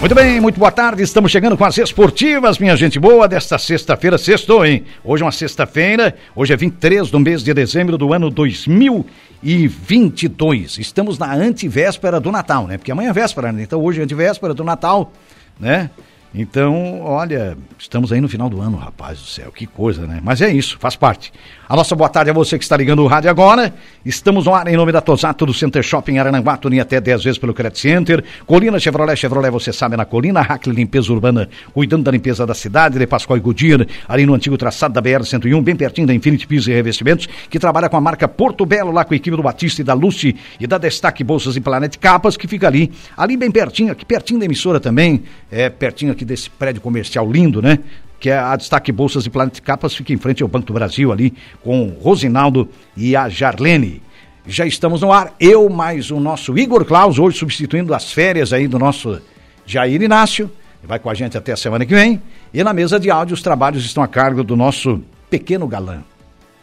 Muito 0.00 0.14
bem, 0.14 0.40
muito 0.40 0.58
boa 0.58 0.72
tarde. 0.72 1.02
Estamos 1.02 1.30
chegando 1.30 1.58
com 1.58 1.64
as 1.64 1.76
esportivas, 1.76 2.58
minha 2.58 2.74
gente 2.74 2.98
boa, 2.98 3.28
desta 3.28 3.58
sexta-feira. 3.58 4.16
Sextou, 4.16 4.64
hein? 4.64 4.86
Hoje 5.04 5.22
é 5.22 5.26
uma 5.26 5.30
sexta-feira, 5.30 6.16
hoje 6.34 6.54
é 6.54 6.56
23 6.56 7.10
do 7.10 7.20
mês 7.20 7.44
de 7.44 7.52
dezembro 7.52 7.98
do 7.98 8.14
ano 8.14 8.30
2022. 8.30 10.78
Estamos 10.78 11.18
na 11.18 11.34
antivéspera 11.34 12.18
do 12.18 12.32
Natal, 12.32 12.66
né? 12.66 12.78
Porque 12.78 12.90
amanhã 12.90 13.10
é 13.10 13.12
véspera, 13.12 13.52
né? 13.52 13.62
Então 13.62 13.84
hoje 13.84 14.00
é 14.00 14.04
antivéspera 14.04 14.54
do 14.54 14.64
Natal, 14.64 15.12
né? 15.60 15.90
Então, 16.34 17.02
olha, 17.02 17.58
estamos 17.78 18.10
aí 18.10 18.22
no 18.22 18.28
final 18.28 18.48
do 18.48 18.62
ano, 18.62 18.78
rapaz 18.78 19.18
do 19.18 19.26
céu, 19.26 19.52
que 19.52 19.66
coisa, 19.66 20.06
né? 20.06 20.18
Mas 20.24 20.40
é 20.40 20.48
isso, 20.48 20.78
faz 20.78 20.96
parte. 20.96 21.30
A 21.70 21.76
nossa 21.76 21.94
boa 21.94 22.08
tarde 22.08 22.28
a 22.28 22.32
você 22.32 22.58
que 22.58 22.64
está 22.64 22.76
ligando 22.76 23.00
o 23.00 23.06
rádio 23.06 23.30
agora. 23.30 23.72
Estamos 24.04 24.46
no 24.46 24.52
ar 24.52 24.66
em 24.66 24.76
nome 24.76 24.90
da 24.90 25.00
Tosato 25.00 25.46
do 25.46 25.54
Center 25.54 25.84
Shopping 25.84 26.18
Arananguá, 26.18 26.56
Tuninha 26.56 26.82
até 26.82 27.00
10 27.00 27.22
vezes 27.22 27.38
pelo 27.38 27.54
Credit 27.54 27.78
Center. 27.78 28.24
Colina 28.44 28.76
Chevrolet, 28.80 29.14
Chevrolet, 29.14 29.52
você 29.52 29.72
sabe, 29.72 29.96
na 29.96 30.04
Colina. 30.04 30.40
Hackley 30.40 30.74
Limpeza 30.74 31.12
Urbana, 31.12 31.48
cuidando 31.72 32.02
da 32.02 32.10
limpeza 32.10 32.44
da 32.44 32.54
cidade. 32.54 32.98
De 32.98 33.06
Pascoal 33.06 33.36
e 33.36 33.40
Goodyear, 33.40 33.86
ali 34.08 34.26
no 34.26 34.34
antigo 34.34 34.58
traçado 34.58 34.94
da 34.94 35.00
BR-101, 35.00 35.62
bem 35.62 35.76
pertinho 35.76 36.08
da 36.08 36.12
Infinity 36.12 36.44
Pisos 36.44 36.66
e 36.66 36.72
Revestimentos, 36.72 37.28
que 37.48 37.56
trabalha 37.56 37.88
com 37.88 37.96
a 37.96 38.00
marca 38.00 38.26
Porto 38.26 38.66
Belo, 38.66 38.90
lá 38.90 39.04
com 39.04 39.14
a 39.14 39.16
equipe 39.16 39.36
do 39.36 39.42
Batista 39.44 39.80
e 39.80 39.84
da 39.84 39.94
Lucy 39.94 40.34
e 40.58 40.66
da 40.66 40.76
Destaque 40.76 41.22
Bolsas 41.22 41.54
e 41.54 41.60
Planet 41.60 41.96
Capas, 41.98 42.36
que 42.36 42.48
fica 42.48 42.66
ali, 42.66 42.90
ali 43.16 43.36
bem 43.36 43.48
pertinho, 43.48 43.92
aqui 43.92 44.04
pertinho 44.04 44.40
da 44.40 44.44
emissora 44.44 44.80
também, 44.80 45.22
é 45.48 45.70
pertinho 45.70 46.10
aqui 46.10 46.24
desse 46.24 46.50
prédio 46.50 46.82
comercial 46.82 47.30
lindo, 47.30 47.62
né? 47.62 47.78
Que 48.20 48.28
é 48.28 48.38
a 48.38 48.54
Destaque 48.54 48.92
Bolsas 48.92 49.24
e 49.24 49.30
Planet 49.30 49.58
Capas, 49.60 49.94
fica 49.94 50.12
em 50.12 50.18
frente 50.18 50.42
ao 50.42 50.48
Banco 50.48 50.66
do 50.66 50.74
Brasil 50.74 51.10
ali, 51.10 51.32
com 51.64 51.88
o 51.88 51.98
Rosinaldo 51.98 52.68
e 52.94 53.16
a 53.16 53.30
Jarlene. 53.30 54.02
Já 54.46 54.66
estamos 54.66 55.00
no 55.00 55.10
ar, 55.10 55.34
eu 55.40 55.68
mais 55.70 56.10
o 56.10 56.20
nosso 56.20 56.56
Igor 56.58 56.84
Claus, 56.84 57.18
hoje 57.18 57.38
substituindo 57.38 57.94
as 57.94 58.12
férias 58.12 58.52
aí 58.52 58.68
do 58.68 58.78
nosso 58.78 59.20
Jair 59.64 60.02
Inácio, 60.02 60.50
vai 60.82 60.98
com 60.98 61.08
a 61.08 61.14
gente 61.14 61.38
até 61.38 61.52
a 61.52 61.56
semana 61.56 61.86
que 61.86 61.94
vem. 61.94 62.20
E 62.52 62.62
na 62.62 62.74
mesa 62.74 63.00
de 63.00 63.10
áudio 63.10 63.34
os 63.34 63.42
trabalhos 63.42 63.84
estão 63.84 64.02
a 64.02 64.08
cargo 64.08 64.44
do 64.44 64.56
nosso 64.56 65.00
pequeno 65.30 65.66
galã. 65.66 66.02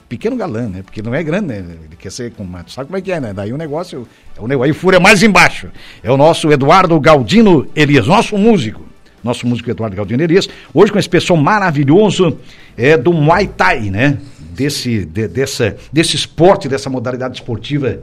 Pequeno 0.07 0.35
galã, 0.35 0.69
né? 0.69 0.83
Porque 0.83 1.01
não 1.01 1.13
é 1.13 1.23
grande, 1.23 1.47
né? 1.47 1.57
Ele 1.57 1.95
quer 1.97 2.11
ser 2.11 2.31
com. 2.31 2.47
Sabe 2.67 2.87
como 2.87 2.97
é 2.97 3.01
que 3.01 3.11
é, 3.11 3.19
né? 3.19 3.33
Daí 3.33 3.51
o 3.51 3.57
negócio. 3.57 4.07
O 4.37 4.47
negócio 4.47 4.71
aí 4.71 4.77
fura 4.77 4.99
mais 4.99 5.21
embaixo. 5.21 5.69
É 6.01 6.11
o 6.11 6.15
nosso 6.15 6.51
Eduardo 6.51 6.99
Galdino 6.99 7.67
Elias, 7.75 8.07
nosso 8.07 8.37
músico 8.37 8.87
nosso 9.27 9.45
músico 9.45 9.69
Eduardo 9.69 9.95
Galdino 9.95 10.23
hoje 10.73 10.91
com 10.91 10.97
esse 10.97 11.09
pessoal 11.09 11.37
maravilhoso 11.37 12.37
é, 12.75 12.97
do 12.97 13.13
Muay 13.13 13.47
Thai, 13.47 13.89
né? 13.89 14.17
Desse, 14.53 15.05
de, 15.05 15.27
dessa, 15.27 15.77
desse 15.93 16.15
esporte, 16.15 16.67
dessa 16.67 16.89
modalidade 16.89 17.35
esportiva 17.35 17.99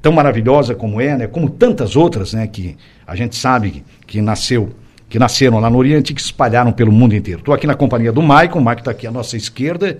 tão 0.00 0.10
maravilhosa 0.10 0.74
como 0.74 1.00
é, 1.00 1.16
né? 1.16 1.26
Como 1.28 1.48
tantas 1.48 1.94
outras, 1.94 2.32
né? 2.32 2.46
Que 2.48 2.76
a 3.06 3.14
gente 3.14 3.36
sabe 3.36 3.70
que, 3.70 3.84
que 4.06 4.20
nasceu 4.20 4.70
que 5.08 5.18
nasceram 5.18 5.60
lá 5.60 5.68
no 5.68 5.76
Oriente 5.76 6.12
e 6.12 6.14
que 6.14 6.22
espalharam 6.22 6.72
pelo 6.72 6.90
mundo 6.90 7.14
inteiro. 7.14 7.40
Estou 7.40 7.52
aqui 7.52 7.66
na 7.66 7.74
companhia 7.74 8.10
do 8.10 8.22
Maicon, 8.22 8.60
o 8.60 8.62
Maicon 8.62 8.80
está 8.80 8.92
aqui 8.92 9.06
à 9.06 9.10
nossa 9.10 9.36
esquerda. 9.36 9.98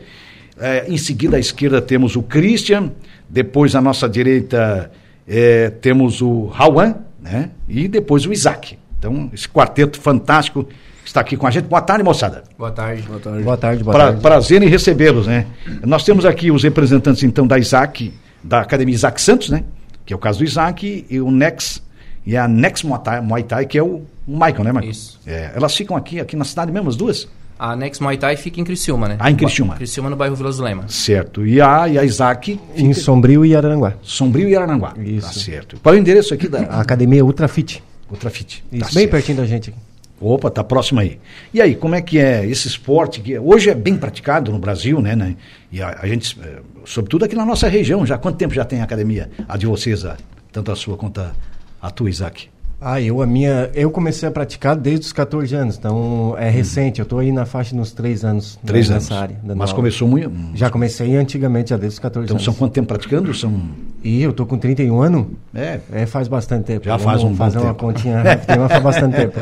É, 0.59 0.87
em 0.89 0.97
seguida, 0.97 1.37
à 1.37 1.39
esquerda, 1.39 1.83
temos 1.83 2.17
o 2.17 2.23
Christian. 2.23 2.91
Depois, 3.29 3.75
à 3.75 3.81
nossa 3.83 4.09
direita, 4.09 4.91
é, 5.29 5.69
temos 5.69 6.23
o 6.23 6.47
Rauan, 6.47 6.95
né? 7.21 7.51
E 7.69 7.89
depois 7.89 8.25
o 8.25 8.33
Isaac. 8.33 8.79
Então, 9.03 9.29
esse 9.35 9.49
quarteto 9.49 10.01
fantástico 10.01 10.65
está 11.05 11.21
aqui 11.21 11.37
com 11.37 11.45
a 11.45 11.51
gente. 11.51 11.65
Boa 11.65 11.83
tarde, 11.83 12.05
moçada. 12.05 12.45
Boa 12.57 12.71
tarde. 12.71 13.03
Boa 13.03 13.19
tarde. 13.19 13.43
Boa 13.43 13.57
tarde, 13.57 13.83
boa 13.83 13.97
pra, 13.97 14.05
tarde. 14.05 14.23
Prazer 14.23 14.63
em 14.63 14.69
recebê-los, 14.69 15.27
né? 15.27 15.45
Nós 15.85 16.05
temos 16.05 16.25
aqui 16.25 16.53
os 16.53 16.63
representantes, 16.63 17.25
então, 17.25 17.45
da 17.45 17.59
Isaac, 17.59 18.13
da 18.45 18.61
Academia 18.61 18.95
Isaac 18.95 19.21
Santos, 19.21 19.51
né? 19.51 19.65
Que 20.07 20.13
é 20.13 20.17
o 20.17 20.21
caso 20.21 20.39
do 20.39 20.45
Isaac, 20.45 21.05
e 21.11 21.21
o 21.21 21.33
Nex, 21.33 21.83
e 22.25 22.37
a 22.37 22.47
Nex 22.47 22.85
Muay 22.85 23.01
Thai, 23.03 23.21
Muay 23.21 23.43
Thai 23.43 23.67
que 23.67 23.77
é 23.77 23.83
o, 23.83 24.03
o 24.25 24.33
Michael, 24.33 24.63
né, 24.63 24.73
Michael? 24.73 24.91
Isso. 24.93 25.19
É, 25.27 25.51
elas 25.57 25.75
ficam 25.75 25.97
aqui, 25.97 26.21
aqui 26.21 26.37
na 26.37 26.45
cidade 26.45 26.71
mesmo, 26.71 26.89
as 26.89 26.95
duas? 26.95 27.27
A 27.59 27.75
Nex 27.75 27.99
Muay 27.99 28.17
Thai 28.17 28.37
fica 28.37 28.61
em 28.61 28.65
Criciúma, 28.65 29.09
né? 29.09 29.17
Ah, 29.19 29.33
em 29.33 29.35
Criciúma. 29.35 29.75
Criciúma, 29.75 30.11
no 30.11 30.15
bairro 30.15 30.37
Vila 30.37 30.53
do 30.53 30.63
Lema. 30.63 30.85
Certo. 30.87 31.45
E 31.45 31.61
a, 31.61 31.89
e 31.89 31.99
a 31.99 32.05
Isaac 32.05 32.53
fica... 32.53 32.81
Em 32.81 32.93
Sombrio 32.93 33.45
e 33.45 33.57
Araranguá. 33.57 33.95
Sombrio 34.01 34.49
e 34.49 34.55
Araranguá. 34.55 34.95
Isso. 34.97 35.27
Tá 35.27 35.33
certo. 35.33 35.77
Qual 35.83 35.93
é 35.93 35.99
o 35.99 36.01
endereço 36.01 36.33
aqui 36.33 36.47
da... 36.47 36.61
A 36.61 36.81
Academia 36.81 37.25
Ultrafit. 37.25 37.83
Ultrafit. 38.13 38.63
Isso, 38.71 38.81
Tá 38.81 38.87
bem 38.87 38.93
certo. 38.93 39.11
pertinho 39.11 39.37
da 39.39 39.47
gente 39.47 39.71
aqui. 39.71 39.79
Opa, 40.21 40.49
tá 40.51 40.63
próximo 40.63 41.01
aí. 41.01 41.19
E 41.53 41.61
aí, 41.61 41.75
como 41.75 41.97
é 41.97 42.01
que 42.01 42.17
é 42.19 42.47
esse 42.47 42.69
esporte 42.69 43.21
que 43.21 43.37
hoje 43.37 43.71
é 43.71 43.75
bem 43.75 43.97
praticado 43.97 44.53
no 44.53 44.59
Brasil, 44.59 45.01
né? 45.01 45.17
né? 45.17 45.35
E 45.73 45.83
a, 45.83 45.99
a 46.01 46.07
gente, 46.07 46.39
eh, 46.41 46.61
sobretudo 46.85 47.25
aqui 47.25 47.35
na 47.35 47.45
nossa 47.45 47.67
região, 47.69 48.07
já 48.07 48.17
quanto 48.17 48.37
tempo 48.37 48.55
já 48.55 48.65
tem 48.65 48.81
a 48.81 48.85
academia? 48.85 49.29
A 49.49 49.57
de 49.57 49.67
vocês, 49.67 50.05
a, 50.05 50.17
tanto 50.53 50.71
a 50.71 50.77
sua 50.77 50.97
quanto 50.97 51.21
a, 51.21 51.33
a 51.81 51.91
tua, 51.91 52.09
Isaac? 52.09 52.49
Ah, 52.85 53.01
eu 53.01 53.23
a 53.23 53.27
minha, 53.27 53.71
eu 53.75 53.91
comecei 53.93 54.29
a 54.29 54.33
praticar 54.33 54.75
desde 54.75 55.07
os 55.07 55.13
14 55.13 55.55
anos, 55.55 55.77
então 55.79 56.35
é 56.37 56.51
recente. 56.51 56.99
Eu 56.99 57.07
tô 57.07 57.19
aí 57.19 57.31
na 57.31 57.47
faixa 57.47 57.77
dos 57.77 57.93
3 57.93 58.25
anos 58.25 58.57
Hum. 58.57 58.67
Três 58.67 58.89
né, 58.89 58.97
anos. 58.97 59.09
nessa 59.09 59.23
área. 59.23 59.37
Mas 59.45 59.61
aula. 59.61 59.75
começou 59.75 60.09
muito. 60.09 60.33
Já 60.55 60.69
comecei 60.69 61.15
antigamente, 61.15 61.71
já 61.71 61.77
desde 61.77 61.95
os 61.95 61.99
14 62.01 62.25
Então 62.27 62.35
anos. 62.37 62.45
são 62.45 62.55
quanto 62.55 62.73
tempo 62.73 62.89
praticando? 62.89 63.33
São. 63.35 63.55
E 64.03 64.21
eu 64.21 64.33
tô 64.33 64.45
com 64.45 64.59
31 64.59 65.01
anos. 65.01 65.27
É. 65.55 65.79
É, 65.93 66.07
faz 66.07 66.27
bastante 66.27 66.65
tempo. 66.65 66.85
Já 66.85 66.97
Vamos 66.97 67.05
faz 67.05 67.23
um 67.23 67.29
bom 67.29 67.37
fazer 67.37 67.59
uma 67.59 67.67
tempo. 67.69 67.79
continha 67.87 68.19
rápida, 68.23 68.57
mas 68.59 68.73
faz 68.73 68.83
bastante 68.83 69.17
tempo. 69.17 69.39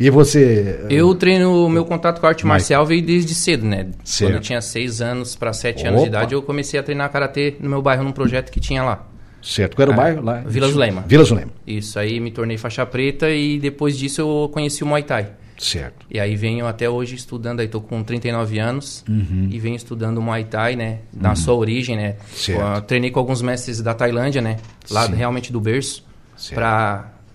E 0.00 0.10
você. 0.10 0.84
Eu 0.90 1.14
treino, 1.14 1.68
meu 1.68 1.84
contato 1.84 2.20
com 2.20 2.26
a 2.26 2.30
arte 2.30 2.38
Mike. 2.44 2.48
marcial 2.48 2.84
veio 2.84 3.02
desde 3.06 3.34
cedo, 3.34 3.64
né? 3.64 3.86
Certo. 4.02 4.30
Quando 4.30 4.34
eu 4.34 4.40
tinha 4.40 4.60
6 4.60 5.00
anos 5.00 5.36
para 5.36 5.52
7 5.52 5.86
anos 5.86 6.00
de 6.02 6.08
Opa. 6.08 6.16
idade, 6.18 6.34
eu 6.34 6.42
comecei 6.42 6.78
a 6.80 6.82
treinar 6.82 7.08
karatê 7.12 7.54
no 7.60 7.70
meu 7.70 7.80
bairro, 7.80 8.02
num 8.02 8.10
projeto 8.12 8.50
que 8.50 8.58
tinha 8.58 8.82
lá. 8.82 9.06
Certo, 9.42 9.74
qual 9.76 9.82
era 9.84 9.90
o 9.90 9.94
É, 9.94 9.96
bairro 9.96 10.22
lá? 10.22 10.40
Vila 10.46 10.68
Zulema. 10.68 11.04
Vila 11.06 11.24
Zulema. 11.24 11.50
Isso, 11.66 11.98
aí 11.98 12.20
me 12.20 12.30
tornei 12.30 12.58
faixa 12.58 12.84
preta 12.84 13.28
e 13.30 13.58
depois 13.58 13.96
disso 13.98 14.20
eu 14.20 14.50
conheci 14.52 14.82
o 14.82 14.86
Muay 14.86 15.02
Thai. 15.02 15.28
Certo. 15.58 16.06
E 16.10 16.18
aí 16.18 16.36
venho 16.36 16.66
até 16.66 16.88
hoje 16.88 17.14
estudando, 17.16 17.60
aí 17.60 17.68
tô 17.68 17.82
com 17.82 18.02
39 18.02 18.58
anos 18.58 19.04
Uhum. 19.08 19.46
e 19.50 19.58
venho 19.58 19.76
estudando 19.76 20.20
Muay 20.22 20.44
Thai, 20.44 20.74
né? 20.74 21.00
Na 21.12 21.34
sua 21.34 21.54
origem, 21.54 21.96
né? 21.96 22.16
Certo. 22.34 22.60
Eu 22.76 22.80
treinei 22.82 23.10
com 23.10 23.18
alguns 23.20 23.42
mestres 23.42 23.82
da 23.82 23.92
Tailândia, 23.92 24.40
né? 24.40 24.56
Lá 24.90 25.06
Sim. 25.06 25.14
realmente 25.14 25.52
do 25.52 25.60
berço. 25.60 26.02
Certo. 26.36 26.54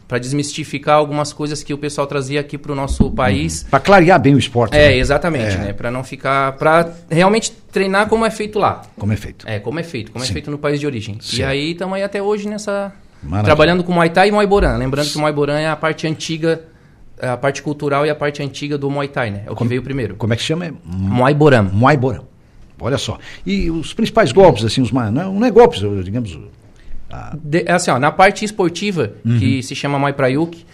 Pra 0.07 0.19
desmistificar 0.19 0.95
algumas 0.97 1.33
coisas 1.33 1.63
que 1.63 1.73
o 1.73 1.77
pessoal 1.79 2.05
trazia 2.05 2.39
aqui 2.39 2.57
pro 2.59 2.75
nosso 2.75 3.09
país. 3.09 3.63
Para 3.63 3.79
clarear 3.79 4.19
bem 4.21 4.35
o 4.35 4.38
esporte. 4.38 4.75
É, 4.77 4.89
né? 4.89 4.97
exatamente, 4.97 5.55
É. 5.55 5.57
né? 5.57 5.73
Pra 5.73 5.89
não 5.89 6.03
ficar... 6.03 6.51
Pra 6.53 6.88
realmente 7.09 7.51
treinar 7.71 8.07
como 8.07 8.23
é 8.23 8.29
feito 8.29 8.59
lá. 8.59 8.83
Como 8.99 9.11
é 9.11 9.16
feito. 9.16 9.47
É, 9.47 9.59
como 9.59 9.79
é 9.79 9.83
feito, 9.83 10.11
como 10.11 10.23
Sim. 10.23 10.29
é 10.29 10.33
feito 10.33 10.51
no 10.51 10.59
país 10.59 10.79
de 10.79 10.85
origem. 10.85 11.17
Certo. 11.19 11.39
E 11.39 11.43
aí 11.43 11.71
estamos 11.71 11.95
aí 11.95 12.03
até 12.03 12.21
hoje 12.21 12.47
nessa... 12.47 12.93
Maravilha. 13.23 13.45
Trabalhando 13.45 13.83
com 13.83 13.91
Muay 13.91 14.09
Thai 14.11 14.27
e 14.27 14.31
Muay 14.31 14.45
Boran. 14.45 14.77
Lembrando 14.77 15.09
que 15.09 15.17
o 15.17 15.19
Muay 15.19 15.33
Boran 15.33 15.57
é 15.59 15.67
a 15.67 15.75
parte 15.75 16.05
antiga, 16.05 16.61
é 17.19 17.27
a 17.29 17.35
parte 17.37 17.63
cultural 17.63 18.05
e 18.05 18.09
a 18.11 18.16
parte 18.16 18.43
antiga 18.43 18.77
do 18.77 18.87
Muay 18.91 19.07
Thai, 19.07 19.31
né? 19.31 19.43
É 19.47 19.51
o 19.51 19.55
que 19.55 19.67
veio 19.67 19.81
primeiro. 19.81 20.16
Como 20.16 20.31
é 20.31 20.35
que 20.35 20.43
chama? 20.43 20.67
É 20.67 20.73
Muay 20.85 21.33
Boran. 21.33 21.63
Muay 21.63 21.97
Borão. 21.97 22.25
Olha 22.79 22.99
só. 22.99 23.17
E 23.43 23.72
os 23.72 23.93
principais 23.93 24.31
golpes, 24.31 24.63
assim, 24.63 24.81
os 24.81 24.91
mais. 24.91 25.11
Não, 25.11 25.33
não 25.33 25.47
é 25.47 25.49
golpes, 25.49 25.79
digamos. 26.03 26.37
A- 27.09 27.35
De- 27.43 27.63
é 27.66 27.71
assim, 27.71 27.91
ó, 27.91 27.99
na 27.99 28.11
parte 28.11 28.43
esportiva, 28.45 29.13
Uhum. 29.25 29.38
que 29.39 29.61
se 29.63 29.75
chama 29.75 29.97
Muay 29.99 30.13
Prayuk, 30.13 30.66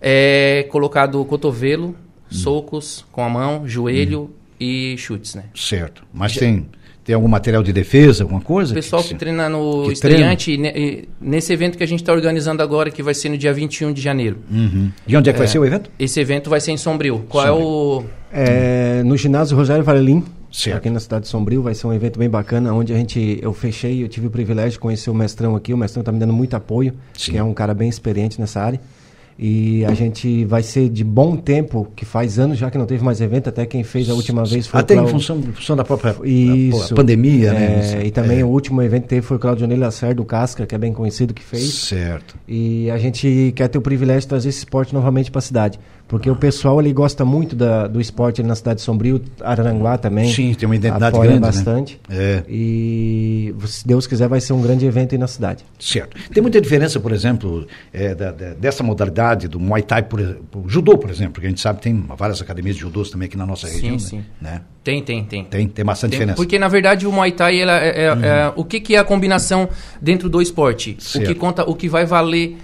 é 0.00 0.66
colocado 0.70 1.24
cotovelo, 1.24 1.86
Uhum. 1.88 1.94
socos 2.30 3.04
com 3.12 3.22
a 3.22 3.28
mão, 3.28 3.66
joelho 3.68 4.30
e 4.58 4.96
chutes, 4.98 5.34
né? 5.34 5.44
certo. 5.54 6.02
Mas 6.12 6.34
tem, 6.36 6.66
tem 7.04 7.14
algum 7.14 7.28
material 7.28 7.62
de 7.62 7.72
defesa, 7.72 8.24
alguma 8.24 8.40
coisa? 8.40 8.72
O 8.72 8.74
pessoal 8.74 9.00
que, 9.02 9.08
se- 9.10 9.14
treina 9.14 9.48
no 9.48 9.84
que 9.86 9.92
estreante, 9.92 10.52
e 10.52 10.56
ne- 10.58 10.72
e 10.76 11.08
nesse 11.20 11.52
evento 11.52 11.78
que 11.78 11.84
a 11.84 11.86
gente 11.86 12.00
está 12.00 12.12
organizando 12.12 12.62
agora, 12.62 12.90
que 12.90 13.02
vai 13.02 13.14
ser 13.14 13.28
no 13.28 13.38
dia 13.38 13.52
21 13.52 13.92
de 13.92 14.00
janeiro. 14.00 14.38
Uhum. 14.50 14.90
De 15.06 15.16
onde 15.16 15.30
é 15.30 15.32
que 15.32 15.38
vai 15.38 15.46
ser 15.48 15.58
o 15.58 15.64
evento? 15.64 15.90
Esse 15.98 16.18
evento 16.20 16.50
vai 16.50 16.60
ser 16.60 16.72
em 16.72 16.76
Sombrio. 16.76 17.24
Qual 17.28 17.46
é 17.46 17.52
o... 17.52 18.04
É, 18.32 19.02
no 19.04 19.16
ginásio 19.16 19.56
Rogério 19.56 19.84
Valelim, 19.84 20.24
Certo. 20.50 20.76
aqui 20.78 20.90
na 20.90 21.00
cidade 21.00 21.24
de 21.24 21.28
Sombrio, 21.28 21.62
vai 21.62 21.74
ser 21.74 21.86
um 21.86 21.92
evento 21.92 22.18
bem 22.18 22.28
bacana, 22.30 22.72
onde 22.72 22.92
a 22.92 22.96
gente, 22.96 23.38
eu 23.42 23.52
fechei, 23.52 24.02
eu 24.02 24.08
tive 24.08 24.26
o 24.26 24.30
privilégio 24.30 24.72
de 24.72 24.78
conhecer 24.78 25.10
o 25.10 25.14
mestrão 25.14 25.54
aqui, 25.56 25.72
o 25.74 25.76
mestrão 25.76 26.00
está 26.00 26.12
me 26.12 26.18
dando 26.18 26.32
muito 26.32 26.54
apoio, 26.54 26.94
Sim. 27.16 27.32
que 27.32 27.38
é 27.38 27.42
um 27.42 27.52
cara 27.54 27.74
bem 27.74 27.88
experiente 27.88 28.40
nessa 28.40 28.60
área. 28.60 28.80
E 29.38 29.84
a 29.84 29.92
gente 29.92 30.46
vai 30.46 30.62
ser 30.62 30.88
de 30.88 31.04
bom 31.04 31.36
tempo, 31.36 31.86
que 31.94 32.06
faz 32.06 32.38
anos 32.38 32.56
já 32.56 32.70
que 32.70 32.78
não 32.78 32.86
teve 32.86 33.04
mais 33.04 33.20
evento, 33.20 33.50
até 33.50 33.66
quem 33.66 33.84
fez 33.84 34.08
a 34.08 34.14
última 34.14 34.42
vez 34.46 34.66
foi 34.66 34.80
Até 34.80 34.94
o 34.94 35.00
Clau- 35.00 35.08
função, 35.08 35.38
em 35.38 35.52
função 35.52 35.76
da 35.76 35.84
própria 35.84 36.16
Isso. 36.24 36.94
pandemia, 36.94 37.52
né? 37.52 37.76
É, 37.76 37.80
Isso. 37.80 38.06
e 38.06 38.10
também 38.10 38.40
É. 38.40 38.44
o 38.44 38.48
último 38.48 38.80
evento 38.80 39.02
que 39.02 39.08
teve 39.10 39.20
foi 39.20 39.36
o 39.36 39.40
Claudionei 39.40 39.76
Lacerda 39.76 40.14
do 40.14 40.24
Casca, 40.24 40.64
que 40.64 40.74
é 40.74 40.78
bem 40.78 40.90
conhecido, 40.90 41.34
que 41.34 41.42
fez. 41.42 41.70
Certo. 41.74 42.34
E 42.48 42.90
a 42.90 42.96
gente 42.96 43.52
quer 43.54 43.68
ter 43.68 43.76
o 43.76 43.82
privilégio 43.82 44.22
de 44.22 44.28
trazer 44.28 44.48
esse 44.48 44.60
esporte 44.60 44.94
novamente 44.94 45.30
para 45.30 45.40
a 45.40 45.42
cidade. 45.42 45.78
Porque 46.08 46.30
o 46.30 46.36
pessoal 46.36 46.80
ele 46.80 46.92
gosta 46.92 47.24
muito 47.24 47.56
da, 47.56 47.88
do 47.88 48.00
esporte 48.00 48.40
ali 48.40 48.46
na 48.48 48.54
cidade 48.54 48.76
de 48.78 48.82
Sombrio, 48.84 49.20
Araranguá 49.40 49.98
também. 49.98 50.30
Sim, 50.32 50.54
tem 50.54 50.68
uma 50.68 50.76
identidade 50.76 51.16
apoia 51.16 51.30
grande, 51.30 51.40
né? 51.42 51.46
bastante. 51.48 52.00
É. 52.08 52.44
E 52.48 53.54
se 53.66 53.86
Deus 53.86 54.06
quiser 54.06 54.28
vai 54.28 54.40
ser 54.40 54.52
um 54.52 54.62
grande 54.62 54.86
evento 54.86 55.14
aí 55.14 55.18
na 55.18 55.26
cidade. 55.26 55.64
Certo. 55.80 56.16
Tem 56.32 56.40
muita 56.40 56.60
diferença, 56.60 57.00
por 57.00 57.10
exemplo, 57.10 57.66
é, 57.92 58.14
da- 58.14 58.30
da- 58.30 58.54
dessa 58.54 58.84
modalidade 58.84 59.48
do 59.48 59.58
Muay 59.58 59.82
Thai, 59.82 60.02
por 60.04 60.20
o 60.20 60.68
judô, 60.68 60.96
por 60.96 61.10
exemplo, 61.10 61.40
que 61.40 61.46
a 61.46 61.50
gente 61.50 61.60
sabe 61.60 61.78
que 61.78 61.84
tem 61.84 62.04
várias 62.16 62.40
academias 62.40 62.76
de 62.76 62.82
judôs 62.82 63.10
também 63.10 63.26
aqui 63.26 63.36
na 63.36 63.44
nossa 63.46 63.66
Sim, 63.66 63.74
região. 63.74 63.98
sim. 63.98 64.16
Né? 64.40 64.46
Né? 64.52 64.60
Tem, 64.84 65.02
tem, 65.02 65.24
tem. 65.24 65.44
Tem, 65.44 65.66
tem 65.68 65.84
bastante 65.84 66.10
Tem- 66.12 66.20
diferença. 66.20 66.36
Porque, 66.36 66.56
na 66.58 66.68
verdade, 66.68 67.04
o 67.06 67.10
Muay 67.12 67.32
Thai, 67.32 67.60
ela 67.60 67.78
é, 67.80 67.88
é- 67.88 68.04
é- 68.06 68.52
o 68.54 68.64
que, 68.64 68.78
que 68.78 68.94
é 68.94 68.98
a 69.00 69.04
combinação 69.04 69.68
dentro 70.00 70.28
do 70.30 70.40
esporte? 70.40 70.96
O 70.98 71.02
Certo. 71.02 71.26
que 71.26 71.34
conta, 71.34 71.68
o 71.68 71.74
que 71.74 71.88
vai 71.88 72.06
valer 72.06 72.56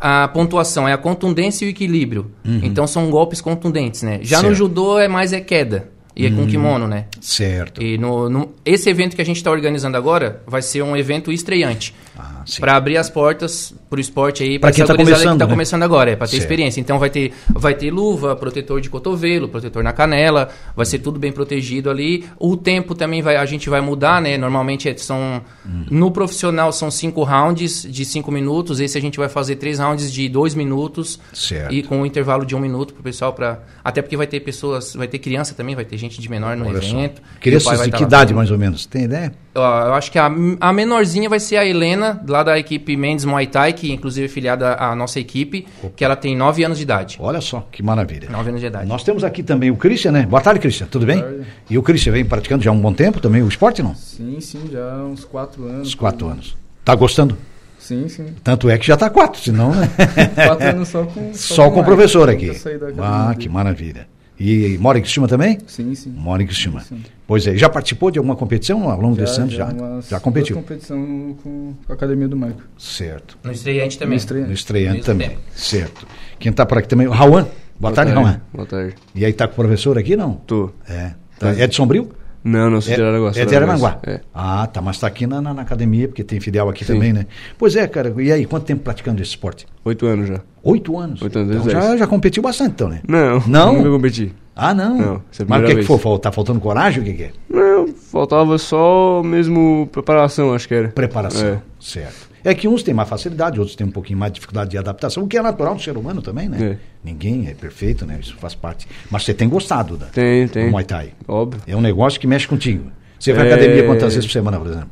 a 0.00 0.26
pontuação 0.28 0.88
é 0.88 0.92
a 0.92 0.98
contundência 0.98 1.64
e 1.64 1.68
o 1.68 1.70
equilíbrio. 1.70 2.30
Então, 2.44 2.86
são 2.86 3.10
golpes 3.10 3.40
contundentes, 3.40 4.02
né? 4.02 4.18
Já 4.22 4.38
no 4.38 4.44
Certo. 4.48 4.54
judô 4.56 4.98
é 4.98 5.06
mais 5.08 5.32
é 5.32 5.40
queda. 5.40 5.90
E 6.16 6.26
é 6.26 6.30
com 6.30 6.44
kimono, 6.46 6.86
né? 6.88 7.06
Certo. 7.20 7.80
E 7.82 7.96
no, 7.96 8.28
no- 8.28 8.50
esse 8.64 8.90
evento 8.90 9.14
que 9.16 9.22
a 9.22 9.24
gente 9.24 9.36
está 9.36 9.50
organizando 9.50 9.96
agora 9.96 10.42
vai 10.46 10.60
ser 10.60 10.82
um 10.82 10.96
evento 10.96 11.30
estreante. 11.32 11.94
Ah. 12.22 12.44
Para 12.58 12.76
abrir 12.76 12.96
as 12.96 13.08
portas 13.08 13.72
pro 13.88 14.00
esporte 14.00 14.42
aí, 14.42 14.58
pra 14.58 14.70
quem 14.72 14.84
tá 14.84 14.92
gurizada 14.94 15.14
começando, 15.16 15.32
que 15.34 15.38
tá 15.38 15.46
né? 15.46 15.50
começando 15.52 15.82
agora, 15.82 16.10
é 16.10 16.16
para 16.16 16.26
ter 16.26 16.32
Certo. 16.32 16.42
experiência. 16.42 16.80
Então 16.80 16.98
vai 16.98 17.10
ter, 17.10 17.32
vai 17.48 17.74
ter 17.74 17.90
luva, 17.90 18.34
protetor 18.36 18.80
de 18.80 18.90
cotovelo, 18.90 19.48
protetor 19.48 19.82
na 19.82 19.92
canela, 19.92 20.48
vai 20.76 20.84
ser 20.86 20.98
tudo 20.98 21.18
bem 21.18 21.32
protegido 21.32 21.88
ali. 21.90 22.24
O 22.38 22.56
tempo 22.56 22.94
também 22.94 23.22
vai, 23.22 23.36
a 23.36 23.44
gente 23.46 23.68
vai 23.70 23.80
mudar, 23.80 24.20
né? 24.20 24.36
Normalmente 24.36 24.88
é- 24.88 24.96
são 24.96 25.40
Hum. 25.66 25.84
no 25.90 26.10
profissional 26.10 26.72
são 26.72 26.90
cinco 26.90 27.22
rounds 27.22 27.82
de 27.90 28.04
cinco 28.04 28.30
minutos. 28.30 28.80
Esse 28.80 28.98
a 28.98 29.00
gente 29.00 29.18
vai 29.18 29.28
fazer 29.28 29.56
três 29.56 29.78
rounds 29.78 30.12
de 30.12 30.28
dois 30.28 30.54
minutos 30.54 31.18
Certo. 31.32 31.72
e 31.72 31.82
com 31.82 32.00
um 32.00 32.06
intervalo 32.06 32.44
de 32.44 32.54
um 32.54 32.60
minuto 32.60 32.92
pro 32.94 33.02
pessoal 33.02 33.32
para 33.32 33.60
até 33.84 34.02
porque 34.02 34.16
vai 34.16 34.26
ter 34.26 34.40
pessoas, 34.40 34.94
vai 34.94 35.08
ter 35.08 35.18
criança 35.18 35.54
também, 35.54 35.74
vai 35.74 35.84
ter 35.84 35.96
gente 35.96 36.20
de 36.20 36.28
menor 36.30 36.56
no 36.56 36.66
Olha 36.66 36.76
evento. 36.78 37.20
O 37.36 37.40
Crianças 37.40 37.82
de 37.82 37.90
tá 37.90 37.96
que 37.96 38.02
idade, 38.04 38.34
mais 38.34 38.50
ou 38.50 38.58
menos? 38.58 38.86
Tem 38.86 39.04
ideia? 39.04 39.32
Ó, 39.49 39.49
Eu 39.52 39.94
acho 39.94 40.12
que 40.12 40.18
a, 40.18 40.30
a 40.60 40.72
menorzinha 40.72 41.28
vai 41.28 41.40
ser 41.40 41.56
a 41.56 41.66
Helena, 41.66 42.22
lá 42.28 42.42
da 42.44 42.56
equipe 42.56 42.96
Mendes 42.96 43.24
Muay 43.24 43.48
Thai, 43.48 43.72
que 43.72 43.92
inclusive 43.92 44.26
é 44.26 44.28
filiada 44.28 44.74
à 44.74 44.94
nossa 44.94 45.18
equipe, 45.18 45.66
que 45.96 46.04
ela 46.04 46.14
tem 46.14 46.36
9 46.36 46.62
anos 46.64 46.78
de 46.78 46.84
idade. 46.84 47.16
Olha 47.20 47.40
só, 47.40 47.66
que 47.72 47.82
maravilha. 47.82 48.28
9 48.30 48.48
anos 48.50 48.60
de 48.60 48.66
idade. 48.68 48.86
Nós 48.88 49.02
temos 49.02 49.24
aqui 49.24 49.42
também 49.42 49.70
o 49.70 49.76
Christian, 49.76 50.12
né? 50.12 50.22
Boa 50.24 50.40
tarde, 50.40 50.60
Christian, 50.60 50.86
tudo 50.86 51.04
bem? 51.04 51.24
E 51.68 51.76
o 51.76 51.82
Christian 51.82 52.12
vem 52.12 52.24
praticando 52.24 52.62
já 52.62 52.70
há 52.70 52.72
um 52.72 52.80
bom 52.80 52.92
tempo 52.92 53.20
também 53.20 53.42
o 53.42 53.48
esporte, 53.48 53.82
não? 53.82 53.94
Sim, 53.94 54.40
sim, 54.40 54.68
já 54.70 54.92
há 54.92 55.04
uns 55.04 55.24
quatro 55.24 55.64
anos. 55.64 55.88
Uns 55.88 55.94
quatro 55.96 56.28
anos. 56.28 56.56
Tá 56.84 56.94
gostando? 56.94 57.36
Sim, 57.78 58.08
sim. 58.08 58.26
Tanto 58.44 58.70
é 58.70 58.78
que 58.78 58.86
já 58.86 58.96
tá 58.96 59.10
quatro, 59.10 59.40
senão, 59.40 59.74
né? 59.74 59.88
Quatro 60.46 60.68
anos 60.68 60.88
só 60.88 61.02
com. 61.04 61.34
Só 61.34 61.70
com 61.70 61.80
o 61.80 61.84
professor 61.84 62.28
aqui. 62.28 62.52
Ah, 62.98 63.34
que 63.36 63.48
maravilha. 63.48 64.06
E, 64.40 64.78
mora 64.78 64.98
em 64.98 65.02
Cristina 65.02 65.28
também? 65.28 65.58
Sim, 65.66 65.94
sim. 65.94 66.10
Mora 66.16 66.42
em 66.42 66.46
Cristina. 66.46 66.80
Sim. 66.80 67.02
Pois 67.26 67.46
é, 67.46 67.54
já 67.56 67.68
participou 67.68 68.10
de 68.10 68.18
alguma 68.18 68.34
competição 68.34 68.88
ao 68.90 68.98
longo 68.98 69.14
desse 69.14 69.38
ano? 69.38 69.50
Já, 69.50 69.66
umas 69.66 70.08
já 70.08 70.18
competiu. 70.18 70.56
competição 70.56 71.36
com 71.42 71.74
a 71.88 71.92
academia 71.92 72.26
do 72.26 72.36
Marco. 72.38 72.62
Certo. 72.78 73.36
No 73.44 73.52
estreante 73.52 73.98
também. 73.98 74.16
No 74.16 74.16
estreante. 74.18 74.48
No 74.48 74.54
estreante 74.54 75.02
também. 75.02 75.28
tempo. 75.28 75.40
Certo. 75.54 76.06
Quem 76.38 76.50
tá 76.50 76.64
por 76.64 76.78
aqui 76.78 76.88
também? 76.88 77.06
O 77.06 77.10
Rauan. 77.10 77.46
Boa, 77.78 77.92
tarde, 77.92 78.12
Rauan. 78.12 78.40
Boa 78.52 78.66
tarde. 78.66 78.94
E 79.14 79.24
aí 79.26 79.32
tá 79.34 79.46
com 79.46 79.52
o 79.52 79.56
professor 79.56 79.98
aqui, 79.98 80.16
não? 80.16 80.32
Tô. 80.34 80.70
É. 80.88 81.12
Tá- 81.38 81.50
É 81.50 81.66
de 81.66 81.74
Sombrio? 81.74 82.10
Não, 82.42 82.70
não 82.70 82.80
sou 82.80 82.94
de 82.94 83.02
Araranguá. 83.02 83.32
É 83.36 83.44
de 83.44 83.54
Araranguá. 83.54 83.98
É. 84.06 84.20
Ah, 84.34 84.66
tá, 84.66 84.80
mas 84.80 84.98
tá 84.98 85.06
aqui 85.06 85.26
na, 85.26 85.42
na- 85.42 85.52
na 85.52 85.60
academia, 85.60 86.08
porque 86.08 86.24
tem 86.24 86.40
filial 86.40 86.70
aqui 86.70 86.86
Sim. 86.86 86.94
também, 86.94 87.12
né? 87.12 87.26
Pois 87.58 87.76
é, 87.76 87.86
cara, 87.86 88.14
e 88.18 88.32
aí, 88.32 88.46
quanto 88.46 88.64
tempo 88.64 88.82
praticando 88.82 89.20
esse 89.20 89.32
esporte? 89.32 89.66
Oito 89.84 90.06
anos 90.06 90.28
já. 90.28 90.40
Oito 90.62 90.98
anos. 90.98 91.22
Oito 91.22 91.38
anos, 91.38 91.56
então, 91.56 91.70
já, 91.70 91.96
já 91.96 92.06
competiu 92.06 92.42
bastante, 92.42 92.72
então, 92.72 92.88
né? 92.88 93.00
Não, 93.08 93.42
Não? 93.46 93.72
nunca 93.76 93.90
competi. 93.90 94.32
Ah, 94.54 94.74
não? 94.74 94.98
Não, 94.98 95.14
é 95.16 95.44
mas 95.48 95.62
o 95.62 95.66
que, 95.66 95.74
que 95.76 95.82
foi? 95.84 96.18
Tá 96.18 96.30
faltando 96.30 96.60
coragem? 96.60 97.02
O 97.02 97.06
que, 97.06 97.14
que 97.14 97.22
é? 97.22 97.30
Não, 97.48 97.88
faltava 97.94 98.58
só 98.58 99.22
mesmo 99.24 99.88
preparação, 99.90 100.52
acho 100.52 100.68
que 100.68 100.74
era. 100.74 100.88
Preparação. 100.88 101.46
É. 101.46 101.58
Certo. 101.80 102.28
É 102.44 102.54
que 102.54 102.68
uns 102.68 102.82
têm 102.82 102.92
mais 102.92 103.08
facilidade, 103.08 103.58
outros 103.58 103.74
têm 103.76 103.86
um 103.86 103.90
pouquinho 103.90 104.18
mais 104.18 104.32
de 104.32 104.36
dificuldade 104.36 104.70
de 104.70 104.76
adaptação, 104.78 105.22
o 105.22 105.26
que 105.28 105.38
é 105.38 105.42
natural 105.42 105.74
do 105.74 105.80
ser 105.80 105.96
humano 105.96 106.20
também, 106.20 106.48
né? 106.48 106.72
É. 106.72 106.76
Ninguém 107.02 107.48
é 107.48 107.54
perfeito, 107.54 108.04
né? 108.04 108.18
Isso 108.20 108.34
faz 108.36 108.54
parte. 108.54 108.86
Mas 109.10 109.24
você 109.24 109.32
tem 109.32 109.48
gostado 109.48 109.96
da, 109.96 110.06
Tem, 110.06 110.46
do 110.46 110.52
tem. 110.52 110.70
Muay 110.70 110.84
Thai. 110.84 111.12
Óbvio. 111.26 111.62
É 111.66 111.74
um 111.74 111.80
negócio 111.80 112.20
que 112.20 112.26
mexe 112.26 112.46
contigo. 112.46 112.90
Você 113.18 113.32
vai 113.32 113.46
à 113.46 113.50
É. 113.50 113.54
academia 113.54 113.84
quantas 113.86 114.14
vezes 114.14 114.26
por 114.26 114.32
semana, 114.32 114.58
por 114.58 114.66
exemplo? 114.68 114.90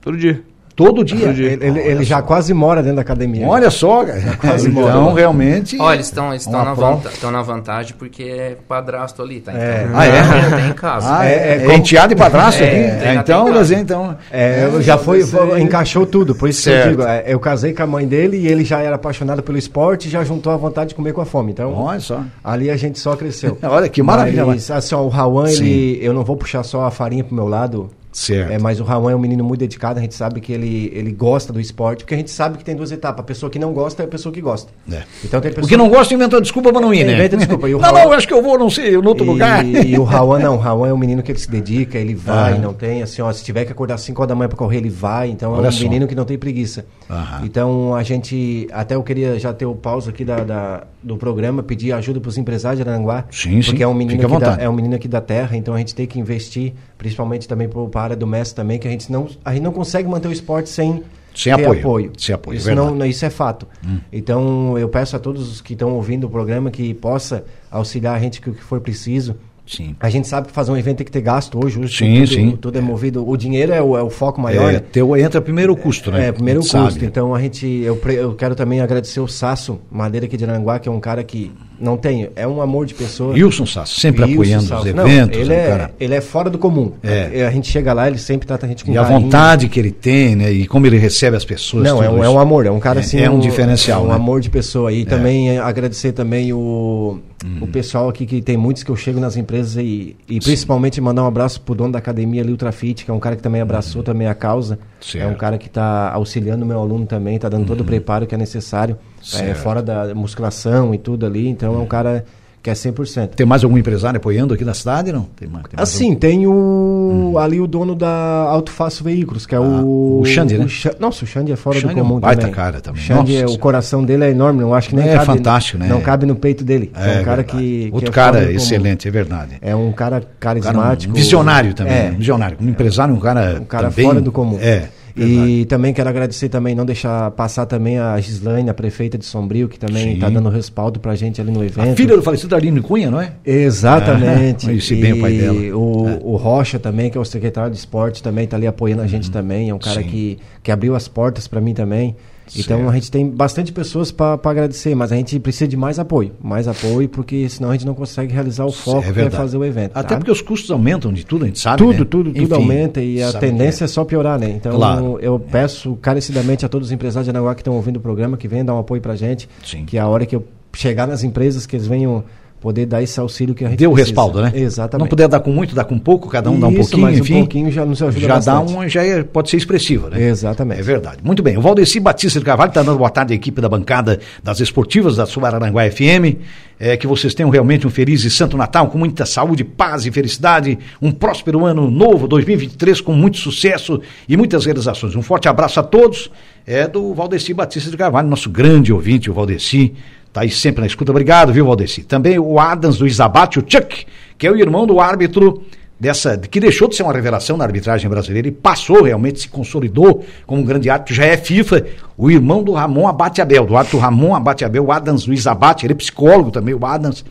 Todo 0.00 0.16
dia. 0.16 0.42
Todo 0.74 1.04
dia. 1.04 1.26
Todo 1.26 1.34
dia. 1.34 1.52
Ele, 1.52 1.66
ele- 1.66 1.80
ele 1.80 2.04
já 2.04 2.22
quase 2.22 2.54
mora 2.54 2.80
dentro 2.82 2.96
da 2.96 3.02
academia. 3.02 3.46
Olha 3.46 3.70
só, 3.70 4.04
cara. 4.04 4.20
então, 4.66 5.12
realmente. 5.12 5.76
Olha, 5.80 5.96
eles 5.96 6.06
estão 6.06 6.30
na, 6.64 6.74
vanta- 6.74 7.30
na 7.30 7.42
vantagem 7.42 7.94
porque 7.98 8.22
é 8.22 8.56
padrasto 8.68 9.22
ali, 9.22 9.40
tá? 9.40 9.52
Então, 9.52 9.62
É. 9.62 9.88
Ah, 9.94 10.06
é? 10.06 10.56
Tem 10.60 10.70
em 10.70 10.72
casa. 10.72 11.18
Ah, 11.18 11.26
é, 11.26 11.32
É, 11.34 11.54
é, 11.56 11.58
como- 11.60 11.72
enteado 11.72 12.12
e 12.12 12.16
padrasto 12.16 12.62
É, 12.62 12.66
aqui? 12.66 13.06
É, 13.08 13.14
então, 13.14 13.52
dizer, 13.52 13.78
então. 13.78 14.16
É, 14.30 14.64
eu 14.64 14.80
já 14.80 14.96
foi, 14.96 15.22
foi- 15.24 15.60
encaixou 15.60 16.06
tudo, 16.06 16.34
por 16.34 16.48
isso 16.48 16.60
que 16.60 16.70
Certo. 16.70 16.84
eu 16.86 16.90
digo, 16.92 17.02
é, 17.02 17.24
eu 17.26 17.38
casei 17.38 17.72
com 17.74 17.82
a 17.82 17.86
mãe 17.86 18.06
dele 18.06 18.38
e 18.38 18.46
ele 18.48 18.64
já 18.64 18.80
era 18.80 18.96
apaixonado 18.96 19.42
pelo 19.42 19.58
esporte 19.58 20.08
e 20.08 20.10
já 20.10 20.24
juntou 20.24 20.52
a 20.52 20.56
vontade 20.56 20.90
de 20.90 20.94
comer 20.94 21.12
com 21.12 21.20
a 21.20 21.26
fome. 21.26 21.52
Então, 21.52 21.74
Olha 21.74 22.00
só. 22.00 22.22
ali 22.42 22.70
a 22.70 22.76
gente 22.76 22.98
só 22.98 23.16
cresceu. 23.16 23.58
Olha 23.62 23.88
que 23.88 24.02
maravilha. 24.02 24.46
Mas, 24.46 24.70
assim, 24.70 24.94
ó, 24.94 25.02
o 25.02 25.08
Rawan, 25.08 25.50
ele, 25.50 25.98
eu 26.00 26.12
não 26.14 26.24
vou 26.24 26.36
puxar 26.36 26.62
só 26.62 26.84
a 26.84 26.90
farinha 26.90 27.22
pro 27.24 27.34
meu 27.34 27.46
lado, 27.48 27.90
Certo. 28.12 28.50
é, 28.50 28.58
mas 28.58 28.80
o 28.80 28.84
Rawan 28.84 29.12
é 29.12 29.14
um 29.14 29.18
menino 29.20 29.44
muito 29.44 29.60
dedicado, 29.60 29.98
a 29.98 30.02
gente 30.02 30.14
sabe 30.14 30.40
que 30.40 30.52
ele, 30.52 30.90
ele 30.94 31.12
gosta 31.12 31.52
do 31.52 31.60
esporte, 31.60 32.02
porque 32.04 32.14
a 32.14 32.16
gente 32.16 32.30
sabe 32.30 32.58
que 32.58 32.64
tem 32.64 32.74
duas 32.74 32.90
etapas, 32.90 33.20
a 33.20 33.22
pessoa 33.22 33.48
que 33.48 33.58
não 33.58 33.72
gosta 33.72 34.02
e 34.02 34.04
a 34.04 34.08
pessoa 34.08 34.32
que 34.32 34.40
gosta. 34.40 34.72
É. 34.90 35.02
Então 35.24 35.40
tem 35.40 35.50
O 35.50 35.54
pessoa 35.54 35.68
que 35.68 35.76
não 35.76 35.88
gosta 35.88 36.12
inventou 36.14 36.40
desculpa 36.40 36.72
pra 36.72 36.80
não 36.80 36.92
ir, 36.92 37.04
né? 37.04 37.14
Inventa 37.14 37.36
desculpa. 37.36 37.68
E 37.68 37.74
o 37.74 37.78
não, 37.80 37.84
Raul- 37.84 37.98
não, 37.98 38.04
eu 38.06 38.12
acho 38.12 38.26
que 38.26 38.34
eu 38.34 38.42
vou, 38.42 38.58
não 38.58 38.68
sei, 38.68 38.96
no 38.96 39.08
outro 39.08 39.24
e, 39.24 39.28
lugar. 39.28 39.64
E 39.64 39.98
o 39.98 40.02
Rawan 40.04 40.38
não, 40.40 40.56
o 40.56 40.58
Rawan 40.58 40.88
é 40.88 40.92
um 40.92 40.98
menino 40.98 41.22
que 41.22 41.30
ele 41.30 41.38
se 41.38 41.50
dedica, 41.50 41.98
ele 41.98 42.14
vai, 42.14 42.54
Aham. 42.54 42.60
não 42.62 42.74
tem, 42.74 43.02
assim, 43.02 43.22
ó, 43.22 43.32
se 43.32 43.44
tiver 43.44 43.64
que 43.64 43.72
acordar 43.72 43.94
às 43.94 44.00
5 44.02 44.20
horas 44.20 44.28
da 44.28 44.34
manhã 44.34 44.48
pra 44.48 44.58
correr, 44.58 44.78
ele 44.78 44.90
vai, 44.90 45.28
então 45.30 45.52
Olha 45.52 45.66
é 45.66 45.68
um 45.68 45.72
só. 45.72 45.82
menino 45.84 46.06
que 46.08 46.14
não 46.14 46.24
tem 46.24 46.36
preguiça. 46.38 46.86
Aham. 47.08 47.42
Então 47.44 47.94
a 47.94 48.02
gente, 48.02 48.66
até 48.72 48.94
eu 48.96 49.02
queria 49.02 49.38
já 49.38 49.52
ter 49.52 49.66
o 49.66 49.74
pausa 49.74 50.10
aqui 50.10 50.24
da, 50.24 50.42
da- 50.42 50.82
do 51.02 51.16
programa, 51.16 51.62
pedir 51.62 51.92
ajuda 51.92 52.20
pros 52.20 52.36
empresários 52.36 52.82
de 52.82 52.88
Aranguá, 52.88 53.24
Sim, 53.30 53.62
sim, 53.62 53.70
porque 53.70 53.82
é 53.82 53.86
um 53.88 53.94
menino 53.94 54.20
da, 54.20 54.28
vontade. 54.28 54.62
é 54.62 54.68
um 54.68 54.72
menino 54.72 54.94
aqui 54.94 55.08
da 55.08 55.20
terra, 55.20 55.56
então 55.56 55.74
a 55.74 55.78
gente 55.78 55.94
tem 55.94 56.06
que 56.06 56.18
investir, 56.18 56.74
principalmente 56.98 57.48
também 57.48 57.68
para 57.68 58.00
a 58.00 58.04
área 58.04 58.16
do 58.16 58.26
mestre 58.26 58.56
também, 58.56 58.78
que 58.78 58.86
a 58.86 58.90
gente 58.90 59.10
não, 59.10 59.28
a 59.44 59.52
gente 59.52 59.62
não 59.62 59.72
consegue 59.72 60.08
manter 60.08 60.28
o 60.28 60.32
esporte 60.32 60.68
sem 60.68 61.02
Sem 61.34 61.54
ter 61.54 61.64
apoio. 61.64 62.12
Sem 62.18 62.34
apoio, 62.34 62.56
Isso, 62.56 62.66
verdade. 62.66 62.88
Hum. 62.88 62.94
não, 62.96 63.06
isso 63.06 63.24
é 63.24 63.30
fato. 63.30 63.66
Então 64.12 64.76
eu 64.76 64.88
peço 64.88 65.16
a 65.16 65.18
todos 65.18 65.50
os 65.50 65.60
que 65.60 65.72
estão 65.72 65.94
ouvindo 65.94 66.26
o 66.26 66.30
programa 66.30 66.70
que 66.70 66.92
possa 66.92 67.44
auxiliar 67.70 68.16
a 68.16 68.18
gente 68.18 68.40
com 68.40 68.50
o 68.50 68.54
que 68.54 68.62
for 68.62 68.80
preciso. 68.80 69.36
Sim. 69.70 69.94
A 70.00 70.10
gente 70.10 70.26
sabe 70.26 70.48
que 70.48 70.52
fazer 70.52 70.72
um 70.72 70.76
evento 70.76 70.96
tem 70.98 71.04
que 71.04 71.12
ter 71.12 71.20
gasto 71.20 71.62
hoje. 71.64 71.78
hoje 71.78 71.96
Sim, 71.96 72.14
tudo, 72.22 72.26
sim. 72.34 72.58
Tudo 72.60 72.78
é 72.78 72.80
movido. 72.80 73.28
O 73.28 73.36
dinheiro 73.36 73.72
é 73.72 73.80
o, 73.80 73.96
é 73.96 74.02
o 74.02 74.10
foco 74.10 74.40
maior. 74.40 74.72
É, 74.74 74.80
teu, 74.80 75.16
entra 75.16 75.40
primeiro 75.40 75.72
o 75.72 75.76
custo, 75.76 76.10
né? 76.10 76.28
É, 76.28 76.32
primeiro 76.32 76.60
o 76.60 76.62
A 76.62 76.68
custo. 76.68 76.92
sabe. 76.92 77.06
Então 77.06 77.34
a 77.34 77.40
gente, 77.40 77.66
eu, 77.66 78.00
eu 78.10 78.34
quero 78.34 78.54
também 78.54 78.80
agradecer 78.80 79.20
o 79.20 79.28
Sasso 79.28 79.78
Madeira 79.90 80.26
aqui 80.26 80.36
de 80.36 80.44
Aranguá, 80.44 80.78
que 80.78 80.88
é 80.88 80.92
um 80.92 80.98
cara 81.00 81.22
que 81.22 81.52
não 81.80 81.96
tem, 81.96 82.28
é 82.36 82.46
um 82.46 82.60
amor 82.60 82.84
de 82.84 82.94
pessoa. 82.94 83.32
Wilson 83.32 83.64
Sasso, 83.64 83.98
sempre 84.00 84.22
Wilson 84.22 84.34
apoiando 84.34 84.64
Sasso. 84.66 84.88
os 84.88 84.94
Não, 84.94 85.06
eventos. 85.08 85.38
ele, 85.38 85.48
né, 85.48 85.64
é, 85.64 85.68
cara? 85.68 85.94
ele 86.00 86.14
é 86.14 86.20
fora 86.20 86.50
do 86.50 86.58
comum. 86.58 86.92
É. 87.02 87.46
A 87.46 87.50
gente 87.50 87.70
chega 87.70 87.92
lá, 87.92 88.06
ele 88.08 88.18
sempre 88.18 88.46
trata 88.46 88.66
a 88.66 88.68
gente 88.68 88.84
com 88.84 88.92
E 88.92 88.98
a 88.98 89.02
carinho. 89.02 89.20
vontade 89.20 89.68
que 89.68 89.78
ele 89.80 89.90
tem, 89.92 90.34
né? 90.36 90.50
E 90.52 90.66
como 90.66 90.86
ele 90.86 90.98
recebe 90.98 91.36
as 91.36 91.44
pessoas. 91.44 91.84
Não, 91.84 92.02
é 92.02 92.10
um, 92.10 92.24
é 92.24 92.28
um 92.28 92.38
amor, 92.38 92.66
é 92.66 92.70
um 92.70 92.80
cara 92.80 92.98
É- 92.98 93.02
assim. 93.02 93.18
é 93.20 93.30
um 93.30 93.38
diferencial, 93.38 94.04
Um 94.04 94.08
né? 94.08 94.14
amor 94.14 94.40
de 94.40 94.50
pessoa. 94.50 94.92
E 94.92 95.04
também 95.06 95.50
é, 95.50 95.58
agradecer 95.58 96.12
também 96.12 96.52
o, 96.52 97.18
Uhum. 97.42 97.64
o 97.64 97.66
pessoal 97.66 98.08
aqui, 98.08 98.26
que 98.26 98.42
tem 98.42 98.56
muitos 98.56 98.82
que 98.82 98.90
eu 98.90 98.96
chego 98.96 99.18
nas 99.18 99.34
empresas 99.34 99.76
e, 99.76 100.14
e 100.28 100.38
principalmente 100.40 101.00
mandar 101.00 101.22
um 101.22 101.26
abraço 101.26 101.60
pro 101.62 101.74
dono 101.74 101.92
da 101.92 101.98
academia 101.98 102.42
ali, 102.42 102.50
Ultrafit, 102.50 103.04
que 103.04 103.10
é 103.10 103.14
um 103.14 103.18
cara 103.18 103.34
que 103.34 103.42
também 103.42 103.62
abraçou 103.62 104.02
também 104.02 104.26
a 104.26 104.34
causa. 104.34 104.74
Uhum. 104.74 104.80
Certo. 105.00 105.24
Uhum. 105.24 105.30
É 105.30 105.34
um 105.34 105.38
cara 105.38 105.56
que 105.56 105.66
está 105.66 106.12
auxiliando 106.12 106.64
o 106.64 106.68
meu 106.68 106.78
aluno 106.78 107.06
também, 107.06 107.36
está 107.36 107.48
dando 107.48 107.66
todo 107.66 107.80
o 107.80 107.84
preparo 107.84 108.26
que 108.26 108.34
é 108.34 108.38
necessário, 108.38 108.98
é, 109.38 109.54
fora 109.54 109.82
da 109.82 110.14
musculação 110.14 110.94
e 110.94 110.98
tudo 110.98 111.24
ali. 111.24 111.48
Então 111.48 111.74
é 111.74 111.78
um 111.78 111.86
cara 111.86 112.26
que 112.62 112.68
é 112.68 112.74
100%. 112.74 113.28
Tem 113.28 113.46
mais 113.46 113.64
algum 113.64 113.78
empresário 113.78 114.18
apoiando 114.18 114.52
aqui 114.52 114.64
na 114.64 114.74
cidade, 114.74 115.10
não? 115.12 115.22
Tem 115.36 115.48
mais, 115.48 115.64
tem 115.64 115.76
mais 115.78 115.88
Assim, 115.88 116.14
tem 116.14 116.46
o 116.46 117.34
ali 117.38 117.58
o 117.60 117.66
dono 117.66 117.94
da 117.94 118.08
Auto 118.08 118.70
Fácil 118.70 119.04
Veículos, 119.04 119.46
que 119.46 119.54
é 119.54 119.58
o. 119.60 120.20
o 120.20 120.24
Xande, 120.26 120.58
né? 120.58 120.66
Xa- 120.68 120.94
Nossa, 121.00 121.24
o 121.24 121.26
Xande 121.26 121.52
é 121.52 121.56
fora 121.56 121.78
Xande 121.80 121.94
do 121.94 122.00
é 122.00 122.02
um 122.02 122.06
comum 122.06 122.20
baita 122.20 122.42
também. 122.42 122.54
cara 122.54 122.80
também. 122.80 123.00
O 123.00 123.04
Xande, 123.04 123.32
Nossa 123.42 123.52
é, 123.52 123.56
o 123.56 123.58
coração 123.58 124.04
dele 124.04 124.24
é 124.24 124.30
enorme, 124.30 124.60
não 124.60 124.74
acho 124.74 124.90
que 124.90 124.96
nem 124.96 125.08
É 125.08 125.12
cabe. 125.14 125.26
fantástico, 125.26 125.78
né? 125.78 125.86
Não 125.88 126.00
cabe 126.00 126.26
no 126.26 126.36
peito 126.36 126.62
dele. 126.64 126.92
É, 126.94 127.20
um 127.20 127.24
cara 127.24 127.42
que. 127.44 127.56
que 127.56 127.90
Outro 127.92 128.10
é 128.10 128.12
cara 128.12 128.32
fora 128.32 128.40
do 128.44 128.46
comum. 128.48 128.56
excelente, 128.58 129.08
é 129.08 129.10
verdade. 129.10 129.52
É 129.62 129.74
um 129.74 129.92
cara 129.92 130.16
Um 130.16 130.20
cara, 130.20 130.26
carismático. 130.60 131.12
um 131.12 131.16
visionário 131.16 131.72
também, 131.74 131.92
É. 131.94 132.02
né? 132.04 132.10
um 132.14 132.18
visionário. 132.18 132.56
Um 132.60 132.68
empresário, 132.68 133.14
um 133.14 133.20
cara. 133.20 133.58
Um 133.60 133.64
cara 133.64 133.88
também, 133.90 134.04
fora 134.04 134.20
do 134.20 134.30
comum. 134.32 134.58
É. 134.60 134.88
E 135.16 135.64
também 135.66 135.92
quero 135.92 136.08
agradecer 136.08 136.48
também, 136.48 136.74
não 136.74 136.84
deixar 136.84 137.30
passar 137.32 137.66
também 137.66 137.98
a 137.98 138.18
Gislaine, 138.20 138.70
a 138.70 138.74
prefeita 138.74 139.18
de 139.18 139.24
Sombrio, 139.24 139.68
que 139.68 139.78
também 139.78 140.14
está 140.14 140.28
dando 140.28 140.48
respaldo 140.48 140.98
pra 141.00 141.14
gente 141.14 141.40
ali 141.40 141.50
no 141.50 141.60
A 141.60 141.66
evento. 141.66 141.96
filha 141.96 142.16
do 142.16 142.22
falecido 142.22 142.54
Arlino 142.54 142.82
Cunha, 142.82 143.10
não 143.10 143.20
é? 143.20 143.32
Exatamente. 143.44 144.66
Ah, 144.66 144.68
conheci 144.70 144.96
bem 144.96 145.12
o 145.14 145.20
pai 145.20 145.32
dela. 145.32 145.64
É. 145.66 145.74
O, 145.74 146.32
o 146.32 146.36
Rocha 146.36 146.78
também, 146.78 147.10
que 147.10 147.18
é 147.18 147.20
o 147.20 147.24
secretário 147.24 147.70
de 147.70 147.76
esporte, 147.78 148.22
também 148.22 148.44
está 148.44 148.56
ali 148.56 148.66
apoiando 148.66 149.02
a 149.02 149.06
gente 149.06 149.30
também. 149.30 149.68
É 149.70 149.74
um 149.74 149.78
cara 149.78 150.00
Uhum. 150.00 150.04
Sim. 150.04 150.10
que, 150.10 150.38
que 150.62 150.70
abriu 150.72 150.94
as 150.94 151.08
portas 151.08 151.46
para 151.48 151.60
mim 151.60 151.74
também. 151.74 152.14
Então 152.56 152.78
Certo. 152.78 152.90
a 152.90 152.94
gente 152.94 153.10
tem 153.10 153.28
bastante 153.28 153.72
pessoas 153.72 154.10
para 154.10 154.38
agradecer, 154.42 154.94
mas 154.94 155.12
a 155.12 155.16
gente 155.16 155.38
precisa 155.38 155.68
de 155.68 155.76
mais 155.76 155.98
apoio. 155.98 156.32
Mais 156.42 156.66
apoio, 156.66 157.08
porque 157.08 157.48
senão 157.48 157.70
a 157.70 157.72
gente 157.72 157.86
não 157.86 157.94
consegue 157.94 158.32
realizar 158.32 158.64
o 158.64 158.72
foco 158.72 159.12
que 159.12 159.20
é 159.20 159.30
fazer 159.30 159.56
o 159.56 159.64
evento. 159.64 159.92
Até 159.94 160.08
tá? 160.10 160.16
porque 160.16 160.30
os 160.30 160.40
custos 160.42 160.70
aumentam 160.70 161.12
de 161.12 161.24
tudo, 161.24 161.44
a 161.44 161.46
gente 161.46 161.58
sabe. 161.60 161.78
Tudo, 161.78 161.90
né? 161.92 161.98
tudo, 161.98 162.32
tudo 162.32 162.38
Enfim, 162.42 162.54
aumenta 162.54 163.00
e 163.00 163.22
a 163.22 163.30
sabe 163.30 163.46
tendência 163.46 163.84
é 163.84 163.86
que 163.86 163.92
só 163.92 164.04
piorar, 164.04 164.38
né? 164.38 164.50
Então 164.50 164.74
Claro. 164.76 165.18
eu 165.20 165.38
peço 165.38 165.96
carecidamente 166.02 166.64
a 166.66 166.68
todos 166.68 166.88
os 166.88 166.92
empresários 166.92 167.26
de 167.26 167.30
Anaguá 167.30 167.54
que 167.54 167.60
estão 167.60 167.74
ouvindo 167.74 167.96
o 167.96 168.00
programa 168.00 168.36
que 168.36 168.48
venham 168.48 168.64
dar 168.64 168.74
um 168.74 168.78
apoio 168.78 169.00
pra 169.00 169.14
gente. 169.16 169.48
Sim. 169.64 169.84
Que 169.84 169.98
a 169.98 170.06
hora 170.08 170.26
que 170.26 170.34
eu 170.34 170.44
chegar 170.72 171.06
nas 171.06 171.22
empresas, 171.24 171.66
que 171.66 171.76
eles 171.76 171.86
venham 171.86 172.24
poder 172.60 172.84
dar 172.86 173.02
esse 173.02 173.18
auxílio 173.18 173.54
que 173.54 173.64
a 173.64 173.68
gente 173.70 173.86
o 173.86 173.92
precisa. 173.92 174.08
respaldo, 174.10 174.42
né? 174.42 174.52
Exatamente. 174.54 175.00
Não 175.04 175.08
puder 175.08 175.28
dar 175.28 175.40
com 175.40 175.50
muito, 175.50 175.74
dá 175.74 175.82
com 175.82 175.98
pouco, 175.98 176.28
cada 176.28 176.50
um 176.50 176.60
dá 176.60 176.66
um 176.68 176.70
Isso, 176.72 176.80
pouquinho, 176.80 177.02
mas 177.02 177.16
um 177.16 177.20
enfim. 177.22 177.38
pouquinho 177.38 177.72
já 177.72 177.86
nos 177.86 178.02
ajuda 178.02 178.20
já 178.20 178.38
dá 178.38 178.54
bastante. 178.56 178.72
uma, 178.72 178.88
já 178.88 179.02
é- 179.02 179.22
pode 179.22 179.48
ser 179.48 179.56
expressiva, 179.56 180.10
né? 180.10 180.22
Exatamente. 180.28 180.80
É 180.80 180.82
verdade. 180.82 181.18
Muito 181.24 181.42
bem. 181.42 181.56
O 181.56 181.62
Valdeci 181.62 181.98
Batista 181.98 182.38
de 182.38 182.44
Carvalho 182.44 182.68
está 182.68 182.82
dando 182.82 182.98
boa 182.98 183.08
tarde 183.10 183.32
à 183.32 183.36
equipe 183.36 183.60
da 183.60 183.68
bancada 183.68 184.20
das 184.44 184.60
esportivas 184.60 185.16
da 185.16 185.24
Suararanguá 185.26 185.90
FM. 185.90 186.36
É, 186.82 186.96
que 186.96 187.06
vocês 187.06 187.34
tenham 187.34 187.50
realmente 187.50 187.86
um 187.86 187.90
feliz 187.90 188.24
e 188.24 188.30
santo 188.30 188.56
Natal, 188.56 188.88
com 188.88 188.96
muita 188.96 189.26
saúde, 189.26 189.62
paz 189.62 190.06
e 190.06 190.10
felicidade. 190.10 190.78
Um 191.02 191.12
próspero 191.12 191.66
ano 191.66 191.90
novo, 191.90 192.26
2023, 192.26 193.02
com 193.02 193.12
muito 193.12 193.36
sucesso 193.36 194.00
e 194.26 194.34
muitas 194.34 194.64
realizações. 194.64 195.14
Um 195.14 195.20
forte 195.20 195.46
abraço 195.46 195.78
a 195.78 195.82
todos. 195.82 196.30
É 196.66 196.88
do 196.88 197.12
Valdeci 197.12 197.52
Batista 197.52 197.90
de 197.90 197.98
Carvalho, 197.98 198.28
nosso 198.28 198.48
grande 198.48 198.92
ouvinte, 198.94 199.30
o 199.30 199.34
Valdeci. 199.34 199.92
Tá 200.32 200.42
aí 200.42 200.50
sempre 200.50 200.80
na 200.80 200.86
escuta. 200.86 201.10
Obrigado, 201.10 201.52
viu, 201.52 201.66
Valdeci? 201.66 202.02
Também 202.02 202.38
o 202.38 202.58
Adams 202.58 202.98
do 202.98 203.06
Isabate, 203.06 203.58
o 203.58 203.64
Chuck, 203.66 204.06
que 204.38 204.46
é 204.46 204.50
o 204.50 204.56
irmão 204.56 204.86
do 204.86 205.00
árbitro 205.00 205.62
dessa 206.00 206.38
que 206.38 206.58
deixou 206.58 206.88
de 206.88 206.96
ser 206.96 207.02
uma 207.02 207.12
revelação 207.12 207.58
na 207.58 207.64
arbitragem 207.64 208.08
brasileira 208.08 208.48
e 208.48 208.50
passou 208.50 209.02
realmente 209.02 209.40
se 209.40 209.48
consolidou 209.48 210.24
como 210.46 210.62
um 210.62 210.64
grande 210.64 210.88
árbitro, 210.88 211.14
já 211.14 211.26
é 211.26 211.36
FIFA, 211.36 211.84
o 212.16 212.30
irmão 212.30 212.62
do 212.62 212.72
Ramon 212.72 213.06
Abate 213.06 213.42
Abel, 213.42 213.66
do 213.66 213.76
árbitro 213.76 213.98
Ramon 213.98 214.34
Abate 214.34 214.64
Abel, 214.64 214.86
o 214.86 214.92
Adams 214.92 215.26
Luiz 215.26 215.46
Abate, 215.46 215.84
ele 215.84 215.92
é 215.92 215.96
psicólogo 215.96 216.50
também, 216.50 216.74
o 216.74 216.86
Adams. 216.86 217.24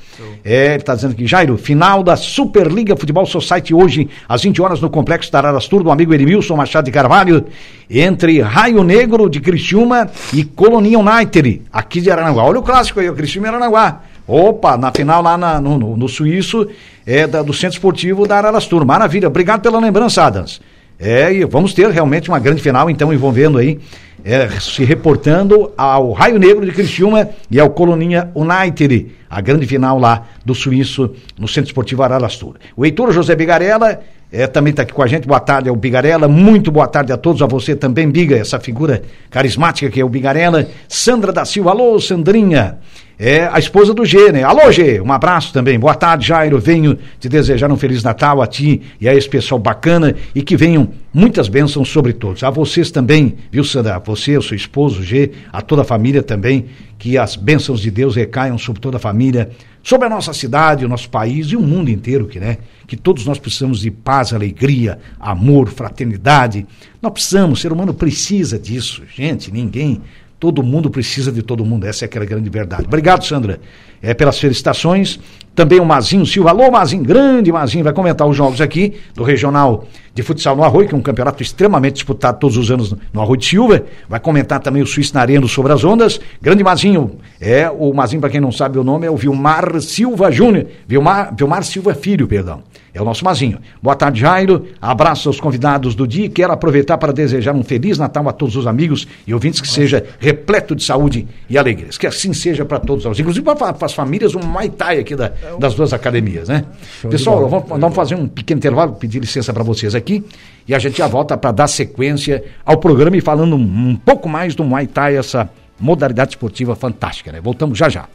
É, 0.44 0.76
ele 0.76 0.84
tá 0.84 0.94
dizendo 0.94 1.12
aqui, 1.12 1.26
Jairo, 1.26 1.58
final 1.58 2.04
da 2.04 2.16
Superliga 2.16 2.96
Futebol 2.96 3.26
Society 3.26 3.74
hoje 3.74 4.08
às 4.28 4.44
20 4.44 4.62
horas 4.62 4.82
no 4.82 4.90
Complexo 4.90 5.32
Tararastur 5.32 5.84
do 5.84 5.92
amigo 5.92 6.14
Edmilson 6.14 6.56
Machado 6.56 6.86
de 6.86 6.92
Carvalho, 6.92 7.46
entre 7.90 8.40
Raio 8.42 8.84
Negro 8.84 9.28
de 9.30 9.40
Criciúma 9.40 10.10
e 10.32 10.44
Colonia 10.44 11.00
United, 11.00 11.64
aqui 11.74 12.02
de 12.02 12.12
Aranaguá. 12.12 12.44
Olha 12.44 12.60
o 12.60 12.64
clássico 12.64 13.00
aí, 13.00 13.10
o 13.10 13.16
Criciúma 13.16 13.48
e 13.48 13.50
Aranaguá. 13.50 14.02
Opa, 14.30 14.78
na 14.78 14.92
final 14.92 15.24
lá 15.24 15.36
na- 15.38 15.60
no, 15.60 15.78
no, 15.78 15.98
no 15.98 16.08
Suíço, 16.08 16.68
é 17.06 17.26
da- 17.26 17.42
do 17.42 17.52
Centro 17.54 17.76
Esportivo 17.78 18.28
da 18.28 18.38
Ararastur. 18.38 18.86
Maravilha, 18.86 19.28
obrigado 19.28 19.62
pela 19.62 19.80
lembrança, 19.80 20.24
Adams. 20.24 20.62
É, 21.00 21.34
e 21.34 21.46
vamos 21.46 21.74
ter 21.74 21.90
realmente 21.90 22.30
uma 22.30 22.38
grande 22.40 22.62
final, 22.62 22.90
então, 22.90 23.12
envolvendo 23.12 23.58
aí, 23.58 23.80
é, 24.24 24.48
se 24.60 24.84
reportando 24.84 25.72
ao 25.78 26.12
Raio 26.12 26.38
Negro 26.38 26.66
de 26.66 26.72
Criciúma 26.74 27.30
e 27.50 27.60
ao 27.60 27.70
Coloninha 27.70 28.30
United, 28.36 29.08
a 29.30 29.40
grande 29.42 29.66
final 29.66 29.98
lá 29.98 30.26
do 30.46 30.54
Suíço, 30.54 31.10
no 31.40 31.48
Centro 31.48 31.70
Esportivo 31.70 32.04
Ararastur. 32.04 32.56
O 32.76 32.86
Heitor 32.86 33.12
José 33.14 33.34
Bigarella 33.36 34.00
é, 34.32 34.46
também 34.46 34.72
está 34.72 34.84
aqui 34.84 34.94
com 34.94 35.02
a 35.02 35.08
gente. 35.08 35.26
Boa 35.28 35.40
tarde 35.40 35.70
ao 35.70 35.76
Bigarella. 35.76 36.28
Muito 36.28 36.70
boa 36.70 36.86
tarde 36.88 37.12
a 37.14 37.18
todos, 37.18 37.42
a 37.42 37.48
você 37.48 37.76
também, 37.76 38.08
Biga, 38.12 38.36
essa 38.38 38.60
figura 38.60 39.02
carismática 39.32 39.90
que 39.90 40.00
é 40.02 40.06
o 40.06 40.10
Bigarella. 40.10 40.68
Sandra 40.88 41.32
da 41.32 41.46
Silva, 41.46 41.72
alô, 41.72 41.98
Sandrinha. 42.00 42.78
É 43.22 43.50
a 43.52 43.60
esposa 43.60 43.94
do 43.94 44.06
G, 44.06 44.32
né? 44.32 44.44
Alô, 44.44 44.72
G, 44.72 45.02
um 45.02 45.12
abraço 45.12 45.52
também. 45.52 45.78
Boa 45.78 45.94
tarde, 45.94 46.26
Jairo. 46.26 46.58
Venho 46.58 46.98
te 47.20 47.28
desejar 47.28 47.70
um 47.70 47.76
Feliz 47.76 48.02
Natal 48.02 48.42
a 48.42 48.48
ti 48.48 48.82
e 48.98 49.10
a 49.10 49.14
esse 49.14 49.28
pessoal 49.28 49.60
bacana 49.60 50.16
e 50.34 50.42
que 50.42 50.56
venham 50.56 50.88
muitas 51.14 51.50
bênçãos 51.50 51.90
sobre 51.90 52.14
todos. 52.14 52.46
A 52.46 52.50
vocês 52.50 52.92
também, 52.92 53.36
viu, 53.52 53.66
Sandra? 53.66 53.98
A 53.98 54.00
você, 54.00 54.38
o 54.38 54.42
seu 54.42 54.56
esposo, 54.56 55.04
G, 55.04 55.32
a 55.52 55.62
toda 55.62 55.82
a 55.82 55.86
família 55.86 56.24
também. 56.24 56.68
Que 56.98 57.18
as 57.18 57.36
bênçãos 57.36 57.82
de 57.82 57.92
Deus 57.92 58.16
recaiam 58.16 58.58
sobre 58.58 58.82
toda 58.82 58.96
a 58.96 59.02
família, 59.02 59.50
sobre 59.84 60.08
a 60.08 60.10
nossa 60.10 60.32
cidade, 60.32 60.86
o 60.86 60.90
nosso 60.90 61.10
país 61.10 61.48
e 61.48 61.58
o 61.58 61.62
mundo 61.62 61.90
inteiro, 61.90 62.26
que, 62.26 62.40
né? 62.40 62.60
Que 62.88 62.96
todos 62.96 63.26
nós 63.26 63.38
precisamos 63.38 63.82
de 63.82 63.92
paz, 63.92 64.32
alegria, 64.32 64.98
amor, 65.20 65.68
fraternidade. 65.68 66.66
Nós 67.02 67.12
precisamos, 67.12 67.60
o 67.60 67.62
ser 67.62 67.74
humano 67.74 67.94
precisa 67.94 68.58
disso. 68.58 69.04
Gente, 69.14 69.52
ninguém 69.52 70.02
Todo 70.40 70.64
mundo 70.64 70.90
precisa 70.90 71.34
de 71.34 71.42
todo 71.42 71.66
mundo, 71.66 71.86
essa 71.86 72.06
é 72.06 72.08
aquela 72.08 72.24
grande 72.24 72.50
verdade. 72.50 72.86
Obrigado, 72.86 73.26
Sandra, 73.26 73.60
é, 74.02 74.14
pelas 74.14 74.40
felicitações. 74.40 75.20
Também 75.54 75.82
o 75.82 75.86
Mazinho 75.86 76.26
Silva. 76.26 76.52
Alô, 76.52 76.72
Mazinho, 76.72 77.04
grande 77.04 77.52
Mazinho, 77.52 77.84
vai 77.84 77.92
comentar 77.92 78.26
os 78.26 78.38
jogos 78.38 78.62
aqui 78.62 78.94
do 79.14 79.22
Regional 79.22 79.86
de 80.14 80.24
Futsal 80.24 80.56
no 80.56 80.64
Arroio, 80.64 80.88
que 80.88 80.96
é 80.96 80.98
um 80.98 81.02
campeonato 81.02 81.44
extremamente 81.44 81.96
disputado 81.96 82.40
todos 82.40 82.56
os 82.56 82.72
anos 82.72 82.96
no, 83.12 83.22
Arroio 83.22 83.38
de 83.38 83.48
Silva. 83.48 83.84
Vai 84.08 84.22
comentar 84.22 84.62
também 84.62 84.82
o 84.82 84.88
Suíço 84.88 85.14
na 85.14 85.20
Arena 85.20 85.46
sobre 85.46 85.74
as 85.74 85.84
ondas. 85.84 86.22
Grande 86.42 86.64
Mazinho, 86.64 87.18
é 87.42 87.70
o 87.70 87.94
Mazinho, 87.94 88.22
para 88.22 88.30
quem 88.30 88.40
não 88.40 88.54
sabe 88.54 88.80
o 88.80 88.84
nome, 88.84 89.06
é 89.06 89.12
o 89.12 89.18
Vilmar 89.18 89.82
Silva 89.82 90.32
Júnior. 90.32 90.68
Vilmar, 90.88 91.36
Vilmar 91.36 91.66
Silva 91.66 91.94
Filho, 91.94 92.26
perdão. 92.26 92.64
É 92.94 93.02
o 93.02 93.06
nosso 93.06 93.24
Mazinho. 93.24 93.60
Boa 93.82 93.96
tarde, 93.96 94.20
Jairo. 94.20 94.68
Abraço 94.82 95.30
aos 95.30 95.40
convidados 95.40 95.94
do 95.96 96.08
dia. 96.08 96.28
Quero 96.30 96.52
aproveitar 96.52 96.98
para 96.98 97.14
desejar 97.14 97.54
um 97.54 97.64
Feliz 97.64 97.98
Natal 97.98 98.28
a 98.28 98.32
todos 98.34 98.56
os 98.56 98.66
amigos 98.66 99.08
e 99.28 99.34
ouvintes 99.34 99.62
que 99.62 99.68
seja 99.68 100.04
repleto 100.20 100.76
de 100.76 100.84
saúde 100.84 101.28
e 101.50 101.58
alegrias. 101.58 101.98
Que 101.98 102.08
assim 102.08 102.34
seja 102.34 102.66
para 102.66 102.80
todos 102.80 103.06
nós. 103.06 103.20
Inclusive 103.20 103.44
para 103.46 103.76
as 103.86 103.94
famílias, 103.94 104.34
um 104.36 104.40
Muay 104.40 104.70
Thai 104.70 105.00
aqui 105.00 105.16
da- 105.16 105.32
das 105.60 105.76
duas 105.76 105.94
academias, 105.94 106.50
né? 106.50 106.66
Show 107.02 107.10
Pessoal, 107.12 107.48
vamos, 107.48 107.70
vamos 107.70 107.96
fazer 107.96 108.16
um 108.16 108.28
pequeno 108.28 108.58
intervalo, 108.58 108.94
pedir 108.94 109.20
licença 109.20 109.54
para 109.54 109.64
vocês 109.64 109.94
aqui 109.94 110.24
e 110.68 110.74
a 110.74 110.80
gente 110.80 110.98
já 110.98 111.08
volta 111.08 111.38
para 111.38 111.52
dar 111.52 111.68
sequência 111.68 112.44
ao 112.66 112.78
programa 112.78 113.16
e 113.18 113.22
falando 113.22 113.56
um, 113.56 113.90
um 113.90 113.96
pouco 113.96 114.28
mais 114.28 114.56
do 114.56 114.64
Muay 114.64 114.88
Thai, 114.88 115.16
essa 115.16 115.50
modalidade 115.80 116.32
esportiva 116.32 116.76
fantástica, 116.76 117.32
né? 117.32 117.40
Voltamos 117.42 117.78
já 117.78 117.88
já. 117.88 118.06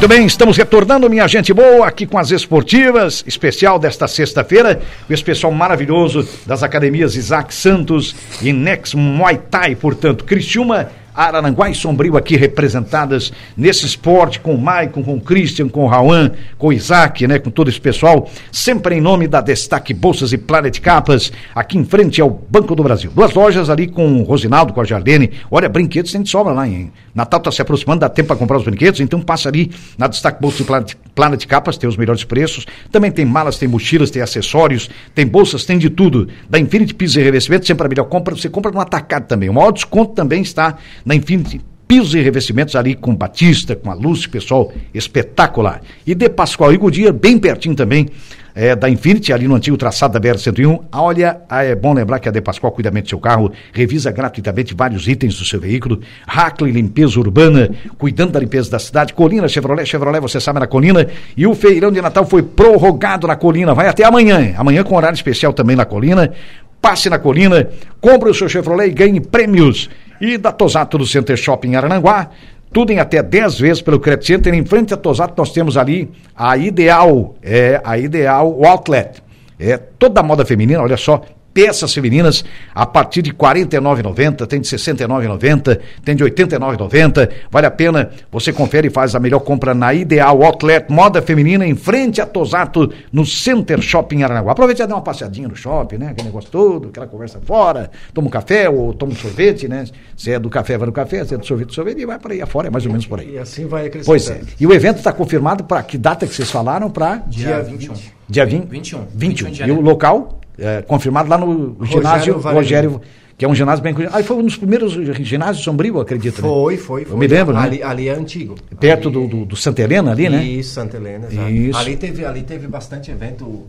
Muito 0.00 0.08
bem, 0.08 0.24
estamos 0.24 0.56
retornando, 0.56 1.10
minha 1.10 1.28
gente 1.28 1.52
boa, 1.52 1.86
aqui 1.86 2.06
com 2.06 2.16
as 2.16 2.30
esportivas, 2.30 3.22
especial 3.26 3.78
desta 3.78 4.08
sexta-feira, 4.08 4.80
com 5.06 5.12
esse 5.12 5.22
pessoal 5.22 5.52
maravilhoso 5.52 6.26
das 6.46 6.62
academias 6.62 7.16
Isaac 7.16 7.52
Santos 7.52 8.16
e 8.40 8.50
Nex 8.50 8.94
Muay 8.94 9.38
Thai, 9.50 9.74
portanto, 9.74 10.24
Criciúma, 10.24 10.90
Araranguá 11.20 11.68
e 11.68 11.74
Sombrio 11.74 12.16
aqui 12.16 12.34
representadas 12.34 13.30
nesse 13.54 13.84
esporte 13.84 14.40
com 14.40 14.54
o 14.54 14.60
Maicon, 14.60 15.02
com 15.02 15.16
o 15.16 15.20
Christian, 15.20 15.68
com 15.68 15.84
o 15.84 15.86
Rauan, 15.86 16.30
com 16.56 16.68
o 16.68 16.72
Isaac, 16.72 17.26
né, 17.26 17.38
com 17.38 17.50
todo 17.50 17.68
esse 17.68 17.80
pessoal, 17.80 18.26
sempre 18.50 18.94
em 18.94 19.02
nome 19.02 19.28
da 19.28 19.42
Destaque 19.42 19.92
Bolsas 19.92 20.32
e 20.32 20.38
Planet 20.38 20.80
Capas, 20.80 21.30
aqui 21.54 21.76
em 21.76 21.84
frente 21.84 22.22
ao 22.22 22.30
Banco 22.30 22.74
do 22.74 22.82
Brasil. 22.82 23.10
Duas 23.14 23.34
lojas 23.34 23.68
ali 23.68 23.86
com 23.86 24.20
o 24.20 24.22
Rosinaldo, 24.22 24.72
com 24.72 24.80
a 24.80 24.84
Jardine. 24.84 25.30
Olha, 25.50 25.68
brinquedos 25.68 26.10
tem 26.10 26.22
de 26.22 26.30
sobra 26.30 26.54
lá, 26.54 26.66
hein? 26.66 26.90
Natal 27.14 27.40
tá 27.40 27.52
se 27.52 27.60
aproximando, 27.60 28.00
dá 28.00 28.08
tempo 28.08 28.28
para 28.28 28.36
comprar 28.36 28.56
os 28.56 28.64
brinquedos, 28.64 29.00
então 29.00 29.20
passa 29.20 29.48
ali 29.48 29.70
na 29.98 30.06
Destaque 30.06 30.40
Bolsas 30.40 30.60
e 30.60 30.64
Planet, 30.64 30.94
Planet 31.14 31.46
Capas, 31.46 31.76
tem 31.76 31.88
os 31.88 31.96
melhores 31.96 32.24
preços. 32.24 32.66
Também 32.90 33.10
tem 33.10 33.26
malas, 33.26 33.58
tem 33.58 33.68
mochilas, 33.68 34.10
tem 34.10 34.22
acessórios, 34.22 34.88
tem 35.14 35.26
bolsas, 35.26 35.64
tem 35.64 35.76
de 35.76 35.90
tudo. 35.90 36.28
Da 36.48 36.58
Infinity 36.58 36.94
Pisos 36.94 37.16
e 37.16 37.22
Revestimento, 37.22 37.66
sempre 37.66 37.84
a 37.84 37.88
melhor 37.88 38.04
compra, 38.04 38.34
você 38.34 38.48
compra 38.48 38.70
no 38.70 38.80
atacado 38.80 39.26
também. 39.26 39.48
O 39.48 39.54
maior 39.54 39.72
desconto 39.72 40.14
também 40.14 40.40
está 40.40 40.78
na 41.10 41.16
Infinity 41.16 41.60
pisos 41.90 42.14
e 42.14 42.20
revestimentos 42.20 42.76
ali 42.76 42.94
com 42.94 43.12
Batista, 43.16 43.74
com 43.74 43.90
a 43.90 43.94
Lúcia, 43.94 44.30
pessoal 44.30 44.72
espetacular. 44.94 45.82
E 46.06 46.14
de 46.14 46.28
Pascoal 46.28 46.72
e 46.72 46.76
Godia, 46.76 47.12
bem 47.12 47.36
pertinho 47.36 47.74
também 47.74 48.06
é, 48.54 48.76
da 48.76 48.88
Infinity, 48.88 49.32
ali 49.32 49.48
no 49.48 49.56
antigo 49.56 49.76
traçado 49.76 50.12
da 50.12 50.20
BR-101. 50.20 50.84
Olha, 50.92 51.40
ah, 51.48 51.64
é 51.64 51.74
bom 51.74 51.92
lembrar 51.92 52.20
que 52.20 52.28
a 52.28 52.30
De 52.30 52.40
Pascoal 52.40 52.70
cuida 52.70 52.92
bem 52.92 53.02
do 53.02 53.08
seu 53.08 53.18
carro, 53.18 53.50
revisa 53.72 54.12
gratuitamente 54.12 54.72
vários 54.72 55.08
itens 55.08 55.36
do 55.36 55.44
seu 55.44 55.58
veículo. 55.58 55.98
Hackley 56.28 56.70
Limpeza 56.70 57.18
Urbana, 57.18 57.68
cuidando 57.98 58.30
da 58.30 58.38
limpeza 58.38 58.70
da 58.70 58.78
cidade. 58.78 59.12
Colina 59.12 59.48
Chevrolet, 59.48 59.84
Chevrolet, 59.84 60.20
você 60.20 60.38
sabe, 60.38 60.60
na 60.60 60.68
Colina. 60.68 61.08
E 61.36 61.44
o 61.44 61.56
feirão 61.56 61.90
de 61.90 62.00
Natal 62.00 62.24
foi 62.24 62.44
prorrogado 62.44 63.26
na 63.26 63.34
Colina, 63.34 63.74
vai 63.74 63.88
até 63.88 64.04
amanhã. 64.04 64.54
Amanhã 64.56 64.84
com 64.84 64.94
horário 64.94 65.16
especial 65.16 65.52
também 65.52 65.74
na 65.74 65.84
Colina. 65.84 66.32
Passe 66.80 67.10
na 67.10 67.18
Colina, 67.18 67.68
compre 68.00 68.30
o 68.30 68.34
seu 68.34 68.48
Chevrolet 68.48 68.90
e 68.90 68.94
ganhe 68.94 69.20
prêmios. 69.20 69.90
E 70.20 70.36
da 70.36 70.52
Tosato 70.52 70.98
do 70.98 71.06
Center 71.06 71.36
Shopping 71.36 71.74
Arananguá, 71.76 72.30
tudo 72.72 72.92
em 72.92 72.98
até 72.98 73.22
10 73.22 73.58
vezes 73.58 73.82
pelo 73.82 73.98
Credit 73.98 74.26
Center. 74.26 74.54
Em 74.54 74.64
frente 74.64 74.94
a 74.94 74.96
Tosato 74.96 75.34
nós 75.36 75.52
temos 75.52 75.76
ali 75.76 76.10
a 76.36 76.56
Ideal, 76.56 77.34
é 77.42 77.80
a 77.82 77.98
Ideal 77.98 78.64
Outlet. 78.64 79.22
É 79.58 79.76
toda 79.76 80.20
a 80.20 80.22
moda 80.22 80.44
feminina, 80.44 80.80
olha 80.80 80.96
só, 80.96 81.22
peças 81.60 81.92
femininas 81.92 82.42
a 82.74 82.86
partir 82.86 83.20
de 83.20 83.30
R$ 83.30 83.36
49,90, 83.36 84.46
tem 84.46 84.60
de 84.62 84.70
R$ 84.70 84.76
69,90, 84.78 85.78
tem 86.02 86.16
de 86.16 86.24
R$ 86.24 86.30
89,90. 86.30 87.28
Vale 87.50 87.66
a 87.66 87.70
pena, 87.70 88.10
você 88.32 88.50
confere 88.50 88.88
e 88.88 88.90
faz 88.90 89.14
a 89.14 89.20
melhor 89.20 89.40
compra 89.40 89.74
na 89.74 89.92
Ideal 89.92 90.42
Outlet 90.42 90.90
Moda 90.90 91.20
Feminina 91.20 91.66
em 91.66 91.74
frente 91.74 92.18
a 92.18 92.24
Tosato, 92.24 92.90
no 93.12 93.26
Center 93.26 93.82
Shopping 93.82 94.22
Aranaguá. 94.22 94.52
Aproveite 94.52 94.80
e 94.82 94.86
dá 94.86 94.94
uma 94.94 95.02
passeadinha 95.02 95.48
no 95.48 95.54
shopping, 95.54 95.98
né? 95.98 96.08
Aquele 96.12 96.28
negócio 96.28 96.50
todo, 96.50 96.88
aquela 96.88 97.06
conversa 97.06 97.38
fora, 97.44 97.90
toma 98.14 98.28
um 98.28 98.30
café 98.30 98.70
ou 98.70 98.94
toma 98.94 99.12
um 99.12 99.16
sorvete, 99.16 99.68
né? 99.68 99.84
Se 100.16 100.30
é 100.32 100.38
do 100.38 100.48
café, 100.48 100.78
vai 100.78 100.86
no 100.86 100.92
café, 100.92 101.26
se 101.26 101.34
é 101.34 101.36
do 101.36 101.44
sorvete, 101.44 101.68
do 101.68 101.74
sorvete, 101.74 102.00
e 102.00 102.06
vai 102.06 102.18
para 102.18 102.32
aí 102.32 102.40
afora, 102.40 102.68
é 102.68 102.70
mais 102.70 102.86
ou 102.86 102.90
menos 102.92 103.06
por 103.06 103.20
aí. 103.20 103.34
E 103.34 103.38
assim 103.38 103.66
vai 103.66 103.86
acrescentando. 103.86 104.06
Pois 104.06 104.30
é. 104.30 104.40
E 104.58 104.66
o 104.66 104.72
evento 104.72 104.96
está 104.96 105.12
confirmado 105.12 105.64
para 105.64 105.82
que 105.82 105.98
data 105.98 106.26
que 106.26 106.34
vocês 106.34 106.50
falaram? 106.50 106.90
Para 106.90 107.16
Dia 107.26 107.60
21. 107.60 107.92
dia 108.28 108.46
20? 108.46 108.64
21. 108.66 108.98
21. 109.04 109.06
21 109.14 109.50
de 109.50 109.50
E 109.50 109.52
o 109.52 109.56
janeiro. 109.56 109.80
local? 109.82 110.39
É, 110.58 110.82
confirmado 110.82 111.28
lá 111.28 111.38
no 111.38 111.76
ginásio 111.84 112.38
Valério. 112.38 112.62
Rogério, 112.62 113.00
que 113.38 113.44
é 113.44 113.48
um 113.48 113.54
ginásio 113.54 113.82
bem 113.82 113.94
conhecido. 113.94 114.18
Ah, 114.18 114.22
foi 114.22 114.36
um 114.36 114.42
dos 114.44 114.56
primeiros 114.56 114.92
ginásios 115.26 115.64
sombrio, 115.64 115.98
acredito. 116.00 116.42
né? 116.42 116.48
Foi, 116.48 116.76
foi, 116.76 117.04
foi. 117.04 117.14
Eu 117.14 117.18
me 117.18 117.26
lembro, 117.26 117.54
né? 117.54 117.60
ali, 117.60 117.82
ali 117.82 118.08
é 118.08 118.12
antigo. 118.14 118.54
Perto 118.78 119.08
Ali- 119.08 119.12
do, 119.18 119.26
do, 119.26 119.44
do 119.46 119.56
Santa 119.56 119.80
Helena 119.82 120.10
ali, 120.12 120.28
né? 120.28 120.44
Isso, 120.44 120.74
Santa 120.74 120.96
Helena, 120.96 121.28
exato. 121.30 121.50
Isso. 121.50 121.78
Ali 121.78 121.96
teve, 121.96 122.24
ali 122.24 122.42
teve 122.42 122.66
bastante 122.66 123.10
evento 123.10 123.66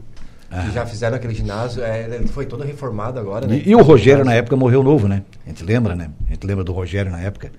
que 0.50 0.74
já 0.74 0.86
fizeram 0.86 1.16
aquele 1.16 1.34
ginásio. 1.34 1.82
É, 1.82 2.04
ele 2.14 2.28
foi 2.28 2.46
todo 2.46 2.64
reformado 2.64 3.18
agora, 3.18 3.48
né? 3.48 3.62
E, 3.66 3.70
e 3.70 3.76
o 3.76 3.82
Rogério 3.82 4.26
na 4.26 4.34
época 4.34 4.56
morreu 4.58 4.84
novo, 4.84 5.08
né? 5.08 5.24
A 5.46 5.50
gente 5.50 5.64
lembra, 5.64 5.96
né? 5.96 6.10
A 6.28 6.34
gente 6.34 6.46
lembra 6.46 6.64
do 6.66 6.74
Rogério 6.74 7.10
na 7.10 7.22
época. 7.22 7.52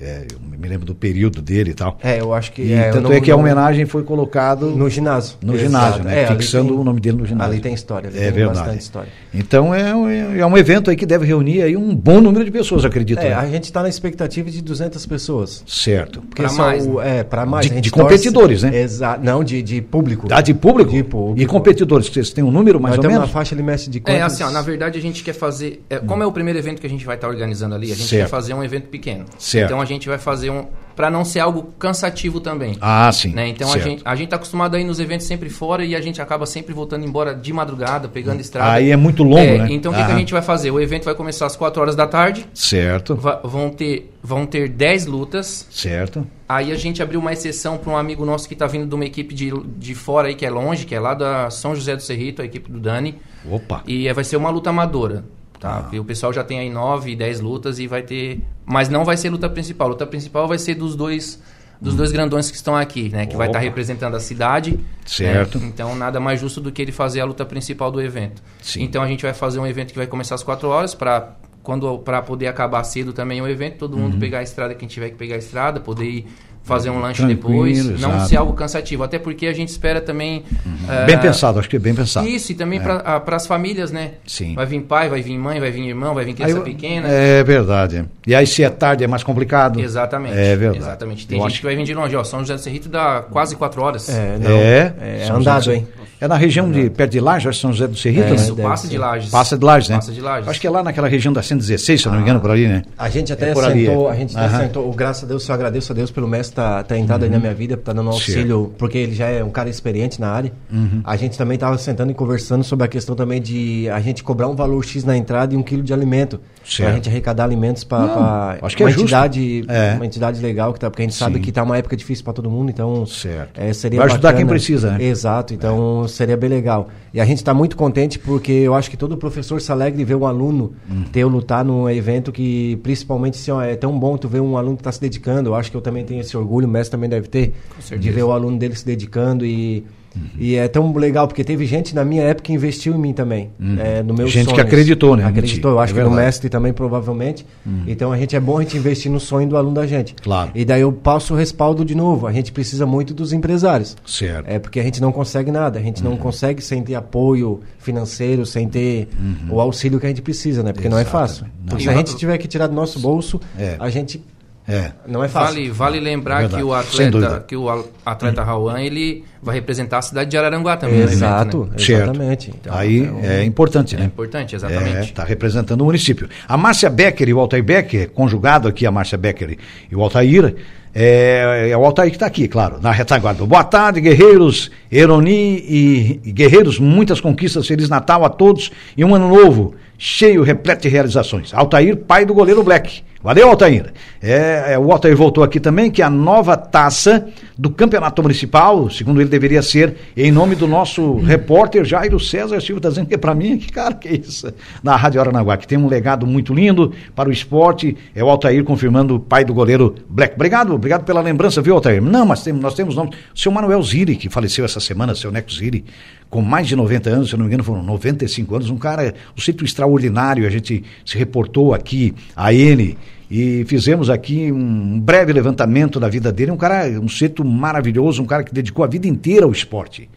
É, 0.00 0.26
eu 0.32 0.38
me 0.58 0.68
lembro 0.68 0.86
do 0.86 0.94
período 0.94 1.42
dele 1.42 1.70
e 1.70 1.74
tal. 1.74 1.98
É, 2.02 2.20
eu 2.20 2.32
acho 2.32 2.52
que. 2.52 2.62
E 2.62 2.72
é, 2.72 2.90
tanto 2.90 3.08
no- 3.08 3.12
é 3.14 3.20
que 3.20 3.30
a 3.30 3.36
homenagem 3.36 3.84
foi 3.86 4.02
colocado 4.04 4.66
No 4.70 4.88
ginásio. 4.88 5.36
no 5.42 5.54
Exato. 5.54 5.66
ginásio, 5.66 6.04
né? 6.04 6.22
É, 6.22 6.26
Fixando 6.28 6.68
tem- 6.70 6.78
o 6.78 6.84
nome 6.84 7.00
dele 7.00 7.16
no 7.16 7.26
ginásio. 7.26 7.52
Ali 7.52 7.60
tem 7.60 7.74
história, 7.74 8.08
ali 8.08 8.16
é 8.18 8.22
tem 8.22 8.30
verdade. 8.32 8.58
bastante 8.58 8.80
história. 8.80 9.08
Então 9.34 9.74
é, 9.74 9.94
um- 9.94 10.08
é 10.38 10.46
um 10.46 10.56
evento 10.56 10.90
aí 10.90 10.96
que 10.96 11.04
deve 11.06 11.26
reunir 11.26 11.62
aí 11.62 11.76
um 11.76 11.94
bom 11.96 12.20
número 12.20 12.44
de 12.44 12.50
pessoas, 12.50 12.84
acredito. 12.84 13.18
É, 13.18 13.30
né? 13.30 13.34
a 13.34 13.46
gente 13.48 13.64
está 13.64 13.82
na 13.82 13.88
expectativa 13.88 14.50
de 14.50 14.62
200 14.62 15.04
pessoas. 15.06 15.62
Certo. 15.66 16.22
São 16.48 16.56
mais, 16.56 16.86
o- 16.86 17.00
É, 17.00 17.24
para 17.24 17.44
mais. 17.44 17.66
De- 17.68 17.80
de 17.80 17.90
torce- 17.90 18.02
competidores, 18.04 18.62
né? 18.62 18.76
Exato. 18.80 19.24
Não, 19.24 19.42
de, 19.42 19.62
de 19.62 19.80
público. 19.82 20.28
Ah, 20.30 20.40
de 20.40 20.54
público? 20.54 20.92
De 20.92 21.02
público. 21.02 21.40
E 21.40 21.46
competidores, 21.46 22.06
vocês 22.08 22.30
têm 22.32 22.44
um 22.44 22.50
número 22.50 22.80
mais 22.80 22.92
Nós 22.92 22.98
ou 22.98 23.02
temos 23.02 23.14
menos? 23.16 23.28
uma 23.28 23.32
faixa 23.32 23.54
limite 23.54 23.90
de 23.90 23.98
É, 23.98 24.00
quantos... 24.00 24.22
assim, 24.34 24.44
ó, 24.44 24.50
na 24.50 24.62
verdade 24.62 24.98
a 24.98 25.02
gente 25.02 25.22
quer 25.24 25.32
fazer. 25.34 25.82
é, 25.90 25.98
como 25.98 26.22
é 26.22 26.26
o 26.26 26.32
primeiro 26.32 26.58
evento 26.58 26.80
que 26.80 26.86
a 26.86 26.90
gente 26.90 27.04
vai 27.04 27.16
estar 27.16 27.28
organizando 27.28 27.74
ali, 27.74 27.90
a 27.90 27.94
gente 27.94 28.08
Certo. 28.08 28.22
quer 28.24 28.30
fazer 28.30 28.54
um 28.54 28.62
evento 28.62 28.88
pequeno. 28.88 29.24
Certo. 29.38 29.66
Então 29.66 29.80
a 29.80 29.84
gente 29.88 30.08
vai 30.08 30.18
fazer 30.18 30.50
um. 30.50 30.66
Pra 30.94 31.08
não 31.12 31.24
ser 31.24 31.38
algo 31.38 31.72
cansativo 31.78 32.40
também. 32.40 32.76
Ah, 32.80 33.12
sim. 33.12 33.32
né? 33.32 33.46
Então 33.46 33.68
a 33.68 33.72
certo. 33.74 33.84
gente, 33.84 34.02
a 34.04 34.16
gente 34.16 34.30
tá 34.30 34.34
acostumado 34.36 34.74
a 34.74 34.80
ir 34.80 34.84
nos 34.84 34.98
eventos 34.98 35.28
sempre 35.28 35.48
fora 35.48 35.84
e 35.84 35.94
a 35.94 36.00
gente 36.00 36.20
acaba 36.20 36.44
sempre 36.44 36.74
voltando 36.74 37.06
embora 37.06 37.32
de 37.32 37.52
madrugada, 37.52 38.08
pegando 38.08 38.40
estrada. 38.40 38.72
Aí 38.72 38.90
é 38.90 38.96
muito 38.96 39.22
longo, 39.22 39.38
É, 39.38 39.58
né? 39.58 39.68
Então 39.70 39.92
o 39.92 39.94
que, 39.94 40.04
que 40.04 40.10
a 40.10 40.16
gente 40.18 40.32
vai 40.32 40.42
fazer? 40.42 40.72
O 40.72 40.80
evento 40.80 41.04
vai 41.04 41.14
começar 41.14 41.46
às 41.46 41.54
4 41.54 41.80
horas 41.80 41.94
da 41.94 42.04
tarde. 42.04 42.44
Certo, 42.52 43.14
va- 43.14 43.40
vão, 43.44 43.70
ter, 43.70 44.12
vão 44.20 44.44
ter 44.44 44.68
10 44.68 45.06
lutas. 45.06 45.68
certo. 45.70 46.26
Aí 46.48 46.72
a 46.72 46.76
gente 46.76 47.00
abriu 47.02 47.20
uma 47.20 47.32
exceção 47.32 47.76
para 47.78 47.92
um 47.92 47.96
amigo 47.96 48.24
nosso 48.24 48.48
que 48.48 48.56
tá 48.56 48.66
vindo 48.66 48.86
de 48.88 48.94
uma 48.94 49.04
equipe 49.04 49.34
de, 49.34 49.52
de 49.76 49.94
fora 49.94 50.26
aí, 50.28 50.34
que 50.34 50.44
é 50.46 50.50
longe, 50.50 50.84
que 50.84 50.94
é 50.96 50.98
lá 50.98 51.14
da 51.14 51.48
São 51.50 51.76
José 51.76 51.94
do 51.94 52.02
Cerrito, 52.02 52.42
a 52.42 52.44
equipe 52.44 52.72
do 52.72 52.80
Dani. 52.80 53.14
Opa. 53.48 53.82
E 53.86 54.08
é, 54.08 54.12
vai 54.12 54.24
ser 54.24 54.36
uma 54.36 54.50
luta 54.50 54.70
amadora. 54.70 55.24
Tá? 55.58 55.88
Ah. 55.92 55.96
O 56.00 56.04
pessoal 56.04 56.32
já 56.32 56.44
tem 56.44 56.58
aí 56.60 56.70
9, 56.70 57.16
10 57.16 57.40
lutas 57.40 57.78
e 57.78 57.86
vai 57.86 58.02
ter. 58.02 58.40
Mas 58.64 58.88
não 58.88 59.04
vai 59.04 59.16
ser 59.16 59.30
luta 59.30 59.48
principal. 59.48 59.88
A 59.88 59.90
luta 59.90 60.06
principal 60.06 60.46
vai 60.46 60.58
ser 60.58 60.74
dos 60.74 60.94
dois. 60.94 61.42
Dos 61.80 61.94
dois 61.94 62.10
grandões 62.10 62.50
que 62.50 62.56
estão 62.56 62.74
aqui, 62.74 63.08
né? 63.08 63.24
Que 63.24 63.36
vai 63.36 63.46
Hum. 63.46 63.50
Opa. 63.50 63.58
estar 63.58 63.64
representando 63.64 64.16
a 64.16 64.20
cidade. 64.20 64.80
Certo. 65.06 65.58
né? 65.60 65.66
Então, 65.68 65.94
nada 65.94 66.18
mais 66.18 66.40
justo 66.40 66.60
do 66.60 66.72
que 66.72 66.82
ele 66.82 66.90
fazer 66.90 67.20
a 67.20 67.24
luta 67.24 67.44
principal 67.46 67.88
do 67.92 68.00
evento. 68.02 68.42
Sim. 68.60 68.82
Então, 68.82 69.00
a 69.00 69.06
gente 69.06 69.22
vai 69.22 69.32
fazer 69.32 69.60
um 69.60 69.66
evento 69.66 69.92
que 69.92 69.96
vai 69.98 70.06
começar 70.08 70.34
às 70.34 70.42
4 70.42 70.68
horas 70.68 70.92
para 70.94 71.36
quando 71.62 71.98
para 71.98 72.20
poder 72.22 72.46
acabar 72.48 72.82
cedo 72.82 73.12
também 73.12 73.40
o 73.42 73.46
evento, 73.46 73.76
todo 73.78 73.96
mundo 73.96 74.14
Uhum. 74.14 74.18
pegar 74.20 74.38
a 74.38 74.42
estrada, 74.42 74.74
quem 74.74 74.88
tiver 74.88 75.10
que 75.10 75.16
pegar 75.16 75.34
a 75.34 75.38
estrada, 75.38 75.78
poder 75.78 76.04
ir 76.04 76.26
fazer 76.68 76.90
um 76.90 77.00
lanche 77.00 77.22
Tranquilo, 77.26 77.64
depois, 77.64 78.00
não 78.00 78.10
exato. 78.14 78.28
ser 78.28 78.36
algo 78.36 78.52
cansativo, 78.52 79.02
até 79.02 79.18
porque 79.18 79.46
a 79.46 79.52
gente 79.52 79.70
espera 79.70 80.00
também 80.00 80.44
eh, 80.88 81.06
Bem 81.06 81.18
pensado, 81.18 81.58
acho 81.58 81.68
que 81.68 81.76
é 81.76 81.78
bem 81.78 81.94
pensado. 81.94 82.28
isso, 82.28 82.52
e 82.52 82.54
também 82.54 82.78
para 82.80 83.22
as 83.36 83.46
famílias, 83.46 83.90
né? 83.90 84.12
Sim. 84.26 84.54
Vai 84.54 84.66
vir 84.66 84.82
pai, 84.82 85.08
vai 85.08 85.22
vir 85.22 85.38
mãe, 85.38 85.58
vai 85.58 85.70
vir 85.70 85.82
irmão, 85.88 86.14
vai 86.14 86.24
vir 86.24 86.34
criança 86.34 86.56
Aí, 86.58 86.62
pequena. 86.62 87.08
É 87.08 87.42
verdade. 87.42 88.04
E 88.26 88.34
aí, 88.34 88.46
se 88.46 88.62
é 88.62 88.68
tarde, 88.70 89.02
é 89.02 89.06
mais 89.06 89.22
complicado. 89.24 89.80
Exatamente. 89.80 90.36
É 90.36 90.54
verdade. 90.54 90.84
Exatamente. 90.84 91.26
Tem 91.26 91.38
Eu 91.38 91.42
gente 91.44 91.52
acho 91.52 91.60
que 91.60 91.66
vai 91.66 91.74
vir 91.76 91.84
de 91.84 91.94
longe, 91.94 92.14
ó. 92.14 92.22
São 92.22 92.40
José 92.40 92.54
do 92.54 92.60
Cerrito 92.60 92.88
dá 92.88 93.22
quase 93.30 93.56
quatro 93.56 93.82
horas. 93.82 94.08
É, 94.08 94.38
não. 94.38 94.50
É. 94.50 94.94
É, 95.00 95.24
São 95.26 95.36
andado, 95.36 95.64
José- 95.64 95.76
hein? 95.78 95.88
É 96.20 96.26
na 96.26 96.36
região 96.36 96.68
de 96.68 96.90
perto 96.90 97.12
de 97.12 97.20
Lages, 97.20 97.46
acho 97.46 97.58
que 97.58 97.62
São 97.62 97.72
José 97.72 97.86
do 97.86 97.96
Cerrito, 97.96 98.24
É, 98.26 98.30
né? 98.30 98.34
Isso, 98.34 98.56
passa 98.56 98.88
de 98.88 98.98
Lages. 98.98 99.30
Passa 99.30 99.56
de 99.56 99.64
Lages, 99.64 99.88
né? 99.88 99.96
Passa 99.96 100.10
de 100.12 100.20
Lages. 100.20 100.48
Acho 100.48 100.60
que 100.60 100.66
é 100.66 100.70
lá 100.70 100.82
naquela 100.82 101.06
região 101.08 101.32
da 101.32 101.40
116, 101.42 102.00
se 102.02 102.06
eu 102.08 102.10
não 102.10 102.18
me 102.18 102.24
engano, 102.24 102.40
por 102.40 102.50
ali, 102.50 102.66
né? 102.66 102.82
A 102.98 103.08
gente 103.08 103.32
até 103.32 103.50
É 103.50 103.52
por 103.54 103.64
ali, 103.64 103.86
sentou, 103.86 104.08
é. 104.08 104.12
a 104.12 104.16
gente 104.16 104.36
até 104.36 104.58
sentou, 104.58 104.92
graças 104.92 105.22
a 105.22 105.26
Deus, 105.28 105.48
eu 105.48 105.54
agradeço 105.54 105.92
a 105.92 105.94
Deus 105.94 106.10
pelo 106.10 106.26
mestre 106.26 106.57
tá, 106.58 106.82
tá 106.82 106.98
entrado 106.98 107.22
aí 107.22 107.30
na 107.30 107.38
minha 107.38 107.54
vida, 107.54 107.76
tá 107.76 107.92
dando 107.92 108.10
auxílio, 108.10 108.72
porque 108.76 108.98
ele 108.98 109.14
já 109.14 109.26
é 109.28 109.44
um 109.44 109.50
cara 109.50 109.68
experiente 109.70 110.20
na 110.20 110.28
área. 110.28 110.52
Uhum. 110.72 111.00
A 111.04 111.16
gente 111.16 111.38
também 111.38 111.56
tava 111.56 111.78
sentando 111.78 112.10
e 112.10 112.14
conversando 112.14 112.64
sobre 112.64 112.84
a 112.84 112.88
questão 112.88 113.14
também 113.14 113.40
de 113.40 113.88
a 113.90 114.00
gente 114.00 114.24
cobrar 114.24 114.48
um 114.48 114.56
valor 114.56 114.84
X 114.84 115.04
na 115.04 115.16
entrada 115.16 115.54
e 115.54 115.56
um 115.56 115.62
quilo 115.62 115.82
de 115.84 115.92
alimento. 115.92 116.40
Certo. 116.64 116.88
Pra 116.88 116.94
gente 116.96 117.08
arrecadar 117.08 117.44
alimentos 117.44 117.84
para 117.84 117.98
uma 117.98 118.56
é 118.60 118.68
justo. 118.68 119.00
entidade, 119.02 119.64
É. 119.68 119.94
uma 119.94 120.04
entidade 120.06 120.40
legal 120.42 120.72
que 120.72 120.80
tá, 120.80 120.90
porque 120.90 121.02
a 121.02 121.06
gente 121.06 121.14
sabe 121.14 121.36
Sim. 121.36 121.42
que 121.42 121.52
tá 121.52 121.62
uma 121.62 121.78
época 121.78 121.96
difícil 121.96 122.24
para 122.24 122.32
todo 122.32 122.50
mundo, 122.50 122.70
então 122.70 123.06
Certo. 123.06 123.58
é, 123.60 123.72
seria 123.72 124.00
Vai 124.00 124.08
ajudar 124.08 124.28
bacana. 124.30 124.38
quem 124.38 124.46
precisa, 124.46 124.92
né? 124.92 125.04
Exato, 125.04 125.54
então 125.54 126.08
seria 126.08 126.36
bem 126.36 126.50
legal. 126.50 126.88
E 127.14 127.20
a 127.20 127.24
gente 127.24 127.38
está 127.38 127.54
muito 127.54 127.76
contente 127.76 128.18
porque 128.18 128.52
eu 128.52 128.74
acho 128.74 128.90
que 128.90 128.96
todo 128.96 129.16
professor 129.16 129.60
se 129.60 129.70
alegra 129.70 129.96
de 129.96 130.04
ver 130.04 130.16
um 130.16 130.26
aluno 130.26 130.72
Hum. 130.90 131.04
ter 131.12 131.24
lutar 131.24 131.64
num 131.64 131.88
evento 131.88 132.32
que, 132.32 132.76
principalmente, 132.82 133.34
assim, 133.38 133.50
ó, 133.50 133.62
é 133.62 133.76
tão 133.76 133.96
bom 133.98 134.16
tu 134.16 134.28
ver 134.28 134.40
um 134.40 134.56
aluno 134.56 134.76
que 134.76 134.80
está 134.80 134.90
se 134.92 135.00
dedicando. 135.00 135.50
Eu 135.50 135.54
acho 135.54 135.70
que 135.70 135.76
eu 135.76 135.80
também 135.80 136.04
tenho 136.04 136.20
esse 136.20 136.36
orgulho, 136.36 136.47
o 136.50 136.68
mestre 136.68 136.92
também 136.92 137.08
deve 137.10 137.28
ter, 137.28 137.54
de 137.98 138.10
ver 138.10 138.22
o 138.24 138.32
aluno 138.32 138.58
dele 138.58 138.74
se 138.74 138.84
dedicando 138.86 139.44
e. 139.44 139.84
Uhum. 140.16 140.22
E 140.38 140.56
é 140.56 140.66
tão 140.66 140.90
legal, 140.96 141.28
porque 141.28 141.44
teve 141.44 141.66
gente 141.66 141.94
na 141.94 142.02
minha 142.02 142.22
época 142.22 142.44
que 142.46 142.52
investiu 142.52 142.94
em 142.94 142.98
mim 142.98 143.12
também. 143.12 143.50
é, 143.78 144.02
no 144.02 144.14
meu 144.14 144.24
Uhum. 144.24 144.30
Gente 144.32 144.46
que 144.46 144.50
sonhos. 144.54 144.66
acreditou, 144.66 145.14
né? 145.14 145.24
Acreditou, 145.24 145.72
eu 145.72 145.80
É 145.80 145.84
acho 145.84 145.92
que 145.92 145.98
no 146.00 146.04
verdade. 146.06 146.20
Uhum. 146.20 146.26
mestre 146.26 146.48
também, 146.48 146.72
provavelmente. 146.72 147.46
Então 147.86 148.10
a 148.10 148.16
gente 148.16 148.34
é 148.34 148.40
bom 148.40 148.56
a 148.58 148.62
gente 148.62 148.76
investir 148.78 149.12
no 149.12 149.20
sonho 149.20 149.46
do 149.46 149.56
aluno 149.56 149.74
da 149.74 149.86
gente. 149.86 150.14
Claro. 150.14 150.50
E 150.54 150.64
daí 150.64 150.80
eu 150.80 150.90
passo 150.90 151.34
o 151.34 151.36
respaldo 151.36 151.84
de 151.84 151.94
novo. 151.94 152.26
A 152.26 152.32
gente 152.32 152.50
precisa 152.50 152.86
muito 152.86 153.12
dos 153.12 153.34
empresários. 153.34 153.96
Certo. 154.06 154.48
É 154.48 154.58
porque 154.58 154.80
a 154.80 154.82
gente 154.82 155.00
não 155.00 155.12
consegue 155.12 155.52
nada, 155.52 155.78
a 155.78 155.82
gente 155.82 156.02
Uhum. 156.02 156.10
não 156.12 156.16
consegue 156.16 156.62
sem 156.64 156.82
ter 156.82 156.94
apoio 156.94 157.60
financeiro, 157.78 158.46
sem 158.46 158.66
ter 158.66 159.08
o 159.50 159.60
auxílio 159.60 160.00
que 160.00 160.06
a 160.06 160.08
gente 160.08 160.22
precisa, 160.22 160.62
né? 160.62 160.72
Porque 160.72 160.88
não 160.88 160.98
é 160.98 161.04
fácil. 161.04 161.44
Uhum. 161.44 161.50
Porque 161.68 161.82
se 161.84 161.90
a 161.90 161.94
gente 161.94 162.16
tiver 162.16 162.38
que 162.38 162.48
tirar 162.48 162.66
do 162.66 162.74
nosso 162.74 162.98
bolso, 162.98 163.38
É. 163.58 163.76
a 163.78 163.90
gente 163.90 164.20
É. 164.68 164.92
não 165.06 165.24
é 165.24 165.28
fácil. 165.28 165.54
Vale, 165.54 165.70
vale 165.70 166.00
lembrar 166.00 166.40
Verdade, 166.40 166.56
que 166.62 166.62
o 166.68 166.74
atleta, 166.74 167.44
que 167.48 167.56
o 167.56 167.84
atleta 168.04 168.42
Rauan, 168.44 168.80
ele 168.82 169.24
vai 169.42 169.54
representar 169.54 169.98
a 169.98 170.02
cidade 170.02 170.30
de 170.30 170.36
Araranguá 170.36 170.76
também. 170.76 170.98
no 170.98 171.04
Exato, 171.04 171.62
evento, 171.62 171.70
né? 171.72 171.78
Certo. 171.78 172.02
exatamente. 172.02 172.50
Então, 172.54 172.74
Aí 172.76 173.06
é 173.06 173.10
um- 173.10 173.24
é 173.24 173.44
importante, 173.44 173.94
É 173.96 173.98
né? 174.00 174.04
importante, 174.04 174.54
É, 174.54 174.56
exatamente. 174.56 175.08
está 175.08 175.24
representando 175.24 175.80
o 175.80 175.84
município. 175.86 176.28
A 176.46 176.56
Márcia 176.58 176.90
Becker 176.90 177.28
e 177.28 177.32
o 177.32 177.40
Altair 177.40 177.62
Becker, 177.64 178.10
conjugado 178.10 178.68
aqui 178.68 178.84
a 178.86 178.90
Márcia 178.90 179.16
Becker 179.16 179.56
e 179.90 179.96
o 179.96 180.02
Altair, 180.02 180.54
é, 180.94 181.68
é 181.70 181.76
o 181.76 181.84
Altair 181.84 182.10
que 182.10 182.16
está 182.16 182.26
aqui, 182.26 182.46
claro, 182.48 182.78
na 182.82 182.90
retaguarda. 182.92 183.46
Boa 183.46 183.64
tarde, 183.64 184.00
guerreiros, 184.02 184.70
Eroni 184.92 185.64
e, 185.66 186.20
e 186.24 186.32
guerreiros, 186.32 186.78
muitas 186.78 187.20
conquistas, 187.20 187.66
Feliz 187.66 187.88
Natal 187.88 188.24
a 188.24 188.28
todos 188.28 188.70
e 188.96 189.02
um 189.04 189.14
ano 189.14 189.28
novo, 189.28 189.74
cheio, 189.96 190.42
repleto 190.42 190.82
de 190.82 190.88
realizações. 190.88 191.54
Altair, 191.54 191.96
pai 191.96 192.26
do 192.26 192.34
goleiro 192.34 192.62
Black. 192.62 193.02
Valeu, 193.20 193.48
Altair. 193.48 193.92
É, 194.22 194.74
é, 194.74 194.78
o 194.78 194.92
Altair 194.92 195.16
voltou 195.16 195.42
aqui 195.42 195.58
também, 195.58 195.90
que 195.90 196.00
é 196.00 196.04
a 196.04 196.10
nova 196.10 196.56
taça 196.56 197.28
do 197.56 197.68
Campeonato 197.68 198.22
Municipal, 198.22 198.88
segundo 198.88 199.20
ele 199.20 199.28
deveria 199.28 199.60
ser, 199.60 199.96
em 200.16 200.30
nome 200.30 200.54
do 200.54 200.68
nosso 200.68 201.16
repórter 201.16 201.84
Jairo 201.84 202.20
César 202.20 202.60
Silva, 202.60 202.78
está 202.78 202.88
dizendo 202.90 203.08
que 203.08 203.14
é 203.14 203.18
para 203.18 203.34
mim, 203.34 203.58
que 203.58 203.72
cara 203.72 203.94
que 203.94 204.08
é 204.08 204.16
isso? 204.16 204.52
Na 204.84 204.94
Rádio 204.94 205.20
Aranaguá, 205.20 205.56
que 205.56 205.66
tem 205.66 205.76
um 205.76 205.88
legado 205.88 206.26
muito 206.26 206.54
lindo 206.54 206.92
para 207.16 207.28
o 207.28 207.32
esporte, 207.32 207.96
é 208.14 208.22
o 208.22 208.28
Altair 208.28 208.62
confirmando 208.62 209.16
o 209.16 209.20
pai 209.20 209.44
do 209.44 209.52
goleiro 209.52 209.96
Black. 210.08 210.36
Obrigado, 210.36 210.72
obrigado 210.72 211.04
pela 211.04 211.20
lembrança, 211.20 211.60
viu, 211.60 211.74
Altair? 211.74 212.00
Não, 212.00 212.24
mas 212.24 212.44
tem, 212.44 212.52
nós 212.52 212.74
temos 212.74 212.94
nome. 212.94 213.10
O 213.34 213.38
seu 213.38 213.50
Manuel 213.50 213.82
Ziri, 213.82 214.14
que 214.14 214.28
faleceu 214.28 214.64
essa 214.64 214.78
semana, 214.78 215.16
seu 215.16 215.32
Neco 215.32 215.52
Ziri, 215.52 215.84
com 216.30 216.42
mais 216.42 216.66
de 216.66 216.76
90 216.76 217.10
anos, 217.10 217.30
se 217.30 217.36
não 217.36 217.44
me 217.44 217.48
engano, 217.48 217.64
foram 217.64 217.82
95 217.82 218.54
anos, 218.54 218.70
um 218.70 218.76
cara, 218.76 219.14
um 219.36 219.40
sítio 219.40 219.64
extraordinário, 219.64 220.46
a 220.46 220.50
gente 220.50 220.84
se 221.04 221.16
reportou 221.16 221.72
aqui 221.72 222.14
a 222.36 222.52
ele 222.52 222.98
e 223.30 223.64
fizemos 223.66 224.08
aqui 224.08 224.50
um 224.50 224.98
breve 225.00 225.32
levantamento 225.32 226.00
da 226.00 226.08
vida 226.08 226.32
dele, 226.32 226.50
um 226.50 226.56
cara, 226.56 226.88
um 227.00 227.08
sítio 227.08 227.44
maravilhoso, 227.44 228.22
um 228.22 228.26
cara 228.26 228.42
que 228.42 228.52
dedicou 228.52 228.84
a 228.84 228.88
vida 228.88 229.06
inteira 229.06 229.44
ao 229.44 229.52
esporte. 229.52 230.08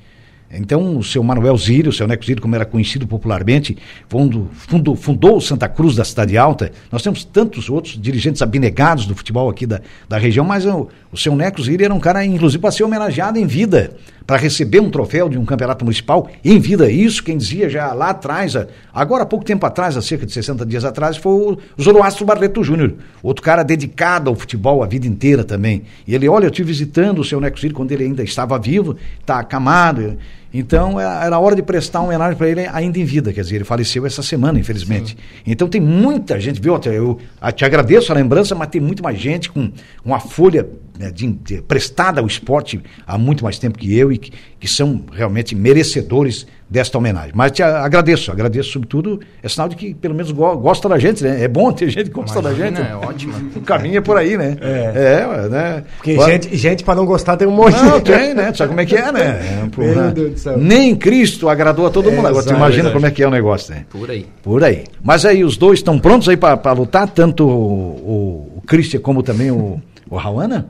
Então, 0.53 0.97
o 0.97 1.03
seu 1.03 1.23
Manuel 1.23 1.55
Zírio, 1.57 1.89
o 1.89 1.93
seu 1.93 2.07
Neco 2.07 2.25
Zírio, 2.25 2.41
como 2.41 2.55
era 2.55 2.65
conhecido 2.65 3.07
popularmente, 3.07 3.77
fundo, 4.09 4.49
fundou, 4.53 4.95
fundou 4.95 5.37
o 5.37 5.41
Santa 5.41 5.69
Cruz 5.69 5.95
da 5.95 6.03
Cidade 6.03 6.37
Alta. 6.37 6.71
Nós 6.91 7.01
temos 7.01 7.23
tantos 7.23 7.69
outros 7.69 7.99
dirigentes 7.99 8.41
abnegados 8.41 9.05
do 9.05 9.15
futebol 9.15 9.49
aqui 9.49 9.65
da, 9.65 9.79
da 10.09 10.17
região, 10.17 10.45
mas 10.45 10.65
o, 10.65 10.89
o 11.11 11.17
seu 11.17 11.35
Neco 11.35 11.61
Zírio 11.61 11.85
era 11.85 11.93
um 11.93 11.99
cara, 11.99 12.25
inclusive, 12.25 12.61
para 12.61 12.71
ser 12.71 12.83
homenageado 12.83 13.39
em 13.39 13.45
vida. 13.45 13.95
para 14.25 14.37
receber 14.37 14.79
um 14.79 14.89
troféu 14.89 15.27
de 15.27 15.37
um 15.37 15.45
campeonato 15.45 15.83
municipal 15.83 16.29
em 16.43 16.59
vida. 16.59 16.89
Isso 16.91 17.23
quem 17.23 17.37
dizia 17.37 17.69
já 17.69 17.91
lá 17.93 18.11
atrás, 18.11 18.53
agora 18.93 19.23
há 19.23 19.25
pouco 19.25 19.43
tempo 19.43 19.65
atrás, 19.65 19.97
há 19.97 20.01
cerca 20.01 20.25
de 20.25 20.31
60 20.31 20.65
dias 20.65 20.85
atrás, 20.85 21.17
foi 21.17 21.33
o 21.33 21.57
Zoroastro 21.81 22.25
Barreto 22.25 22.63
Júnior, 22.63 22.93
outro 23.21 23.43
cara 23.43 23.63
dedicado 23.63 24.29
ao 24.29 24.35
futebol 24.35 24.83
a 24.83 24.87
vida 24.87 25.07
inteira 25.07 25.43
também. 25.43 25.83
E 26.07 26.15
ele, 26.15 26.29
olha, 26.29 26.45
eu 26.45 26.49
estive 26.49 26.67
visitando 26.67 27.19
o 27.19 27.23
seu 27.23 27.41
Neco 27.41 27.59
Círio 27.59 27.75
quando 27.75 27.91
ele 27.91 28.03
ainda 28.03 28.23
estava 28.23 28.57
vivo, 28.59 28.95
está 29.19 29.39
acamado. 29.39 30.17
Então 30.53 30.99
era 30.99 31.25
era 31.25 31.39
hora 31.39 31.55
de 31.55 31.61
prestar 31.61 32.01
homenagem 32.01 32.35
para 32.37 32.49
ele 32.49 32.67
ainda 32.71 32.99
em 32.99 33.05
vida, 33.05 33.31
quer 33.31 33.41
dizer, 33.41 33.55
ele 33.55 33.63
faleceu 33.63 34.05
essa 34.05 34.21
semana, 34.21 34.59
infelizmente. 34.59 35.17
Então 35.45 35.67
tem 35.67 35.79
muita 35.79 36.39
gente, 36.39 36.59
viu? 36.59 36.77
Eu 36.85 37.19
ah, 37.39 37.51
te 37.51 37.63
agradeço 37.63 38.11
a 38.11 38.15
lembrança, 38.15 38.53
mas 38.53 38.67
tem 38.69 38.81
muito 38.81 39.01
mais 39.01 39.17
gente 39.19 39.49
com 39.49 39.71
uma 40.03 40.19
folha 40.19 40.67
né, 40.99 41.09
de, 41.11 41.27
de- 41.27 41.61
prestada 41.61 42.19
ao 42.19 42.27
esporte 42.27 42.81
há 43.07 43.17
muito 43.17 43.43
mais 43.43 43.57
tempo 43.57 43.77
que 43.77 43.95
eu 43.97 44.11
e 44.11 44.17
que, 44.17 44.31
que 44.59 44.67
são 44.67 45.05
realmente 45.11 45.55
merecedores 45.55 46.45
desta 46.71 46.97
homenagem. 46.97 47.31
Mas 47.35 47.51
te 47.51 47.61
agradeço, 47.61 48.31
agradeço 48.31 48.71
sobretudo, 48.71 49.19
é 49.43 49.49
sinal 49.49 49.67
de 49.67 49.75
que 49.75 49.93
pelo 49.93 50.15
menos 50.15 50.31
go- 50.31 50.55
gosta 50.57 50.87
da 50.87 50.97
gente, 50.97 51.21
né? 51.21 51.43
É 51.43 51.47
bom 51.49 51.69
ter 51.73 51.89
gente 51.89 52.05
que 52.05 52.11
gosta 52.15 52.41
da 52.41 52.53
gente. 52.53 52.79
Imagina, 52.79 52.87
é 52.89 52.95
ótimo. 52.95 53.33
O 53.57 53.61
caminho 53.61 53.97
é 53.97 54.01
por 54.01 54.17
aí, 54.17 54.37
né? 54.37 54.55
É, 54.61 55.49
né? 55.49 55.83
Porque 55.97 56.11
Agora- 56.13 56.31
gente, 56.31 56.55
gente 56.55 56.83
pra 56.85 56.95
não 56.95 57.05
gostar 57.05 57.35
tem 57.35 57.45
um 57.45 57.51
monte. 57.51 57.75
não, 57.75 57.99
tem, 57.99 58.33
né? 58.33 58.51
Tu 58.53 58.57
sabe 58.59 58.69
como 58.69 58.79
é 58.79 58.85
que 58.85 58.95
é, 58.95 59.11
né? 59.11 59.41
É 59.61 59.63
um 59.65 59.69
problema. 59.69 60.11
Deus 60.11 60.31
do 60.31 60.39
céu. 60.39 60.57
Nem 60.57 60.95
Cristo 60.95 61.49
agradou 61.49 61.85
a 61.85 61.89
todo 61.89 62.09
mundo. 62.09 62.25
Agora 62.27 62.45
tu 62.45 62.49
imagina 62.53 62.83
Verdade. 62.83 62.93
como 62.93 63.05
é 63.05 63.11
que 63.11 63.21
é 63.21 63.27
o 63.27 63.31
negócio, 63.31 63.73
né? 63.75 63.85
Por 63.89 64.09
aí. 64.09 64.25
Por 64.41 64.63
aí. 64.63 64.85
Mas 65.03 65.25
aí 65.25 65.43
os 65.43 65.57
dois 65.57 65.79
estão 65.79 65.99
prontos 65.99 66.29
aí 66.29 66.37
para 66.37 66.71
lutar, 66.71 67.09
tanto 67.09 67.45
o, 67.45 67.51
o, 67.51 68.57
o 68.59 68.61
Christian 68.65 69.01
como 69.01 69.21
também 69.21 69.51
o, 69.51 69.81
o 70.09 70.15
Rauana? 70.15 70.69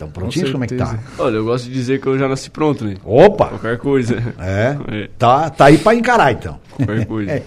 Estão 0.00 0.10
prontinhos? 0.10 0.50
Como 0.50 0.64
é 0.64 0.66
que 0.66 0.76
tá? 0.76 0.98
Olha, 1.18 1.36
eu 1.36 1.44
gosto 1.44 1.66
de 1.66 1.72
dizer 1.74 2.00
que 2.00 2.06
eu 2.06 2.18
já 2.18 2.26
nasci 2.26 2.48
pronto, 2.48 2.86
né? 2.86 2.94
Opa! 3.04 3.48
Qualquer 3.48 3.76
coisa. 3.76 4.16
É. 4.38 4.78
É, 5.04 5.10
Tá, 5.18 5.50
tá 5.50 5.66
aí 5.66 5.76
para 5.76 5.94
encarar 5.94 6.32
então. 6.32 6.58
qualquer 6.74 7.04
coisa. 7.04 7.30
É. 7.32 7.42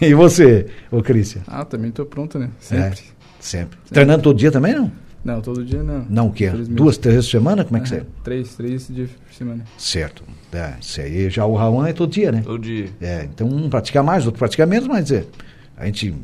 E 0.06 0.12
você, 0.12 0.66
o 0.90 1.02
Christian? 1.02 1.40
Ah, 1.46 1.64
também 1.64 1.90
tô 1.90 2.04
pronto, 2.04 2.38
né? 2.38 2.50
É, 2.60 2.60
Sempre. 2.60 3.00
sempre. 3.40 3.78
Treinando 3.90 4.22
todo 4.22 4.36
dia 4.36 4.50
também, 4.52 4.74
não? 4.74 4.92
Não, 5.24 5.40
todo 5.40 5.64
dia 5.64 5.82
não. 5.82 6.04
Não, 6.10 6.26
o 6.26 6.32
quê? 6.32 6.50
Duas, 6.50 6.98
três 6.98 7.14
vezes 7.14 7.30
por 7.30 7.38
semana? 7.38 7.64
Como 7.64 7.78
é 7.78 7.80
que 7.80 7.88
você? 7.88 7.94
Aham, 7.96 8.06
Três, 8.22 8.54
três 8.54 8.88
dias 8.88 9.08
por 9.26 9.32
semana. 9.34 9.64
Certo. 9.78 10.22
É, 10.52 10.74
isso 10.78 11.00
aí 11.00 11.30
já 11.30 11.46
o 11.46 11.54
Rauana 11.54 11.88
é 11.88 11.92
todo 11.94 12.10
dia, 12.10 12.30
né? 12.30 12.42
Todo 12.44 12.58
dia. 12.58 12.90
É, 13.00 13.26
então 13.32 13.48
um 13.48 13.70
pratica 13.70 14.02
mais, 14.02 14.26
outro 14.26 14.38
pratica 14.38 14.66
menos, 14.66 14.86
mas 14.86 15.10
é, 15.10 15.24
a 15.74 15.86
gente 15.86 16.14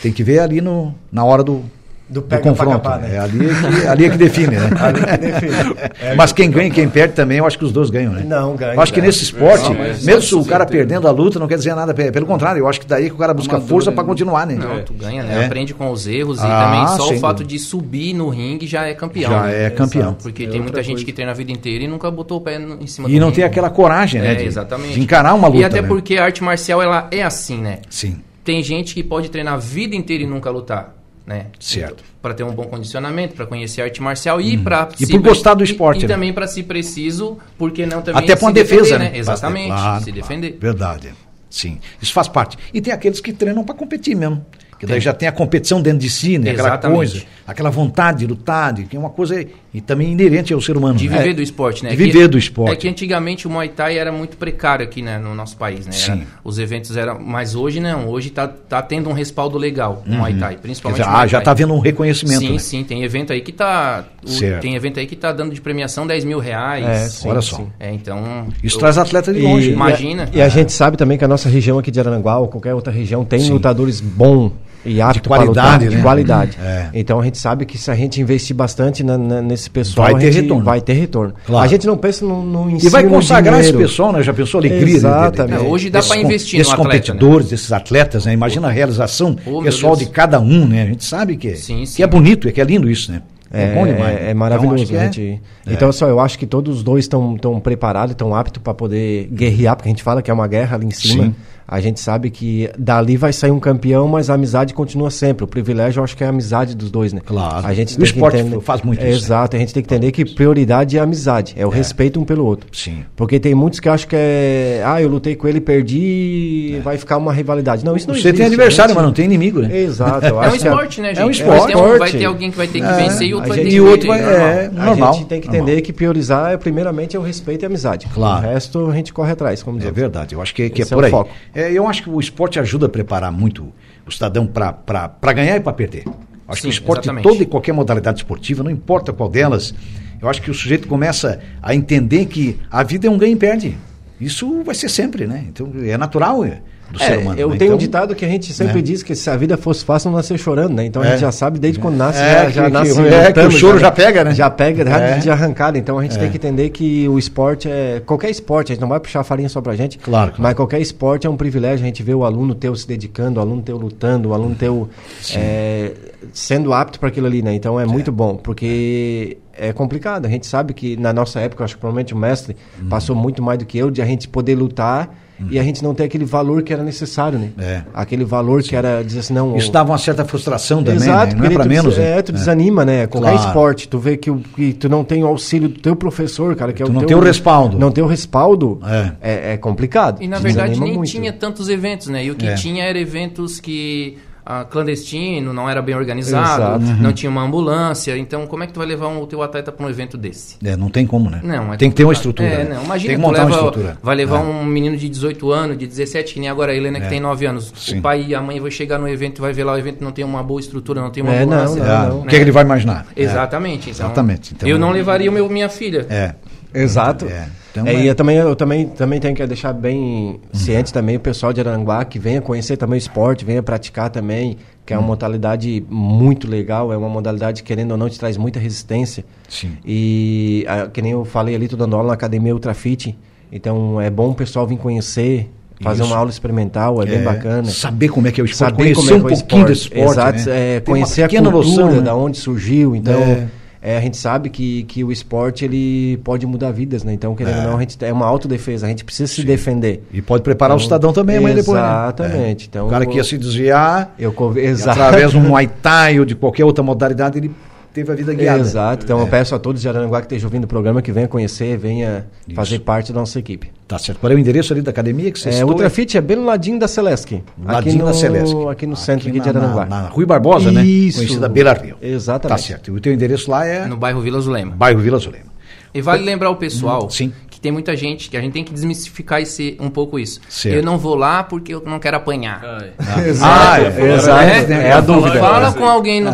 tem 0.00 0.10
que 0.10 0.24
ver 0.24 0.38
ali 0.38 0.62
no, 0.62 0.94
na 1.12 1.22
hora 1.22 1.44
do, 1.44 1.62
Do 2.08 2.20
do 2.20 2.38
confronto. 2.38 2.70
capar, 2.80 3.00
né? 3.00 3.08
né? 3.08 3.14
É 3.16 3.18
ali, 3.18 3.50
é 3.50 3.80
que, 3.80 3.86
ali 3.88 4.04
é 4.04 4.10
que 4.10 4.16
define, 4.16 4.56
né? 4.56 4.70
mas 6.16 6.32
quem 6.32 6.50
ganha 6.50 6.68
e 6.68 6.70
quem 6.70 6.88
perde 6.88 7.14
também, 7.14 7.38
eu 7.38 7.46
acho 7.46 7.58
que 7.58 7.64
os 7.64 7.72
dois 7.72 7.90
ganham, 7.90 8.12
né? 8.12 8.22
Não, 8.24 8.54
ganha, 8.54 8.74
Eu 8.74 8.80
acho 8.80 8.92
que 8.92 9.00
nesse 9.00 9.24
esporte, 9.24 9.64
Não, 9.70 9.74
mas 9.78 10.04
mesmo 10.04 10.22
se 10.22 10.34
o 10.34 10.44
cara 10.44 10.64
perdendo 10.64 11.08
a 11.08 11.10
luta, 11.10 11.38
não 11.38 11.48
quer 11.48 11.56
dizer 11.58 11.74
nada. 11.74 11.92
pe- 11.92 12.12
Pelo 12.12 12.24
contrário, 12.26 12.60
eu 12.60 12.68
acho 12.68 12.80
que 12.80 12.86
daí 12.86 13.06
que 13.08 13.14
o 13.14 13.18
cara 13.18 13.34
busca 13.34 13.56
Amador, 13.56 13.68
força 13.68 13.90
né? 13.90 13.94
para 13.96 14.04
continuar, 14.04 14.46
né? 14.46 14.54
Não, 14.54 14.82
tu 14.84 14.92
ganha, 14.94 15.22
né? 15.22 15.42
É. 15.42 15.46
Aprende 15.46 15.74
com 15.74 15.90
os 15.90 16.06
erros 16.06 16.38
Ah, 16.40 16.46
e 16.46 16.64
também 16.64 16.96
só 16.96 17.12
o 17.12 17.18
fato 17.18 17.38
dúvida. 17.38 17.50
de 17.50 17.58
subir 17.58 18.14
no 18.14 18.28
ringue 18.28 18.66
já 18.66 18.86
é 18.86 18.94
campeão. 18.94 19.30
Já 19.30 19.42
né? 19.42 19.64
é 19.64 19.70
campeão. 19.70 20.14
Porque 20.14 20.44
É 20.44 20.48
tem 20.48 20.60
muita 20.60 20.82
gente 20.82 20.92
coisa. 20.96 21.04
que 21.06 21.12
treina 21.12 21.32
a 21.32 21.34
vida 21.34 21.50
inteira 21.50 21.84
e 21.84 21.88
nunca 21.88 22.10
botou 22.10 22.38
o 22.38 22.40
pé 22.40 22.58
no- 22.58 22.80
em 22.80 22.86
cima 22.86 23.08
do 23.08 23.14
E 23.14 23.18
não 23.18 23.26
ringue. 23.28 23.36
tem 23.36 23.44
aquela 23.44 23.68
coragem, 23.70 24.20
né? 24.20 24.32
É, 24.32 24.34
de, 24.36 24.44
exatamente. 24.44 24.94
de 24.94 25.00
encarar 25.00 25.34
uma 25.34 25.48
luta. 25.48 25.60
E 25.60 25.64
até 25.64 25.82
né? 25.82 25.88
porque 25.88 26.16
a 26.16 26.24
arte 26.24 26.42
marcial, 26.44 26.80
ela 26.80 27.08
é 27.10 27.22
assim, 27.22 27.58
né? 27.60 27.78
Sim, 27.90 28.16
Tem 28.44 28.62
gente 28.62 28.94
que 28.94 29.02
pode 29.02 29.28
treinar 29.28 29.54
a 29.54 29.58
vida 29.58 29.96
inteira 29.96 30.22
e 30.22 30.26
nunca 30.26 30.48
lutar, 30.50 30.94
né? 31.26 31.46
certo. 31.58 32.04
Para 32.22 32.34
ter 32.34 32.44
um 32.44 32.52
bom 32.52 32.64
condicionamento, 32.64 33.34
para 33.34 33.46
conhecer 33.46 33.82
arte 33.82 34.00
marcial 34.00 34.40
e 34.40 34.56
para 34.56 34.84
Uhum. 34.84 34.90
E 35.00 35.06
por 35.06 35.20
gostar 35.20 35.54
do 35.54 35.64
esporte, 35.64 36.02
E, 36.02 36.04
e 36.04 36.08
né? 36.08 36.14
também 36.14 36.32
para 36.32 36.46
se 36.46 36.62
preciso, 36.62 37.38
porque 37.58 37.84
não 37.84 38.00
também 38.02 38.22
Até 38.22 38.36
para 38.36 38.46
uma 38.46 38.52
defender, 38.52 38.82
defesa, 38.82 38.98
né? 38.98 39.12
Exatamente, 39.14 39.68
Claro, 39.68 40.04
se 40.04 40.12
claro. 40.12 40.22
defender. 40.22 40.58
Verdade. 40.60 41.14
Sim, 41.50 41.78
isso 42.00 42.12
faz 42.12 42.28
parte. 42.28 42.56
E 42.72 42.80
tem 42.80 42.92
aqueles 42.92 43.20
que 43.20 43.32
treinam 43.32 43.64
para 43.64 43.74
competir 43.74 44.14
mesmo. 44.14 44.44
Que 44.78 44.84
daí 44.84 44.96
Tem. 44.96 45.00
já 45.00 45.14
tem 45.14 45.26
a 45.26 45.32
competição 45.32 45.80
dentro 45.80 46.00
de 46.00 46.10
si, 46.10 46.36
né? 46.36 46.50
Aquela 46.50 46.68
Exatamente. 46.68 46.96
coisa, 46.98 47.22
aquela 47.46 47.70
vontade 47.70 48.18
de 48.18 48.26
lutar, 48.26 48.74
de, 48.74 48.84
que 48.84 48.94
é 48.94 48.98
uma 49.00 49.08
coisa 49.08 49.42
e 49.76 49.80
também 49.82 50.10
inerente 50.12 50.54
ao 50.54 50.60
ser 50.60 50.74
humano. 50.76 50.98
De 50.98 51.06
viver 51.06 51.34
do 51.34 51.42
esporte, 51.42 51.84
né? 51.84 51.90
De 51.90 51.94
É 51.94 51.98
que- 51.98 52.04
viver 52.04 52.28
do 52.28 52.38
esporte. 52.38 52.72
É 52.72 52.76
que 52.76 52.88
antigamente 52.88 53.46
o 53.46 53.50
Muay 53.50 53.68
Thai 53.68 53.98
era 53.98 54.10
muito 54.10 54.38
precário 54.38 54.82
aqui 54.82 55.02
né, 55.02 55.18
no 55.18 55.34
nosso 55.34 55.54
país, 55.56 55.84
né? 55.84 55.92
Era- 55.94 56.16
Sim. 56.16 56.22
os 56.42 56.58
eventos 56.58 56.96
eram. 56.96 57.20
Mas 57.20 57.54
hoje 57.54 57.78
não, 57.78 58.08
hoje 58.08 58.30
tá, 58.30 58.48
tá 58.48 58.80
tendo 58.80 59.10
um 59.10 59.12
respaldo 59.12 59.58
legal 59.58 60.02
o 60.06 60.10
Muay 60.10 60.32
Thai, 60.34 60.56
principalmente. 60.56 61.00
dizer, 61.00 61.10
Muay 61.10 61.24
ah, 61.24 61.26
já 61.26 61.38
está 61.40 61.50
havendo 61.50 61.74
um 61.74 61.78
reconhecimento. 61.78 62.40
Sim, 62.40 62.52
né? 62.52 62.58
sim, 62.58 62.84
tem 62.84 63.02
evento 63.04 63.32
aí 63.34 63.40
que 63.42 63.52
tá. 63.52 64.04
o- 64.24 64.28
Certo. 64.28 64.62
tem 64.62 64.74
evento 64.74 64.98
aí 64.98 65.06
que 65.06 65.14
tá 65.14 65.30
dando 65.30 65.52
de 65.54 65.60
premiação 65.60 66.06
10 66.06 66.24
mil 66.24 66.38
reais. 66.38 66.84
É, 66.86 67.08
sim, 67.08 67.28
Olha 67.28 67.42
só. 67.42 67.56
sim. 67.56 67.66
É, 67.78 67.92
então. 67.92 68.48
Isso 68.62 68.76
eu- 68.76 68.80
traz 68.80 68.96
atleta 68.96 69.32
de 69.32 69.40
E- 69.40 69.42
longe. 69.42 69.68
né? 69.68 69.74
Imagina. 69.74 70.28
E 70.32 70.40
a, 70.40 70.44
e 70.44 70.46
a 70.46 70.48
gente 70.48 70.72
sabe 70.72 70.96
também 70.96 71.18
que 71.18 71.24
a 71.24 71.28
nossa 71.28 71.48
região 71.50 71.78
aqui 71.78 71.90
de 71.90 72.00
Aranguá 72.00 72.38
ou 72.38 72.48
qualquer 72.48 72.72
outra 72.74 72.92
região 72.92 73.24
tem 73.24 73.40
Sim. 73.40 73.50
lutadores 73.52 74.00
bons 74.00 74.52
e 74.86 75.00
aptos 75.02 75.20
para 75.22 75.38
qualidade, 75.38 75.66
lutar, 75.66 75.80
né? 75.90 75.96
de 75.96 76.02
qualidade. 76.02 76.58
É. 76.62 76.86
Então 76.94 77.20
a 77.20 77.24
gente 77.24 77.38
sabe 77.38 77.66
que 77.66 77.76
se 77.76 77.90
a 77.90 77.94
gente 77.94 78.20
investir 78.20 78.54
bastante 78.54 79.02
na- 79.02 79.18
na- 79.18 79.42
nesse 79.42 79.68
pessoal, 79.68 80.10
Vai 80.12 80.20
ter 80.20 80.32
gente 80.32 80.42
retorno. 80.44 80.64
vai 80.64 80.80
ter 80.80 80.92
retorno. 80.94 81.34
Claro. 81.46 81.64
A 81.64 81.68
gente 81.68 81.86
não 81.86 81.96
pensa 81.96 82.24
no, 82.24 82.42
no 82.42 82.70
E 82.70 82.74
ensino 82.74 82.90
vai 82.90 83.02
no 83.02 83.10
consagrar 83.10 83.60
esse 83.60 83.72
pessoal, 83.72 84.12
né? 84.12 84.22
Já 84.22 84.32
pensou 84.32 84.58
a 84.58 84.60
alegria 84.62 84.86
de- 84.86 84.92
Exatamente. 84.96 85.52
de- 85.56 85.58
de- 85.62 85.66
É, 85.66 85.70
hoje 85.70 85.90
dá 85.90 86.02
com- 86.02 86.14
investir 86.14 86.58
no 86.58 86.64
desses 86.64 86.72
atleta, 86.72 86.76
né? 86.76 86.76
competidores, 86.98 87.48
desses 87.48 87.72
atletas, 87.72 88.26
né? 88.26 88.32
Imagina 88.32 88.68
a 88.68 88.70
realização 88.70 89.36
Oh, 89.44 89.62
pessoal 89.62 89.96
de 89.96 90.06
cada 90.06 90.40
um, 90.40 90.66
né? 90.66 90.82
A 90.82 90.86
gente 90.86 91.04
sabe 91.04 91.36
que, 91.36 91.56
Sim, 91.56 91.80
que 91.80 91.86
sim. 91.86 92.02
é 92.02 92.06
bonito, 92.06 92.48
é 92.48 92.52
que 92.52 92.60
é 92.60 92.64
lindo 92.64 92.90
isso, 92.90 93.10
né? 93.12 93.22
É, 93.52 93.74
bom 93.74 93.86
demais. 93.86 94.20
é, 94.20 94.30
é 94.30 94.34
maravilhoso. 94.34 94.82
Então, 94.82 94.86
que 94.86 94.96
a 94.96 95.02
é- 95.02 95.04
gente- 95.04 95.40
Então, 95.68 95.92
só, 95.92 96.08
eu 96.08 96.18
acho 96.18 96.36
que 96.36 96.46
todos 96.46 96.78
os 96.78 96.82
dois 96.82 97.04
estão 97.04 97.36
tão 97.36 97.60
preparados, 97.60 98.10
estão 98.10 98.34
aptos 98.34 98.60
para 98.62 98.74
poder 98.74 99.28
guerrear, 99.32 99.76
porque 99.76 99.88
a 99.88 99.92
gente 99.92 100.02
fala 100.02 100.20
que 100.20 100.30
é 100.30 100.34
uma 100.34 100.48
guerra 100.48 100.76
ali 100.76 100.86
em 100.86 100.90
cima. 100.90 101.24
Sim. 101.26 101.34
A 101.68 101.80
gente 101.80 101.98
sabe 102.00 102.30
que 102.30 102.70
dali 102.78 103.16
vai 103.16 103.32
sair 103.32 103.50
um 103.50 103.58
campeão, 103.58 104.06
mas 104.06 104.30
a 104.30 104.34
amizade 104.34 104.72
continua 104.72 105.10
sempre. 105.10 105.44
O 105.44 105.48
privilégio, 105.48 105.98
eu 106.00 106.04
acho 106.04 106.16
que 106.16 106.22
é 106.22 106.26
a 106.26 106.30
amizade 106.30 106.76
dos 106.76 106.90
dois, 106.90 107.12
né? 107.12 107.20
Claro. 107.24 107.66
A 107.66 107.74
gente 107.74 107.94
O 107.94 107.96
tem 107.96 108.04
esporte 108.04 108.34
que 108.36 108.40
entender... 108.42 108.60
faz 108.60 108.82
muito 108.82 109.00
é, 109.00 109.10
isso, 109.10 109.20
né? 109.22 109.26
Exato. 109.36 109.56
A 109.56 109.58
gente 109.58 109.74
tem 109.74 109.82
que 109.82 109.92
entender 109.94 110.12
que 110.12 110.24
prioridade 110.24 110.96
é 110.96 111.00
a 111.00 111.02
amizade, 111.02 111.54
é 111.56 111.66
o 111.66 111.68
respeito 111.68 112.20
um 112.20 112.24
pelo 112.24 112.44
outro. 112.44 112.68
Sim. 112.72 113.04
Porque 113.16 113.40
tem 113.40 113.54
muitos 113.54 113.80
que 113.80 113.88
acham 113.88 114.08
que 114.08 114.16
é. 114.16 114.82
Ah, 114.86 115.02
eu 115.02 115.08
lutei 115.08 115.34
com 115.34 115.48
ele, 115.48 115.60
perdi, 115.60 116.80
vai 116.82 116.96
ficar 116.98 117.16
uma 117.16 117.32
rivalidade. 117.32 117.84
Não, 117.84 117.96
isso 117.96 118.06
não 118.08 118.14
Você 118.14 118.20
existe. 118.28 118.36
tem 118.36 118.46
adversário, 118.46 118.92
a 118.92 118.94
mas 118.94 119.02
não 119.02 119.10
gente- 119.10 119.16
tem 119.16 119.24
inimigo, 119.24 119.60
né? 119.60 119.76
Exato. 119.76 120.26
eu 120.26 120.36
É 120.42 120.46
um 120.46 120.50
acho 120.50 120.58
que 120.60 120.68
a- 120.68 120.70
esporte, 120.70 121.00
né, 121.00 121.08
gente? 121.08 121.18
é 121.18 121.22
um 121.22 121.26
Vai 121.26 121.32
esporte. 121.34 121.66
ter, 121.66 121.76
um- 121.76 121.98
vai 121.98 122.10
ter 122.12 122.24
alguém 122.24 122.50
que 122.50 122.56
vai 122.56 122.66
ter 122.68 122.80
que 122.80 122.86
É, 122.86 122.96
vencer 122.96 123.28
e 123.28 123.32
a 123.32 123.34
outro 123.36 123.48
vai 123.48 123.58
gente- 123.58 123.64
ter 123.66 123.70
que 123.70 123.76
E 123.76 123.80
o 123.80 123.90
outro 123.90 124.06
vai- 124.08 124.20
normal. 124.22 124.38
é, 124.40 124.66
A 124.66 124.70
normal. 124.86 125.12
gente 125.14 125.26
tem 125.26 125.40
que 125.40 125.46
normal. 125.48 125.62
entender 125.66 125.80
que 125.82 125.92
priorizar 125.92 126.52
é 126.52 126.56
primeiramente 126.56 127.16
é 127.16 127.18
o 127.18 127.22
respeito 127.22 127.62
e 127.62 127.66
a 127.66 127.68
amizade. 127.68 128.06
Claro. 128.12 128.46
O 128.46 128.50
resto 128.50 128.90
a 128.90 128.94
gente 128.94 129.12
corre 129.12 129.32
atrás, 129.32 129.62
como 129.62 129.78
diz. 129.78 129.88
É 129.88 129.90
verdade, 129.90 130.34
eu 130.34 130.42
acho 130.42 130.54
que, 130.54 130.68
que 130.70 130.82
é 130.82 130.84
é 130.84 130.88
por 130.88 131.02
o 131.02 131.06
aí. 131.06 131.10
É, 131.56 131.72
eu 131.72 131.88
acho 131.88 132.02
que 132.02 132.10
o 132.10 132.20
esporte 132.20 132.60
ajuda 132.60 132.84
a 132.84 132.88
preparar 132.88 133.32
muito 133.32 133.72
o 134.06 134.12
cidadão 134.12 134.46
para 134.46 135.32
ganhar 135.32 135.56
e 135.56 135.60
para 135.60 135.72
perder. 135.72 136.04
Acho 136.46 136.60
que 136.60 136.68
o 136.68 136.70
Sim, 136.70 136.78
esporte, 136.78 137.04
exatamente. 137.04 137.22
toda 137.22 137.42
e 137.42 137.46
qualquer 137.46 137.72
modalidade 137.72 138.18
esportiva, 138.18 138.62
não 138.62 138.70
importa 138.70 139.10
qual 139.10 139.26
delas, 139.26 139.74
eu 140.20 140.28
acho 140.28 140.42
que 140.42 140.50
o 140.50 140.54
sujeito 140.54 140.86
começa 140.86 141.40
a 141.62 141.74
entender 141.74 142.26
que 142.26 142.58
a 142.70 142.82
vida 142.82 143.06
é 143.06 143.10
um 143.10 143.16
ganho 143.16 143.32
e 143.32 143.36
perde. 143.36 143.74
Isso 144.20 144.62
vai 144.64 144.74
ser 144.74 144.90
sempre, 144.90 145.26
né? 145.26 145.46
Então 145.48 145.72
é 145.82 145.96
natural 145.96 146.44
é, 146.44 146.60
do 146.90 146.98
ser 146.98 147.12
É, 147.14 147.18
humano. 147.18 147.38
eu 147.40 147.48
né? 147.50 147.56
tenho 147.56 147.72
um 147.72 147.74
Então, 147.74 147.78
ditado 147.86 148.14
que 148.14 148.24
a 148.24 148.28
gente 148.28 148.52
sempre 148.52 148.76
né? 148.76 148.82
diz 148.82 149.02
que 149.02 149.14
se 149.14 149.28
a 149.28 149.36
vida 149.36 149.56
fosse 149.56 149.84
fácil, 149.84 150.10
não 150.10 150.16
nascer 150.18 150.38
chorando, 150.38 150.74
né? 150.74 150.84
Então 150.84 151.02
a 151.02 151.06
É. 151.06 151.10
gente 151.12 151.20
já 151.20 151.32
sabe 151.32 151.58
desde 151.58 151.80
quando 151.80 151.96
nasce, 151.96 152.18
É, 152.20 152.32
já, 152.32 152.46
que- 152.46 152.52
já 152.52 152.64
que- 152.66 152.70
nasce 152.70 153.00
é, 153.00 153.32
que 153.32 153.40
o 153.40 153.50
choro 153.50 153.78
já 153.78 153.90
pega, 153.90 154.22
né? 154.24 154.34
Já 154.34 154.48
pega 154.48 154.84
já 154.84 154.98
É. 154.98 155.18
de 155.18 155.30
arrancada. 155.30 155.76
Então 155.78 155.98
a 155.98 156.02
gente 156.02 156.16
É. 156.16 156.20
tem 156.20 156.30
que 156.30 156.36
entender 156.36 156.70
que 156.70 157.08
o 157.08 157.18
esporte 157.18 157.68
é. 157.68 158.00
Qualquer 158.06 158.30
esporte, 158.30 158.72
a 158.72 158.74
gente 158.74 158.80
não 158.82 158.88
vai 158.88 159.00
puxar 159.00 159.20
a 159.20 159.24
farinha 159.24 159.48
só 159.48 159.60
pra 159.60 159.74
gente. 159.74 159.98
Claro, 159.98 160.30
claro. 160.30 160.42
Mas 160.42 160.54
qualquer 160.54 160.80
esporte 160.80 161.26
é 161.26 161.30
um 161.30 161.36
privilégio 161.36 161.82
a 161.84 161.86
gente 161.86 162.02
ver 162.02 162.14
o 162.14 162.24
aluno 162.24 162.54
teu 162.54 162.74
se 162.76 162.86
dedicando, 162.86 163.40
o 163.40 163.42
aluno 163.42 163.62
teu 163.62 163.76
lutando, 163.76 164.28
o 164.28 164.34
aluno 164.34 164.54
teu 164.54 164.88
é, 165.34 165.92
sendo 166.32 166.72
apto 166.72 166.98
para 167.00 167.08
aquilo 167.08 167.26
ali, 167.26 167.42
né? 167.42 167.52
Então 167.54 167.78
é, 167.80 167.84
muito 167.84 168.12
bom, 168.12 168.36
porque 168.36 169.38
é 169.58 169.72
complicado. 169.72 170.26
A 170.26 170.28
gente 170.28 170.46
sabe 170.46 170.72
que 170.74 170.96
na 170.96 171.12
nossa 171.12 171.40
época, 171.40 171.64
acho 171.64 171.74
que 171.74 171.80
provavelmente 171.80 172.14
o 172.14 172.16
mestre 172.16 172.56
Uhum. 172.80 172.88
passou 172.88 173.16
muito 173.16 173.42
mais 173.42 173.58
do 173.58 173.64
que 173.66 173.76
eu 173.78 173.90
de 173.90 174.00
a 174.02 174.04
gente 174.04 174.28
poder 174.28 174.54
lutar. 174.54 175.10
E 175.50 175.58
a 175.58 175.62
gente 175.62 175.82
não 175.82 175.94
ter 175.94 176.04
aquele 176.04 176.24
valor 176.24 176.62
que 176.62 176.72
era 176.72 176.82
necessário, 176.82 177.38
né? 177.38 177.50
É. 177.58 177.82
Aquele 177.92 178.24
valor 178.24 178.62
que 178.62 178.74
era 178.74 179.02
dizer 179.02 179.20
assim, 179.20 179.34
não. 179.34 179.56
Isso 179.56 179.70
dava 179.70 179.92
uma 179.92 179.98
certa 179.98 180.24
frustração 180.24 180.82
também, 180.82 180.96
Exato, 181.02 181.34
né? 181.34 181.40
não 181.42 181.46
é 181.46 181.50
para 181.54 181.64
tu, 181.64 181.68
menos. 181.68 181.98
né? 181.98 182.18
É, 182.18 182.22
tu 182.22 182.32
desanima, 182.32 182.84
né? 182.84 183.06
Qualquer 183.06 183.32
Claro. 183.32 183.46
esporte, 183.48 183.88
tu 183.88 183.98
vê 183.98 184.16
que, 184.16 184.30
o- 184.30 184.38
que 184.56 184.72
tu 184.72 184.88
não 184.88 185.04
tem 185.04 185.22
o 185.22 185.26
auxílio 185.26 185.68
do 185.68 185.78
teu 185.80 185.94
professor, 185.94 186.56
cara, 186.56 186.72
que 186.72 186.82
é 186.82 186.86
Tu 186.86 186.90
o 186.90 186.92
não 186.92 187.00
teu, 187.00 187.08
tem 187.08 187.16
o 187.16 187.20
respaldo. 187.20 187.78
Não 187.78 187.90
tem 187.90 188.02
o 188.02 188.06
respaldo, 188.06 188.80
É. 188.86 189.12
é, 189.20 189.52
é 189.52 189.56
complicado. 189.56 190.22
E 190.22 190.26
na 190.28 190.38
verdade 190.38 190.80
nem 190.80 190.94
muito. 190.94 191.10
tinha 191.10 191.32
tantos 191.32 191.68
eventos, 191.68 192.08
né? 192.08 192.24
E 192.24 192.30
o 192.30 192.34
que 192.34 192.46
É. 192.46 192.54
tinha 192.54 192.84
era 192.84 192.98
eventos 192.98 193.60
que 193.60 194.16
ah, 194.48 194.64
clandestino, 194.64 195.52
não 195.52 195.68
era 195.68 195.82
bem 195.82 195.94
organizado, 195.96 196.84
Exato. 196.84 197.02
não 197.02 197.12
tinha 197.12 197.28
uma 197.28 197.42
ambulância. 197.42 198.16
Então, 198.16 198.46
como 198.46 198.62
é 198.62 198.66
que 198.68 198.72
tu 198.72 198.78
vai 198.78 198.86
levar 198.86 199.08
um, 199.08 199.20
o 199.20 199.26
teu 199.26 199.42
atleta 199.42 199.72
para 199.72 199.84
um 199.84 199.90
evento 199.90 200.16
desse? 200.16 200.56
É, 200.64 200.76
não 200.76 200.88
tem 200.88 201.04
como, 201.04 201.28
né? 201.28 201.40
Não, 201.42 201.74
é 201.74 201.76
tem 201.76 201.90
que 201.90 201.96
ter 201.96 202.04
uma 202.04 202.12
estrutura. 202.12 202.48
É, 202.48 202.64
né? 202.64 202.74
não. 202.76 202.84
Imagina, 202.84 203.08
tem 203.14 203.16
que 203.16 203.22
montar 203.26 203.40
uma 203.42 203.50
leva, 203.56 203.66
estrutura. 203.66 203.98
vai 204.02 204.14
levar 204.14 204.36
É. 204.38 204.42
um 204.42 204.64
menino 204.64 204.96
de 204.96 205.08
18 205.08 205.50
anos, 205.50 205.76
de 205.76 205.86
17, 205.86 206.34
que 206.34 206.38
nem 206.40 206.48
agora 206.48 206.70
a 206.70 206.74
Helena 206.76 207.00
que 207.00 207.06
É. 207.06 207.08
tem 207.08 207.18
9 207.20 207.44
anos. 207.44 207.72
Sim. 207.76 207.98
O 207.98 208.02
pai 208.02 208.24
e 208.28 208.34
a 208.34 208.40
mãe 208.40 208.60
vão 208.60 208.70
chegar 208.70 208.98
no 208.98 209.08
evento 209.08 209.38
e 209.38 209.40
vai 209.40 209.52
ver 209.52 209.64
lá 209.64 209.72
o 209.72 209.78
evento 209.78 210.02
não 210.04 210.12
tem 210.12 210.24
uma 210.24 210.42
boa 210.42 210.60
estrutura, 210.60 211.00
não 211.00 211.10
tem 211.10 211.22
uma 211.24 211.32
É, 211.34 211.44
não, 211.44 211.52
ambulância. 211.52 211.84
não, 211.84 211.90
Ah, 211.92 212.06
não. 212.08 212.20
O 212.20 212.22
que, 212.26 212.36
é 212.36 212.38
que 212.38 212.44
ele 212.44 212.52
vai 212.52 212.62
imaginar? 212.62 213.06
Exatamente. 213.16 213.90
então, 213.90 214.06
Exatamente, 214.06 214.54
então- 214.54 214.68
eu 214.68 214.78
não 214.78 214.90
levaria 214.92 215.28
o 215.30 215.34
meu, 215.34 215.48
minha 215.48 215.68
filha. 215.68 216.06
É. 216.08 216.34
Exato. 216.82 217.26
É, 217.26 217.48
então 217.70 217.86
É, 217.86 217.94
é- 217.94 218.00
e 218.02 218.06
eu 218.06 218.14
também, 218.14 218.36
eu 218.36 218.54
também, 218.56 218.86
também 218.88 219.20
tenho 219.20 219.34
que 219.34 219.46
deixar 219.46 219.72
bem 219.72 220.40
ciente 220.52 220.92
também 220.92 221.16
o 221.16 221.20
pessoal 221.20 221.52
de 221.52 221.60
Aranguá 221.60 222.04
que 222.04 222.18
venha 222.18 222.40
conhecer 222.40 222.76
também 222.76 222.96
o 222.96 222.98
esporte, 222.98 223.44
venha 223.44 223.62
praticar 223.62 224.10
também, 224.10 224.56
que 224.84 224.94
é 224.94 224.98
uma 224.98 225.06
modalidade 225.06 225.84
muito 225.88 226.48
legal, 226.48 226.92
é 226.92 226.96
uma 226.96 227.08
modalidade 227.08 227.62
que, 227.62 227.66
querendo 227.68 227.92
ou 227.92 227.96
não, 227.96 228.08
te 228.08 228.18
traz 228.18 228.36
muita 228.36 228.58
resistência. 228.60 229.24
Sim. 229.48 229.72
E 229.84 230.64
a- 230.68 230.86
que 230.88 231.02
nem 231.02 231.12
eu 231.12 231.24
falei 231.24 231.54
ali, 231.54 231.68
tô 231.68 231.76
dando 231.76 231.96
aula 231.96 232.08
na 232.08 232.14
Academia 232.14 232.52
Ultrafit, 232.54 233.16
então 233.50 234.00
é 234.00 234.10
bom 234.10 234.30
o 234.30 234.34
pessoal 234.34 234.66
vir 234.66 234.78
conhecer, 234.78 235.50
fazer 235.80 236.02
Isso. 236.02 236.10
uma 236.10 236.16
aula 236.18 236.30
experimental, 236.30 237.02
é, 237.02 237.06
bem 237.06 237.22
bacana. 237.22 237.64
Saber 237.68 238.08
como 238.08 238.26
é 238.28 238.32
que 238.32 238.40
é 238.40 238.44
o 238.44 238.46
esporte, 238.46 238.70
Saber 238.70 238.76
conhecer 238.94 239.00
como 239.00 239.10
é 239.10 239.14
um 239.14 239.26
é 239.34 239.36
pouquinho 239.38 239.66
do 239.66 239.72
esporte. 239.72 240.02
Exato, 240.10 240.38
né? 240.48 240.76
é, 240.76 240.80
conhecer 240.80 241.22
a 241.24 241.28
cultura, 241.28 241.50
noção, 241.50 241.90
né? 241.92 242.00
da 242.00 242.14
onde 242.14 242.38
surgiu. 242.38 242.96
Então, 242.96 243.20
É. 243.20 243.46
é, 243.86 243.96
a 243.96 244.00
gente 244.00 244.16
sabe 244.16 244.50
que, 244.50 244.82
que 244.82 245.04
o 245.04 245.12
esporte 245.12 245.64
ele 245.64 246.16
pode 246.24 246.44
mudar 246.44 246.72
vidas, 246.72 247.04
né? 247.04 247.12
Então, 247.12 247.36
querendo 247.36 247.58
ou 247.58 247.62
não, 247.62 247.76
a 247.76 247.80
gente 247.80 247.96
é 248.04 248.12
uma 248.12 248.26
autodefesa, 248.26 248.84
a 248.84 248.88
gente 248.88 249.04
precisa 249.04 249.32
se 249.32 249.44
defender. 249.44 250.02
E 250.12 250.20
pode 250.20 250.42
preparar 250.42 250.76
o 250.76 250.80
cidadão 250.80 251.12
também 251.12 251.36
amanhã 251.36 251.54
depois. 251.54 251.80
né? 251.80 251.86
Exatamente. 251.86 252.64
É. 252.64 252.66
Então, 252.68 252.88
o 252.88 252.90
cara 252.90 253.06
que 253.06 253.16
ia 253.16 253.22
se 253.22 253.38
desviar, 253.38 254.12
eu 254.18 254.34
através 254.88 255.30
de 255.30 255.36
um 255.36 255.42
Muay 255.42 255.68
Thai 255.68 256.18
ou 256.18 256.24
de 256.24 256.34
qualquer 256.34 256.64
outra 256.64 256.82
modalidade, 256.82 257.38
ele 257.38 257.52
teve 257.96 258.12
a 258.12 258.14
vida 258.14 258.34
guiada. 258.34 258.60
Exato. 258.60 259.04
Então 259.04 259.18
É. 259.18 259.22
eu 259.22 259.26
peço 259.26 259.54
a 259.54 259.58
todos 259.58 259.80
de 259.82 259.88
Araranguá 259.88 260.20
que 260.20 260.26
estejam 260.26 260.46
ouvindo 260.48 260.64
o 260.64 260.66
programa 260.66 261.00
que 261.02 261.10
venha 261.10 261.26
conhecer, 261.26 261.76
venha 261.78 262.26
Isso. 262.46 262.54
fazer 262.54 262.78
parte 262.80 263.12
da 263.12 263.20
nossa 263.20 263.38
equipe. 263.38 263.70
Tá 263.88 263.98
certo. 263.98 264.18
Qual 264.18 264.30
é 264.30 264.34
o 264.34 264.38
endereço 264.38 264.72
ali 264.72 264.82
da 264.82 264.90
academia 264.90 265.30
que 265.32 265.38
você 265.38 265.48
É, 265.48 265.52
citou? 265.52 265.70
Ultrafit 265.70 266.16
é 266.16 266.20
bem 266.20 266.36
no 266.36 266.44
ladinho 266.44 266.78
da 266.78 266.86
Celesc. 266.88 267.42
Ladinho 267.64 267.78
aqui 267.94 267.98
no, 267.98 268.04
da 268.06 268.12
Celesc. 268.12 268.54
Aqui 268.70 268.86
no 268.86 268.96
centro 268.96 269.28
aqui, 269.28 269.38
na, 269.38 269.44
de 269.44 269.48
Araranguá. 269.50 269.86
Na, 269.86 270.02
na 270.02 270.08
Rui 270.08 270.26
Barbosa, 270.26 270.70
né? 270.70 270.84
Isso. 270.84 271.18
Conhecida 271.18 271.48
Beira 271.48 271.72
Rio. 271.72 271.96
Exatamente. 272.02 272.60
Tá 272.60 272.66
certo. 272.66 272.90
E 272.90 272.94
o 272.94 273.00
teu 273.00 273.12
endereço 273.12 273.50
lá 273.50 273.64
é 273.66 273.86
No 273.86 273.96
bairro 273.96 274.20
Vila 274.20 274.40
Zulema. 274.40 274.74
bairro 274.76 275.00
Vila 275.00 275.18
Zulema. 275.18 275.46
E 275.94 276.02
vale 276.02 276.22
lembrar 276.22 276.50
o 276.50 276.56
pessoal 276.56 277.08
sim. 277.08 277.32
Tem 277.66 277.72
muita 277.72 277.96
gente 277.96 278.30
que 278.30 278.36
a 278.36 278.40
gente 278.40 278.52
tem 278.52 278.62
que 278.62 278.72
desmistificar 278.72 279.40
esse, 279.42 279.76
um 279.80 279.90
pouco 279.90 280.20
isso. 280.20 280.40
Certo. 280.48 280.76
Eu 280.76 280.82
não 280.84 280.96
vou 280.96 281.16
lá 281.16 281.42
porque 281.42 281.74
eu 281.74 281.82
não 281.84 281.98
quero 281.98 282.16
apanhar. 282.16 282.62
Ah, 282.62 283.80
é, 283.80 284.12
Exato. 284.14 284.40
É, 284.72 284.88
É, 284.88 284.92
a 284.92 285.00
dúvida. 285.00 285.40
Fala 285.40 285.72
com 285.72 285.84
alguém, 285.84 286.20
no 286.20 286.30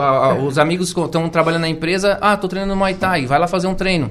a- 0.00 0.04
a- 0.04 0.34
os 0.36 0.58
amigos 0.58 0.94
que 0.94 1.00
estão 1.00 1.28
trabalhando 1.28 1.60
na 1.62 1.68
empresa, 1.68 2.16
ah, 2.22 2.34
tô 2.34 2.48
treinando 2.48 2.74
Muay 2.74 2.94
Thai, 2.94 3.26
vai 3.26 3.38
lá 3.38 3.46
fazer 3.46 3.66
um 3.66 3.74
treino. 3.74 4.10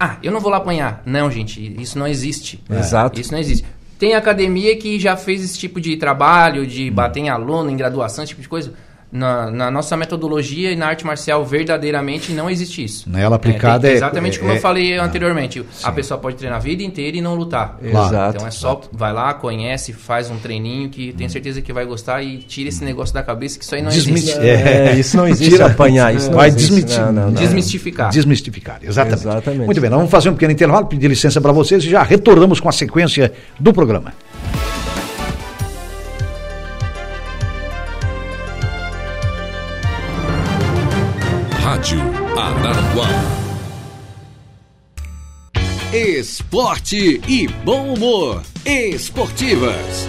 Ah, 0.00 0.16
eu 0.22 0.32
não 0.32 0.40
vou 0.40 0.50
lá 0.50 0.56
apanhar. 0.56 1.02
Não, 1.04 1.30
gente, 1.30 1.74
isso 1.80 1.98
não 1.98 2.06
existe. 2.06 2.62
Exato. 2.70 3.20
Isso 3.20 3.30
não 3.32 3.38
existe. 3.38 3.64
Tem 3.98 4.14
academia 4.14 4.74
que 4.76 4.98
já 4.98 5.16
fez 5.16 5.44
esse 5.44 5.58
tipo 5.58 5.80
de 5.80 5.96
trabalho, 5.98 6.66
de 6.66 6.90
bater 6.90 7.20
em 7.20 7.28
aluno, 7.28 7.68
em 7.70 7.76
graduação, 7.76 8.24
esse 8.24 8.30
tipo 8.30 8.42
de 8.42 8.48
coisa. 8.48 8.72
Na, 9.10 9.48
na 9.50 9.70
nossa 9.70 9.96
metodologia 9.96 10.72
e 10.72 10.76
na 10.76 10.86
arte 10.88 11.06
marcial, 11.06 11.44
verdadeiramente, 11.44 12.32
não 12.32 12.50
existe 12.50 12.84
isso. 12.84 13.08
Ela 13.16 13.36
aplicada 13.36 13.82
tem- 13.82 13.92
é- 13.92 13.94
Exatamente 13.94 14.38
como 14.38 14.50
é- 14.50 14.56
eu 14.56 14.60
falei 14.60 14.98
anteriormente. 14.98 15.64
A 15.82 15.92
pessoa 15.92 16.18
pode 16.18 16.36
treinar 16.36 16.58
a 16.58 16.62
vida 16.62 16.82
inteira 16.82 17.16
e 17.16 17.20
não 17.20 17.34
lutar. 17.36 17.78
Claro. 17.90 18.08
Exato. 18.08 18.36
Então 18.36 18.46
é 18.48 18.50
só, 18.50 18.80
vai 18.92 19.12
lá, 19.12 19.32
conhece, 19.34 19.92
faz 19.92 20.28
um 20.28 20.36
treininho 20.38 20.88
que 20.90 21.12
tenho 21.12 21.30
certeza 21.30 21.62
que 21.62 21.72
vai 21.72 21.84
gostar 21.86 22.20
e 22.22 22.38
tira 22.38 22.68
esse 22.68 22.84
negócio 22.84 23.14
da 23.14 23.22
cabeça 23.22 23.58
que 23.58 23.64
isso 23.64 23.74
aí 23.76 23.80
não 23.82 23.90
Desmiti- 23.90 24.22
existe. 24.30 24.40
É. 24.40 24.88
É, 24.90 24.98
isso 24.98 25.16
não 25.16 25.28
existe 25.28 25.50
Tira- 25.52 25.66
apanhar, 25.66 26.12
isso 26.14 26.28
não 26.30 26.36
Vai 26.38 26.48
existe. 26.48 26.66
desmentir. 26.74 27.00
Não, 27.00 27.12
não, 27.12 27.26
não. 27.26 27.32
Desmistificar. 27.32 28.10
Desmistificar, 28.10 28.78
exatamente. 28.82 29.20
Exatamente. 29.22 29.66
Muito 29.66 29.80
bem, 29.80 29.88
nós 29.88 29.98
vamos 29.98 30.10
fazer 30.10 30.28
um 30.30 30.34
pequeno 30.34 30.52
intervalo, 30.52 30.86
pedir 30.86 31.08
licença 31.08 31.40
para 31.40 31.52
vocês 31.52 31.84
e 31.84 31.88
já 31.90 32.02
retornamos 32.02 32.58
com 32.60 32.68
a 32.68 32.72
sequência 32.72 33.32
do 33.58 33.72
programa. 33.72 34.12
Araranguá. 42.66 43.06
Esporte 45.92 47.20
e 47.28 47.46
bom 47.46 47.94
humor. 47.94 48.42
Esportivas. 48.64 50.08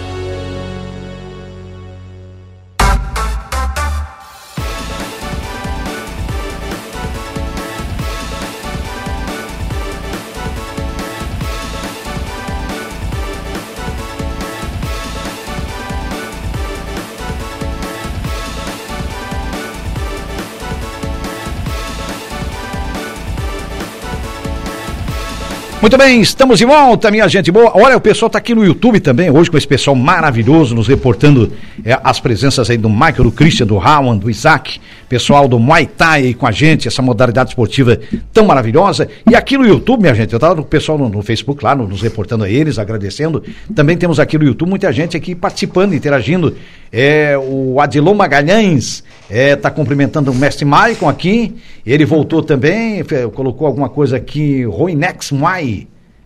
Muito 25.80 25.96
bem, 25.96 26.20
estamos 26.20 26.58
de 26.58 26.64
volta, 26.64 27.08
minha 27.08 27.28
gente 27.28 27.52
boa. 27.52 27.70
Olha, 27.72 27.96
o 27.96 28.00
pessoal 28.00 28.26
está 28.26 28.38
aqui 28.38 28.52
no 28.52 28.64
YouTube 28.64 28.98
também, 28.98 29.30
hoje 29.30 29.48
com 29.48 29.56
esse 29.56 29.66
pessoal 29.66 29.94
maravilhoso, 29.94 30.74
nos 30.74 30.88
reportando 30.88 31.52
é, 31.84 31.96
as 32.02 32.18
presenças 32.18 32.68
aí 32.68 32.76
do 32.76 32.90
Michael, 32.90 33.22
do 33.24 33.30
Christian, 33.32 33.64
do 33.64 33.78
Rowan, 33.78 34.16
do 34.16 34.28
Isaac, 34.28 34.80
pessoal 35.08 35.46
do 35.46 35.56
Muay 35.56 35.86
Thai 35.86 36.22
aí 36.24 36.34
com 36.34 36.48
a 36.48 36.50
gente, 36.50 36.88
essa 36.88 37.00
modalidade 37.00 37.50
esportiva 37.50 37.98
tão 38.32 38.44
maravilhosa. 38.46 39.08
E 39.30 39.36
aqui 39.36 39.56
no 39.56 39.64
YouTube, 39.64 40.00
minha 40.00 40.14
gente, 40.14 40.32
eu 40.32 40.38
estava 40.38 40.56
com 40.56 40.62
o 40.62 40.64
pessoal 40.64 40.98
no, 40.98 41.08
no 41.08 41.22
Facebook 41.22 41.62
lá, 41.64 41.76
no- 41.76 41.86
nos 41.86 42.02
reportando 42.02 42.42
a 42.42 42.50
eles, 42.50 42.76
agradecendo. 42.76 43.42
Também 43.72 43.96
temos 43.96 44.18
aqui 44.18 44.36
no 44.36 44.44
YouTube 44.44 44.68
muita 44.68 44.92
gente 44.92 45.16
aqui 45.16 45.32
participando, 45.32 45.94
interagindo. 45.94 46.56
É, 46.90 47.38
o 47.38 47.80
Adilon 47.80 48.14
Magalhães 48.14 49.04
está 49.30 49.70
cumprimentando 49.70 50.32
o 50.32 50.34
mestre 50.34 50.64
Maicon 50.64 51.08
aqui. 51.08 51.54
Ele 51.86 52.04
voltou 52.04 52.42
também, 52.42 53.02
colocou 53.34 53.66
alguma 53.66 53.88
coisa 53.88 54.16
aqui, 54.16 54.64
Roinex 54.64 55.30
Muay. 55.32 55.67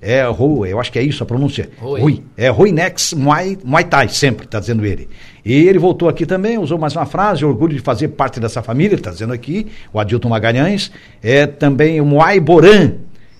É, 0.03 0.25
Ro, 0.25 0.67
eu 0.67 0.81
acho 0.81 0.91
que 0.91 0.99
é 0.99 1.03
isso 1.03 1.23
a 1.23 1.27
pronúncia. 1.27 1.71
Rui. 1.79 2.01
Rui. 2.01 2.23
É 2.37 2.49
Roinex 2.49 3.15
Muay, 3.15 3.57
Muay 3.65 3.85
Thai, 3.85 4.09
sempre, 4.09 4.47
está 4.47 4.59
dizendo 4.59 4.85
ele. 4.85 5.09
E 5.45 5.53
ele 5.53 5.79
voltou 5.79 6.09
aqui 6.09 6.27
também, 6.27 6.59
usou 6.59 6.77
mais 6.77 6.97
uma 6.97 7.07
frase, 7.07 7.45
orgulho 7.45 7.75
de 7.75 7.81
fazer 7.81 8.09
parte 8.09 8.41
dessa 8.41 8.63
família, 8.63 8.97
está 8.97 9.11
dizendo 9.11 9.33
aqui, 9.33 9.69
o 9.93 10.01
Adilton 10.01 10.29
Magalhães. 10.29 10.91
É 11.23 11.47
também 11.47 12.01
o 12.01 12.05
Muay 12.05 12.41
Boran, 12.41 12.95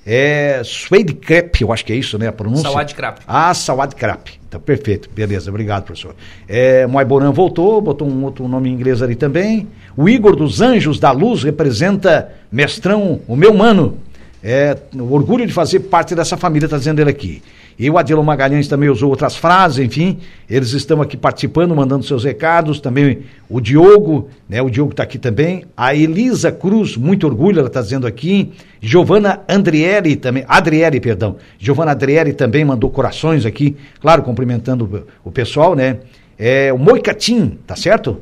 é 0.07 0.63
Suede 0.65 1.15
Crepe, 1.15 1.63
eu 1.63 1.73
acho 1.73 1.85
que 1.85 1.93
é 1.93 1.97
isso, 1.97 2.19
né, 2.19 2.29
a 2.29 2.33
pronúncia. 2.33 2.69
Sawad 2.69 2.95
Krap. 2.95 3.19
Ah, 3.27 3.55
Sawad 3.55 3.95
Krap. 3.95 4.29
Então, 4.49 4.61
perfeito. 4.61 5.09
Beleza, 5.15 5.49
obrigado, 5.49 5.85
professor. 5.85 6.15
É, 6.47 6.87
Moai 6.87 7.05
Boran 7.05 7.33
voltou, 7.33 7.81
botou 7.81 8.07
um 8.07 8.25
outro 8.25 8.47
nome 8.47 8.69
em 8.69 8.73
inglês 8.73 9.01
ali 9.01 9.15
também. 9.15 9.67
O 9.97 10.09
Igor 10.09 10.37
dos 10.37 10.61
Anjos 10.61 11.01
da 11.01 11.11
Luz 11.11 11.43
representa 11.43 12.33
Mestrão, 12.51 13.21
o 13.27 13.35
meu 13.35 13.55
mano. 13.55 13.97
É, 14.43 14.77
o 14.95 15.13
orgulho 15.13 15.47
de 15.47 15.53
fazer 15.53 15.81
parte 15.81 16.15
dessa 16.15 16.37
família, 16.37 16.67
está 16.67 16.77
dizendo 16.77 17.01
ele 17.01 17.11
aqui. 17.11 17.43
E 17.79 17.89
o 17.89 17.97
Adilon 17.97 18.23
Magalhães 18.23 18.69
também 18.69 18.89
usou 18.89 19.11
outras 19.11 19.37
frases, 19.37 19.79
enfim. 19.79 20.19
Eles 20.49 20.73
estão 20.73 21.01
aqui 21.01 21.17
participando, 21.17 21.75
mandando 21.75 22.05
seus 22.05 22.25
recados. 22.25 22.81
Também 22.81 23.21
o 23.49 23.61
Diogo, 23.61 24.29
né? 24.49 24.61
O 24.61 24.69
Diogo 24.69 24.91
está 24.91 25.05
aqui 25.05 25.19
também. 25.19 25.65
A 25.77 25.95
Elisa 25.95 26.53
Cruz, 26.53 26.97
muito 26.97 27.27
orgulho, 27.27 27.59
ela 27.59 27.69
está 27.69 27.81
dizendo 27.81 28.07
aqui. 28.07 28.53
Giovana 28.81 29.41
Andrieri 29.49 30.17
também, 30.17 30.45
Adriele, 30.49 31.01
perdão. 31.01 31.37
Giovana 31.59 31.93
Adriele 31.93 32.33
também 32.33 32.65
mandou 32.65 32.91
corações 32.91 33.47
aqui, 33.47 33.77
claro, 34.01 34.23
cumprimentando 34.23 35.07
o, 35.25 35.29
o 35.29 35.33
pessoal, 35.33 35.75
né? 35.75 35.99
É, 36.39 36.73
o 36.73 36.79
Moicatim, 36.79 37.59
tá 37.67 37.77
certo? 37.77 38.21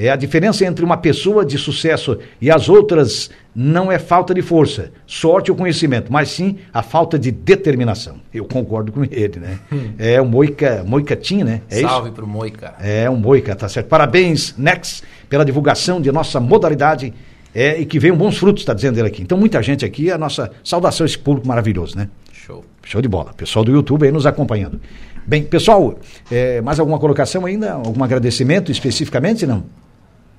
É 0.00 0.10
a 0.10 0.14
diferença 0.14 0.64
entre 0.64 0.84
uma 0.84 0.96
pessoa 0.96 1.44
de 1.44 1.58
sucesso 1.58 2.16
e 2.40 2.52
as 2.52 2.68
outras 2.68 3.30
não 3.52 3.90
é 3.90 3.98
falta 3.98 4.32
de 4.32 4.40
força, 4.40 4.92
sorte 5.04 5.50
ou 5.50 5.56
conhecimento, 5.56 6.12
mas 6.12 6.28
sim 6.28 6.58
a 6.72 6.84
falta 6.84 7.18
de 7.18 7.32
determinação. 7.32 8.20
Eu 8.32 8.44
concordo 8.44 8.92
com 8.92 9.02
ele, 9.02 9.40
né? 9.40 9.58
É 9.98 10.20
o 10.20 10.24
Moica, 10.24 10.84
Moicatim, 10.86 11.42
né? 11.42 11.62
É? 11.68 11.80
Salve 11.80 12.12
pro 12.12 12.28
Moica. 12.28 12.74
É 12.80 13.10
um 13.10 13.16
Moica, 13.16 13.56
tá 13.56 13.68
certo. 13.68 13.88
Parabéns, 13.88 14.54
Nex, 14.56 15.02
pela 15.28 15.44
divulgação 15.44 16.00
de 16.00 16.12
nossa 16.12 16.38
modalidade 16.38 17.12
é, 17.52 17.80
e 17.80 17.84
que 17.84 17.98
venham 17.98 18.16
bons 18.16 18.38
frutos, 18.38 18.62
está 18.62 18.74
dizendo 18.74 19.00
ele 19.00 19.08
aqui. 19.08 19.22
Então, 19.22 19.36
muita 19.36 19.60
gente 19.64 19.84
aqui, 19.84 20.12
a 20.12 20.16
nossa 20.16 20.48
saudação 20.62 21.04
a 21.04 21.08
esse 21.08 21.18
público 21.18 21.48
maravilhoso, 21.48 21.96
né? 21.96 22.08
Show. 22.32 22.64
Show 22.84 23.02
de 23.02 23.08
bola. 23.08 23.34
Pessoal 23.36 23.64
do 23.64 23.72
YouTube 23.72 24.06
aí 24.06 24.12
nos 24.12 24.26
acompanhando. 24.26 24.80
Bem, 25.26 25.42
pessoal, 25.42 25.98
é, 26.30 26.60
mais 26.60 26.78
alguma 26.78 27.00
colocação 27.00 27.44
ainda? 27.44 27.72
Algum 27.72 28.04
agradecimento 28.04 28.70
especificamente, 28.70 29.44
não? 29.44 29.64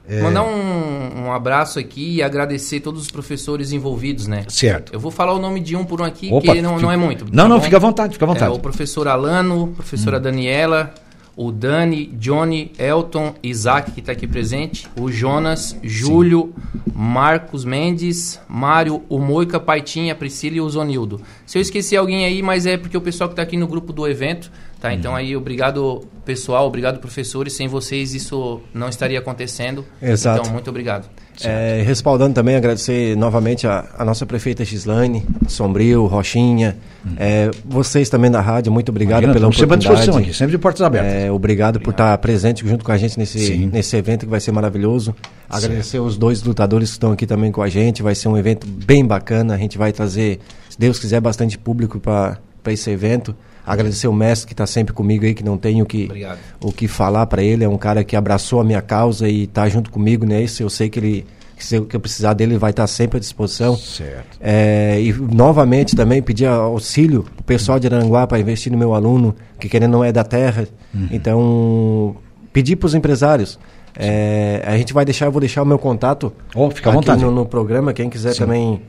É. 0.09 0.21
Mandar 0.23 0.43
um, 0.43 1.25
um 1.25 1.31
abraço 1.31 1.77
aqui 1.77 2.15
e 2.15 2.23
agradecer 2.23 2.79
todos 2.79 3.01
os 3.03 3.11
professores 3.11 3.71
envolvidos, 3.71 4.25
né? 4.25 4.43
Certo. 4.47 4.91
Eu 4.91 4.99
vou 4.99 5.11
falar 5.11 5.33
o 5.33 5.39
nome 5.39 5.59
de 5.59 5.75
um 5.75 5.85
por 5.85 6.01
um 6.01 6.03
aqui, 6.03 6.29
Opa, 6.33 6.53
que 6.53 6.61
não, 6.63 6.71
fica- 6.71 6.81
não 6.81 6.91
é 6.91 6.97
muito. 6.97 7.25
Não, 7.25 7.43
tá 7.43 7.49
não, 7.49 7.57
bom? 7.57 7.61
fica 7.63 7.77
à 7.77 7.79
vontade, 7.79 8.13
fica 8.13 8.25
à 8.25 8.27
vontade. 8.27 8.51
Hum. 8.51 8.55
É 8.55 8.57
o 8.57 8.59
professor 8.59 9.07
Alano, 9.07 9.67
professora 9.75 10.19
Daniela, 10.19 10.91
o 11.39 11.53
Dani, 11.53 12.07
Johnny, 12.19 12.73
Elton, 12.77 13.33
Isaac, 13.41 13.91
que 13.91 14.01
está 14.01 14.11
aqui 14.11 14.27
presente, 14.27 14.89
o 14.99 15.09
Jonas, 15.09 15.73
Júlio, 15.81 16.53
Marcos 16.93 17.63
Mendes, 17.63 18.41
Mário, 18.45 19.03
o 19.07 19.19
Moica, 19.19 19.57
Paitinha, 19.57 20.13
Priscila 20.13 20.57
e 20.57 20.59
o 20.59 20.69
Zonildo. 20.69 21.21
Se 21.45 21.57
eu 21.57 21.61
esqueci 21.61 21.95
alguém 21.95 22.25
aí, 22.25 22.43
mas 22.43 22.65
é 22.65 22.75
porque 22.75 22.97
o 22.97 22.99
pessoal 22.99 23.29
que 23.29 23.35
está 23.35 23.41
aqui 23.41 23.55
no 23.55 23.67
grupo 23.67 23.93
do 23.93 24.05
evento, 24.05 24.51
tá? 24.81 24.93
Então 24.93 25.15
aí, 25.15 25.33
obrigado 25.33 26.01
pessoal, 26.25 26.67
obrigado 26.67 26.99
professores, 26.99 27.53
sem 27.53 27.69
vocês 27.69 28.13
isso 28.13 28.59
não 28.73 28.89
estaria 28.89 29.17
acontecendo. 29.17 29.85
Exato. 30.01 30.41
Então, 30.41 30.51
muito 30.51 30.69
obrigado. 30.69 31.09
É, 31.47 31.81
respaldando 31.85 32.33
também, 32.33 32.55
agradecer 32.55 33.15
novamente 33.15 33.65
a, 33.65 33.85
a 33.97 34.03
nossa 34.03 34.25
prefeita 34.25 34.65
Gislaine, 34.65 35.25
Sombrio, 35.47 36.05
Rochinha, 36.05 36.75
é, 37.17 37.49
vocês 37.65 38.09
também 38.09 38.29
da 38.29 38.41
rádio, 38.41 38.71
muito 38.71 38.89
obrigado 38.89 39.23
Imagina, 39.23 39.33
pela 39.33 39.49
estamos 39.49 39.57
sempre 39.57 39.73
à 39.73 39.77
oportunidade. 39.77 40.05
disposição 40.05 40.23
aqui, 40.23 40.37
sempre 40.37 40.51
de 40.51 40.57
portas 40.57 40.81
abertas. 40.81 41.13
É, 41.13 41.31
obrigado 41.31 41.79
por 41.79 41.91
estar 41.91 42.17
presente 42.17 42.67
junto 42.67 42.83
com 42.83 42.91
a 42.91 42.97
gente 42.97 43.17
nesse, 43.17 43.39
Sim. 43.39 43.69
nesse 43.71 43.95
evento 43.95 44.25
que 44.25 44.31
vai 44.31 44.39
ser 44.39 44.51
maravilhoso. 44.51 45.15
Agradecer 45.49 45.99
os 45.99 46.17
dois 46.17 46.43
lutadores 46.43 46.89
que 46.89 46.95
estão 46.95 47.11
aqui 47.11 47.25
também 47.25 47.51
com 47.51 47.61
a 47.61 47.69
gente. 47.69 48.03
Vai 48.03 48.15
ser 48.15 48.27
um 48.27 48.37
evento 48.37 48.67
bem 48.67 49.05
bacana. 49.05 49.55
A 49.55 49.57
gente 49.57 49.77
vai 49.77 49.91
trazer, 49.91 50.39
se 50.69 50.77
Deus 50.77 50.99
quiser, 50.99 51.19
bastante 51.21 51.57
público 51.57 51.99
para 51.99 52.37
esse 52.67 52.89
evento. 52.89 53.35
Agradecer 53.65 54.07
o 54.07 54.13
mestre 54.13 54.47
que 54.47 54.53
está 54.53 54.65
sempre 54.65 54.93
comigo 54.93 55.25
aí, 55.25 55.33
que 55.33 55.43
não 55.43 55.57
tenho 55.57 55.83
o 55.83 55.87
que, 55.87 56.05
Obrigado. 56.05 56.39
o 56.61 56.71
que 56.71 56.87
falar 56.87 57.25
para 57.27 57.43
ele. 57.43 57.63
É 57.63 57.69
um 57.69 57.77
cara 57.77 58.03
que 58.03 58.15
abraçou 58.15 58.59
a 58.59 58.63
minha 58.63 58.81
causa 58.81 59.29
e 59.29 59.43
está 59.43 59.67
junto 59.69 59.91
comigo 59.91 60.25
nesse. 60.25 60.63
Eu 60.63 60.69
sei 60.69 60.89
que 60.89 60.99
ele, 60.99 61.25
que 61.55 61.63
se 61.65 61.75
eu 61.75 61.85
que 61.85 61.95
eu 61.95 61.99
precisar 61.99 62.33
dele, 62.33 62.53
ele 62.53 62.59
vai 62.59 62.71
estar 62.71 62.87
sempre 62.87 63.17
à 63.17 63.19
disposição. 63.19 63.77
Certo. 63.77 64.37
É, 64.41 64.99
e 64.99 65.13
novamente 65.13 65.95
também 65.95 66.21
pedir 66.21 66.45
auxílio 66.47 67.23
pro 67.35 67.43
pessoal 67.43 67.79
de 67.79 67.87
Aranguá 67.87 68.25
para 68.25 68.39
investir 68.39 68.71
no 68.71 68.77
meu 68.77 68.93
aluno, 68.93 69.35
que 69.59 69.69
querendo 69.69 69.91
não 69.91 70.03
é 70.03 70.11
da 70.11 70.23
terra. 70.23 70.67
Uhum. 70.93 71.09
Então, 71.11 72.15
pedir 72.51 72.75
para 72.75 72.87
os 72.87 72.95
empresários. 72.95 73.59
É, 73.95 74.63
a 74.65 74.77
gente 74.77 74.93
vai 74.93 75.03
deixar, 75.03 75.25
eu 75.25 75.31
vou 75.31 75.41
deixar 75.41 75.61
o 75.61 75.65
meu 75.65 75.77
contato 75.77 76.31
Oh, 76.55 76.69
fica 76.69 76.89
à 76.89 76.93
aqui 76.93 77.01
vontade. 77.01 77.23
No, 77.23 77.31
no 77.31 77.45
programa. 77.45 77.91
Quem 77.91 78.09
quiser 78.09 78.33
Sim. 78.33 78.39
também 78.39 78.81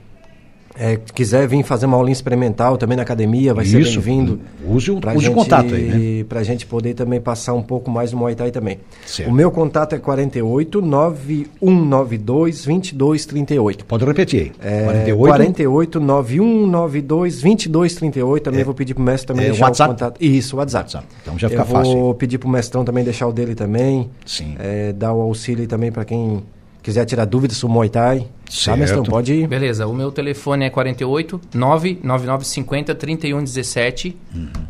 é, 0.83 0.99
quiser 1.15 1.47
vir 1.47 1.63
fazer 1.63 1.85
uma 1.85 1.97
aulinha 1.99 2.15
experimental 2.15 2.79
também 2.79 2.97
na 2.97 3.03
academia, 3.03 3.53
vai 3.53 3.67
ser 3.67 3.81
Isso. 3.81 4.01
bem-vindo. 4.01 4.41
Use 4.67 4.91
o- 4.91 4.97
use 4.97 5.17
o 5.17 5.21
gente- 5.21 5.35
contato 5.35 5.75
aí, 5.75 5.83
né? 6.21 6.25
Pra 6.27 6.43
gente 6.43 6.65
poder 6.65 6.95
também 6.95 7.21
passar 7.21 7.53
um 7.53 7.63
pouco 7.63 7.91
mais 7.91 8.13
do 8.13 8.17
Muay 8.17 8.35
Thai 8.35 8.51
também. 8.51 8.79
Certo. 9.05 9.29
O 9.29 9.33
meu 9.33 9.51
contato 9.51 9.95
é 9.95 9.99
48 9.99 10.81
9192 10.81 12.65
2238. 12.65 13.85
Pode 13.85 14.05
repetir 14.05 14.41
aí. 14.41 14.53
É, 14.73 14.85
48. 14.85 15.29
48 15.37 16.01
9192 16.01 17.41
2238. 17.43 18.43
Também 18.45 18.65
vou 18.65 18.75
pedir 18.75 18.95
pro 18.95 19.03
mestre 19.03 19.27
também 19.29 19.45
é 19.47 19.49
deixar 19.51 19.67
WhatsApp? 19.67 19.91
o 19.91 19.95
contato. 19.95 20.23
Isso, 20.25 20.57
WhatsApp. 20.57 20.85
WhatsApp. 20.85 21.07
Então 21.23 21.39
já 21.39 21.49
fica 21.49 21.63
Eu 21.63 21.67
fácil 21.67 21.93
Vou 22.01 22.15
pedir 22.15 22.39
pro 22.39 22.49
mestrão 22.49 22.85
também 22.85 23.05
deixar 23.05 23.27
o 23.27 23.33
dele 23.33 23.55
também. 23.55 24.09
Sim. 24.25 24.55
É, 24.59 24.93
dar 24.93 25.13
o 25.13 25.21
auxílio 25.21 25.67
também 25.67 25.93
para 25.93 26.05
quem 26.05 26.43
quiser 26.83 27.05
tirar 27.05 27.25
dúvidas 27.25 27.57
sobre 27.57 27.73
o 27.73 27.75
Muay 27.75 27.89
Thai. 27.89 28.27
Certo. 28.49 28.65
Tá, 28.65 28.77
mestrão? 28.77 29.03
Pode 29.05 29.33
ir. 29.33 29.47
Beleza, 29.47 29.87
o 29.87 29.95
meu 29.95 30.11
telefone 30.11 30.65
é 30.65 30.71
48 30.71 31.41
99950 31.55 32.95
3117 32.97 34.17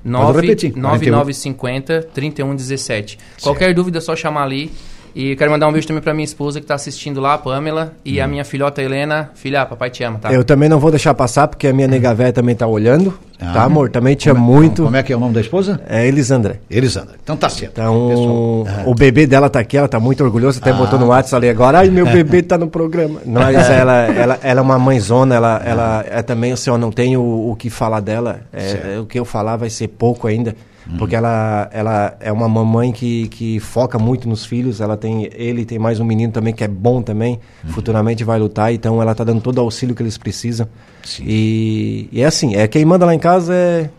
Pode 0.05 0.40
repetir, 0.40 0.77
9950 0.77 2.03
3117. 2.12 3.18
Qualquer 3.42 3.75
dúvida 3.75 3.99
é 3.99 4.01
só 4.01 4.14
chamar 4.14 4.42
ali. 4.42 4.70
E 5.14 5.37
quero 5.37 5.51
mandar 5.51 5.68
um 5.68 5.73
beijo 5.73 5.87
também 5.87 6.03
pra 6.03 6.14
minha 6.14 6.25
esposa 6.25 6.61
que 6.61 6.66
tá 6.66 6.75
assistindo 6.75 7.20
lá, 7.20 7.35
a 7.35 7.38
Pamela, 7.38 7.92
e 8.05 8.20
a 8.20 8.27
minha 8.27 8.44
filhota 8.44 8.83
Helena. 8.83 9.31
Filha, 9.35 9.66
papai 9.66 9.90
te 9.90 10.03
ama, 10.05 10.18
tá? 10.18 10.33
Eu 10.33 10.44
também 10.44 10.68
não 10.68 10.79
vou 10.79 10.90
deixar 10.90 11.14
passar, 11.14 11.49
porque 11.49 11.66
a 11.66 11.73
minha 11.73 11.88
nega 11.88 12.14
véia 12.14 12.33
também 12.33 12.55
tá 12.55 12.66
olhando. 12.66 13.18
Ah. 13.40 13.53
tá, 13.53 13.62
amor? 13.64 13.88
Também 13.88 14.14
te 14.14 14.29
amo 14.29 14.40
muito. 14.40 14.83
Como 14.83 14.96
é 14.96 15.03
que 15.03 15.12
é 15.12 15.16
o 15.16 15.20
nome 15.20 15.33
da 15.33 15.40
esposa? 15.40 15.81
É 15.88 16.07
Elisandra. 16.07 16.61
Elisandra. 16.70 17.14
Então 17.23 17.37
tá 17.37 17.49
certo. 17.49 17.73
Então, 17.81 18.09
Pessoal, 18.09 18.66
ah, 18.68 18.83
o 18.87 18.94
bebê 18.94 19.27
dela 19.27 19.49
tá 19.49 19.61
aqui, 19.61 19.79
ela 19.79 19.88
tá 19.88 19.99
muito 19.99 20.23
orgulhosa, 20.23 20.61
até 20.61 20.73
botou 20.73 20.99
no 20.99 21.07
WhatsApp 21.07 21.37
ali 21.37 21.49
agora, 21.49 21.79
ai, 21.79 21.88
meu 21.88 22.05
bebê 22.12 22.42
tá 22.42 22.59
no 22.59 22.68
programa. 22.68 23.20
Mas 23.25 23.57
ela, 23.70 24.07
ela, 24.07 24.38
ela 24.42 24.61
é 24.61 24.62
uma 24.62 24.79
mãezona, 24.79 25.35
ela, 25.35 25.62
ela 25.64 26.05
é 26.07 26.23
também, 26.23 26.53
assim, 26.53 26.68
eu 26.68 26.77
não 26.77 26.92
tenho 26.92 27.20
o, 27.20 27.53
o 27.53 27.57
que 27.57 27.70
falar 27.70 28.01
dela, 28.01 28.40
é, 28.53 28.99
o 28.99 29.07
que 29.07 29.18
eu 29.18 29.25
falar 29.25 29.57
vai 29.57 29.70
ser 29.70 29.88
pouco 29.88 30.27
ainda, 30.27 30.55
porque 30.98 31.14
ela, 31.14 31.68
ela 31.72 32.16
é 32.20 32.33
uma 32.33 32.48
mamãe 32.48 32.92
que, 32.92 33.29
que 33.29 33.61
foca 33.61 33.98
muito 33.98 34.29
nos 34.29 34.44
filhos, 34.44 34.81
ela 34.81 34.96
tem, 34.96 35.29
ele 35.35 35.64
tem 35.64 35.79
mais 35.79 36.00
um 36.00 36.05
menino 36.05 36.33
também 36.33 36.53
que 36.53 36.64
é 36.64 36.68
bom 36.68 37.03
também, 37.03 37.38
futuramente 37.68 38.24
vai 38.24 38.38
lutar, 38.38 38.72
então 38.72 39.00
ela 39.00 39.14
tá 39.14 39.24
dando 39.24 39.40
todo 39.40 39.59
o 39.59 39.61
auxílio 39.61 39.94
que 39.94 40.03
eles 40.03 40.18
precisam. 40.18 40.68
Sim. 41.03 41.24
E, 41.26 42.09
e 42.12 42.22
é 42.22 42.26
assim, 42.26 42.55
é 42.55 42.66
quem 42.66 42.85
manda 42.85 43.07
lá 43.07 43.14
em 43.14 43.18
casa 43.18 43.55
é... 43.55 43.90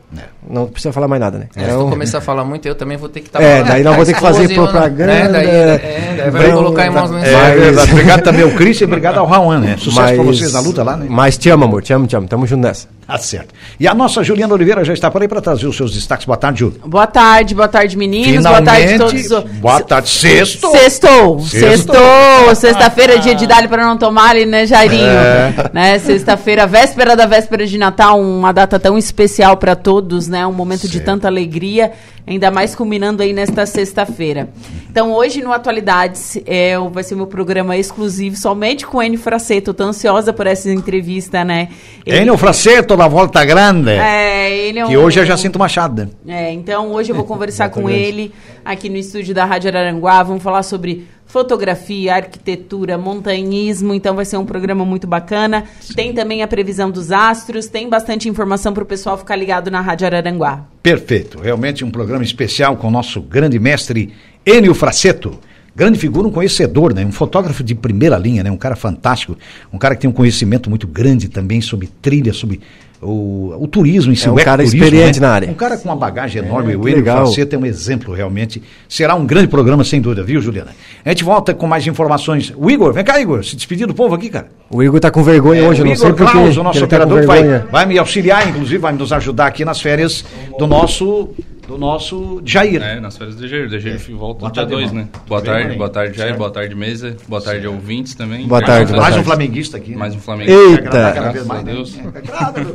Não 0.50 0.66
precisa 0.68 0.92
falar 0.92 1.08
mais 1.08 1.22
nada, 1.22 1.38
né? 1.38 1.46
Se 1.54 1.64
tu 1.74 1.88
começar 1.90 2.18
a 2.18 2.22
falar 2.22 2.44
muito, 2.44 2.68
eu 2.68 2.76
também 2.76 2.98
vou 2.98 3.08
ter 3.08 3.22
que 3.22 3.28
estar 3.28 3.42
É, 3.42 3.64
daí 3.64 3.84
nós 3.84 3.94
vamos 3.94 4.08
ter 4.10 4.16
que 4.16 4.20
fazer 4.20 4.54
propaganda. 4.54 5.12
É, 5.14 5.28
daí, 5.30 5.48
é, 5.48 6.14
daí 6.18 6.32
vai 6.32 6.52
colocar 6.52 6.86
em 6.88 6.90
mãos 6.90 7.12
no 7.12 7.18
É, 7.20 7.72
Mas-. 7.72 7.90
Obrigado 7.92 8.24
também 8.24 8.44
ao 8.44 8.52
Cris 8.52 8.82
e 8.82 8.84
obrigado 8.84 9.18
ao 9.20 9.26
Rauan, 9.26 9.60
né? 9.60 9.76
Sucesso 9.78 10.14
pra 10.16 10.24
Mas- 10.24 10.38
vocês 10.38 10.54
na 10.54 10.60
luta 10.60 10.84
lá, 10.84 10.98
né? 10.98 11.06
Mas 11.10 11.38
te 11.38 11.50
amo, 11.50 11.64
amor, 11.66 11.82
te 11.84 11.94
amo, 11.94 12.08
te 12.08 12.16
amo. 12.16 12.28
Tamo 12.28 12.46
junto 12.48 12.62
nessa. 12.62 12.88
Tá 13.08 13.18
certo. 13.18 13.54
E 13.80 13.88
a 13.88 13.94
nossa 13.94 14.24
Juliana 14.24 14.54
Oliveira 14.54 14.86
já 14.86 14.94
está 14.94 15.12
por 15.12 15.22
aí 15.22 15.28
para 15.28 15.42
trazer 15.42 15.68
os 15.68 15.76
seus 15.76 15.94
destaques. 15.94 16.26
Boa 16.26 16.38
tarde, 16.38 16.60
Ju. 16.60 16.74
Boa 16.86 17.06
tarde, 17.08 17.54
boa 17.54 17.68
tarde, 17.68 17.98
meninos. 17.98 18.44
Boa 18.46 18.62
tarde 18.62 18.94
a 18.94 18.98
todos. 18.98 19.32
os- 19.32 19.44
Boa 19.60 19.82
tarde, 19.82 20.10
sexto. 20.10 20.72
Sextou, 20.72 21.40
Sextou. 21.42 21.96
sextou, 21.96 22.56
sexta-feira, 22.56 23.20
dia 23.20 23.36
de 23.36 23.46
dali 23.48 23.68
para 23.68 23.86
não 23.86 23.98
tomar 23.98 24.30
ali, 24.32 24.46
né, 24.46 24.66
Jairinho? 24.66 25.06
É. 25.08 25.54
Né, 25.74 26.00
sexta-feira, 26.00 26.66
véspera 26.66 27.16
da 27.16 27.26
véspera 27.26 27.66
de 27.68 27.78
Natal, 27.78 28.20
uma 28.20 28.52
data 28.54 28.80
tão 28.80 28.98
especial 28.98 29.58
para 29.58 29.76
todos, 29.76 30.01
né? 30.28 30.46
Um 30.48 30.52
momento 30.54 30.82
de 30.88 30.94
Certo. 30.94 31.06
tanta 31.06 31.28
alegria, 31.28 31.92
ainda 32.26 32.50
mais 32.52 32.74
culminando 32.76 33.22
aí 33.24 33.34
nesta 33.34 33.66
sexta-feira. 33.66 34.50
Então, 34.90 35.14
hoje 35.14 35.42
no 35.42 35.52
Atualidades, 35.54 36.38
é, 36.46 36.78
o- 36.78 36.90
vai 36.90 37.04
ser 37.04 37.16
meu 37.16 37.28
programa 37.28 37.78
exclusivo 37.78 38.36
somente 38.36 38.86
com 38.86 38.98
o 38.98 39.04
Enio 39.04 39.20
Fraceto. 39.20 39.74
Tô 39.74 39.84
ansiosa 39.84 40.34
por 40.34 40.46
essa 40.48 40.70
entrevista, 40.72 41.44
né? 41.44 41.70
Enio 42.06 42.38
Fraceto 42.38 42.96
da 42.98 43.08
Volta 43.08 43.44
Grande. 43.46 43.90
É, 43.92 44.68
ele 44.68 44.80
é 44.80 44.86
Que 44.86 44.98
um- 44.98 45.04
hoje 45.04 45.20
é 45.20 45.26
Jacinto 45.26 45.58
Machado. 45.60 46.10
né? 46.26 46.50
é, 46.50 46.52
então 46.54 46.92
hoje 46.92 47.12
eu 47.12 47.16
vou 47.16 47.26
conversar 47.26 47.70
com 47.72 47.90
ele 47.90 48.32
aqui 48.66 48.90
no 48.90 48.98
estúdio 48.98 49.34
da 49.34 49.46
Rádio 49.46 49.70
Araranguá. 49.70 50.22
Vamos 50.24 50.44
falar 50.44 50.64
sobre 50.64 51.08
fotografia, 51.32 52.16
arquitetura, 52.16 52.98
montanhismo. 52.98 53.94
Então 53.94 54.14
vai 54.16 54.26
ser 54.26 54.36
um 54.36 54.46
programa 54.46 54.84
muito 54.84 55.08
bacana. 55.08 55.64
Tem 55.96 56.14
também 56.14 56.44
a 56.44 56.48
previsão 56.48 56.92
dos 56.92 57.10
astros, 57.10 57.68
tem 57.68 57.88
bastante 57.88 58.28
informação 58.28 58.74
para 58.74 58.84
o 58.84 58.86
pessoal 58.86 59.18
ficar 59.18 59.38
ligado 59.38 59.72
na 59.72 59.80
Rádio 59.80 60.08
Araranguá. 60.08 60.66
Perfeito. 60.84 61.40
Realmente 61.40 61.86
um 61.86 61.90
programa 61.90 62.24
especial 62.24 62.76
com 62.76 62.90
o 62.90 62.92
nosso 62.92 63.22
grande 63.22 63.58
mestre 63.58 64.14
Enio 64.46 64.76
Fraceto. 64.76 65.40
Grande 65.74 65.98
figura, 65.98 66.28
um 66.28 66.32
conhecedor, 66.32 66.94
né? 66.94 67.06
Um 67.06 67.14
fotógrafo 67.14 67.64
de 67.64 67.74
primeira 67.74 68.18
linha, 68.18 68.44
né? 68.44 68.52
Um 68.52 68.58
cara 68.58 68.76
fantástico, 68.76 69.38
um 69.72 69.78
cara 69.78 69.96
que 69.96 70.02
tem 70.02 70.10
um 70.10 70.14
conhecimento 70.14 70.70
muito 70.70 70.86
grande 70.86 71.30
também 71.30 71.62
sobre 71.62 71.88
trilha, 72.02 72.34
sobre 72.34 72.60
o, 73.02 73.56
o 73.60 73.68
turismo 73.68 74.12
em 74.12 74.16
si, 74.16 74.28
É 74.28 74.30
um 74.30 74.34
o 74.34 74.38
cara 74.38 74.62
ecoturismo, 74.62 74.84
experiente 74.86 75.20
né? 75.20 75.28
na 75.28 75.34
área. 75.34 75.50
Um 75.50 75.54
cara 75.56 75.76
com 75.78 75.90
uma 75.90 75.96
bagagem 75.96 76.44
enorme, 76.44 76.74
É, 76.74 76.78
o 76.78 76.88
Enio. 76.88 77.04
Fraceto 77.04 77.56
é 77.56 77.58
um 77.60 77.66
exemplo 77.66 78.14
realmente. 78.14 78.62
Será 78.88 79.16
um 79.16 79.26
grande 79.26 79.48
programa, 79.48 79.84
sem 79.84 80.00
dúvida, 80.00 80.24
viu, 80.24 80.40
Juliana? 80.40 80.72
A 81.04 81.10
gente 81.10 81.24
volta 81.24 81.54
com 81.54 81.66
mais 81.66 81.86
informações. 81.88 82.54
O 82.56 82.70
Igor, 82.70 82.94
vem 82.94 83.04
cá, 83.04 83.20
Igor, 83.20 83.44
se 83.44 83.56
despedir 83.56 83.88
do 83.88 83.94
povo 83.96 84.14
aqui, 84.14 84.30
cara. 84.30 84.48
O 84.70 84.84
Igor 84.84 85.00
tá 85.00 85.10
com 85.10 85.24
vergonha 85.24 85.64
hoje, 85.68 85.80
É, 85.80 85.82
eu 85.82 85.86
o 85.86 85.90
não 85.90 85.96
sei 85.96 86.08
Igor 86.10 86.18
porquê. 86.18 86.32
Claus, 86.32 86.58
o 86.58 86.64
nosso 86.64 86.80
tá 86.80 86.86
operador, 86.86 87.22
que 87.22 87.26
vai, 87.26 87.60
vai 87.72 87.86
me 87.88 87.98
auxiliar, 87.98 88.48
inclusive, 88.48 88.78
vai 88.78 88.94
nos 88.94 89.12
ajudar 89.12 89.48
aqui 89.48 89.66
nas 89.66 89.82
férias 89.82 90.24
do 90.60 90.68
nosso, 90.68 91.30
do 91.72 91.78
nosso 91.78 92.42
Jair. 92.46 92.82
É, 92.84 93.00
nas 93.00 93.18
férias 93.18 93.36
do 93.38 93.48
Jair. 93.48 93.66
O 93.68 93.80
Jair 93.80 93.98
volta 94.18 94.40
Boa 94.42 94.50
no 94.50 94.54
dia 94.54 94.64
tarde, 94.64 94.72
2, 94.72 94.88
irmão. 94.90 95.04
né? 95.04 95.10
Boa 95.28 95.42
bem, 95.42 95.52
tarde, 95.52 95.76
boa 95.78 95.90
tarde, 95.90 96.18
Jair. 96.18 96.28
Certo. 96.30 96.38
Boa 96.40 96.52
tarde, 96.52 96.76
mesa. 96.76 97.18
Boa 97.28 97.42
tarde, 97.42 97.68
ouvintes 97.68 98.16
também. 98.16 98.46
Boa 98.48 98.62
tarde, 98.62 98.92
boa 98.92 99.02
Mais 99.02 99.14
um 99.14 99.18
tarde. 99.18 99.28
flamenguista 99.30 99.78
aqui. 99.78 99.92
né? 99.92 99.98
Mais 99.98 100.14
um 100.16 100.20
Flamengo. 100.20 100.52
Eita. 100.52 101.12
Graças 101.12 101.48
mais, 101.48 101.62
a 101.62 101.64
né? 101.64 101.72
Deus. 101.74 101.92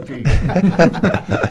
Filho. 0.06 0.22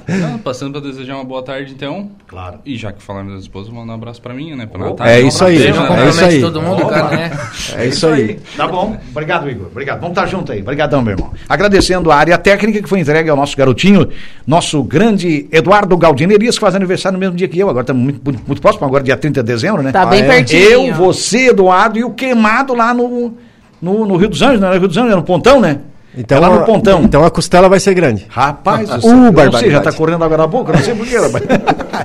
Não, 0.08 0.40
passando 0.40 0.72
para 0.74 0.82
desejar 0.90 1.16
uma 1.16 1.24
boa 1.24 1.44
tarde, 1.44 1.74
então. 1.74 2.10
Claro. 2.28 2.60
E 2.66 2.78
já 2.78 2.92
que 2.92 3.02
falamos 3.02 3.34
das 3.34 3.42
esposas, 3.44 3.70
vou 3.70 3.80
mandar 3.80 3.94
um 3.94 3.96
abraço 3.96 4.22
para 4.22 4.34
mim, 4.34 4.56
né? 4.56 4.66
Pra. 4.66 4.80
Natália. 4.90 5.20
É 5.20 5.24
Um 5.24 5.28
isso 5.28 5.46
aí, 5.46 5.60
né? 5.60 5.66
é 5.66 6.10
isso 6.10 6.26
aí. 6.26 6.42
todo 6.42 6.62
mundo, 6.62 6.86
cara, 6.88 7.16
né? 7.16 7.32
É 7.78 7.86
isso 7.88 8.08
aí. 8.08 8.40
Tá 8.56 8.68
bom. 8.68 8.98
Obrigado, 9.12 9.50
Igor. 9.50 9.68
Obrigado. 9.68 10.00
Vamos 10.00 10.18
estar 10.18 10.28
junto 10.28 10.52
aí. 10.52 10.62
Obrigadão, 10.62 11.02
meu 11.02 11.14
irmão. 11.14 11.32
Agradecendo 11.48 12.12
a 12.12 12.16
área 12.16 12.38
técnica 12.38 12.82
que 12.82 12.90
foi 12.90 13.00
entregue 13.00 13.30
ao 13.30 13.38
nosso 13.38 13.56
garotinho, 13.58 14.08
nosso 14.46 14.84
grande 14.84 15.48
Eduardo 15.52 15.96
Galdino 15.98 16.34
Elias, 16.34 16.56
que 16.56 16.62
faz 16.62 16.76
aniversário 16.76 17.14
no 17.18 17.20
mesmo 17.20 17.35
dia 17.36 17.48
que 17.48 17.60
eu. 17.60 17.70
Agora 17.70 17.84
estamos 17.84 18.04
muito, 18.04 18.22
muito, 18.24 18.44
muito 18.46 18.62
próximo, 18.62 18.86
agora 18.86 19.04
dia 19.04 19.18
30 19.18 19.44
de 19.44 19.48
dezembro, 19.48 19.84
né? 19.84 19.92
Tá 19.92 20.06
bem 20.06 20.22
é? 20.22 20.28
pertinho. 20.28 20.62
Eu, 20.62 20.94
você, 20.94 21.50
Eduardo 21.50 22.00
e 22.00 22.04
o 22.04 22.12
queimado 22.12 22.74
lá 22.74 22.94
no, 22.94 23.34
no, 23.82 24.06
no 24.06 24.16
Rio 24.16 24.30
dos 24.30 24.42
Anjos, 24.42 24.60
não 24.60 24.68
era 24.68 24.78
Rio 24.78 24.88
dos 24.88 24.98
Anjos, 24.98 25.12
era 25.12 25.20
no 25.20 25.26
Pontão, 25.26 25.60
né? 25.60 25.80
Então, 26.18 26.38
é 26.38 26.42
lá 26.42 26.50
no 26.50 26.66
Pontão. 26.66 27.04
Então 27.04 27.24
a 27.26 27.30
costela 27.32 27.68
vai 27.70 27.80
ser 27.80 27.94
grande. 27.94 28.26
Rapaz, 28.30 28.90
do 28.90 28.96
Uh, 28.98 29.02
céu, 29.02 29.10
eu 29.12 29.16
não 29.16 29.24
sei, 29.24 29.32
barbaridade. 29.34 29.72
já 29.72 29.78
está 29.80 29.92
correndo 29.94 30.24
água 30.24 30.38
na 30.38 30.48
boca, 30.48 30.74
não 30.74 30.80
sei 30.82 30.96
porquê. 30.96 31.18
rapaz. 31.18 31.44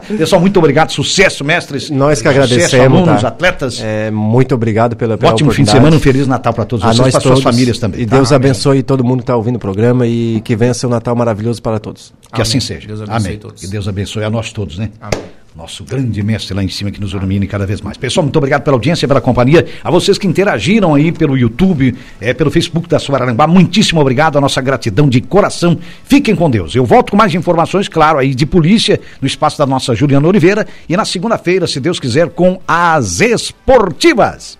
Pessoal, 0.19 0.41
muito 0.41 0.57
obrigado, 0.59 0.91
sucesso, 0.91 1.45
mestres. 1.45 1.91
Nós 1.91 2.21
que 2.23 2.29
Sucesso, 2.29 2.45
agradecemos. 2.45 2.99
alunos, 3.01 3.23
tá? 3.23 3.29
atletas. 3.29 3.81
É, 3.83 4.11
muito 4.11 4.55
obrigado 4.55 4.97
pela, 4.97 5.17
pela 5.19 5.33
Ótimo 5.33 5.51
fim 5.53 5.65
de 5.65 5.71
semana, 5.71 5.97
um 5.97 6.01
Feliz 6.01 6.27
Natal 6.27 6.53
para 6.53 6.65
todos 6.65 6.85
a 6.85 6.89
vocês, 6.89 6.99
nós 6.99 7.13
para 7.13 7.21
suas 7.23 7.43
famílias 7.43 7.79
também. 7.79 8.01
E 8.03 8.07
tá? 8.07 8.17
Deus 8.17 8.33
abençoe 8.33 8.83
todo 8.83 9.05
mundo 9.05 9.19
que 9.19 9.23
está 9.25 9.37
ouvindo 9.37 9.57
o 9.57 9.59
programa 9.61 10.07
e 10.07 10.41
que 10.43 10.55
venha 10.57 10.73
ser 10.75 10.87
um 10.87 10.91
Natal 10.91 11.15
maravilhoso 11.17 11.61
para 11.63 11.79
todos. 11.79 12.13
Que 12.33 12.41
assim 12.43 12.59
Amém. 12.59 12.61
seja. 12.67 12.87
Deus 12.87 13.01
abençoe 13.03 13.27
Amém. 13.29 13.39
todos. 13.39 13.61
Que 13.61 13.67
Deus 13.69 13.89
abençoe 13.89 14.25
a 14.25 14.31
nós 14.31 14.53
todos, 14.53 14.79
né? 14.79 14.91
Amém. 15.01 15.25
Nosso 15.55 15.83
grande 15.83 16.23
mestre 16.23 16.55
lá 16.55 16.63
em 16.63 16.69
cima 16.69 16.93
que 16.93 17.01
nos 17.01 17.13
ilumine 17.13 17.45
cada 17.47 17.67
vez 17.67 17.81
mais. 17.81 17.97
Pessoal, 17.97 18.23
muito 18.23 18.37
obrigado 18.37 18.63
pela 18.63 18.77
audiência, 18.77 19.09
pela 19.09 19.21
companhia. 19.21 19.67
A 19.83 19.91
vocês 19.91 20.17
que 20.17 20.27
interagiram 20.27 20.95
aí 20.95 21.11
pelo 21.11 21.37
YouTube, 21.37 21.93
é, 22.21 22.33
pelo 22.33 22.53
Facebook 22.53 22.89
da 22.89 23.01
Suararambá, 23.01 23.49
muitíssimo 23.49 24.01
obrigado. 24.01 24.39
A 24.39 24.41
nossa 24.41 24.61
gratidão 24.61 25.09
de 25.09 25.21
coração. 25.21 25.77
Fiquem 26.05 26.37
com 26.37 26.49
Deus. 26.49 26.77
Eu 26.77 26.87
volto 26.87 27.11
com 27.11 27.17
mais 27.17 27.35
informações, 27.35 27.89
claro, 27.89 28.19
aí 28.19 28.33
de 28.33 28.47
polícia, 28.47 29.01
no 29.21 29.27
espaço 29.27 29.59
da 29.59 29.67
nossa 29.67 29.93
Juliana 29.93 30.29
Oliveira. 30.29 30.67
E 30.89 30.97
na 30.97 31.05
segunda-feira, 31.05 31.67
se 31.67 31.81
Deus 31.81 31.99
quiser, 31.99 32.29
com 32.29 32.61
as 32.69 33.21
esportivas. 33.21 34.60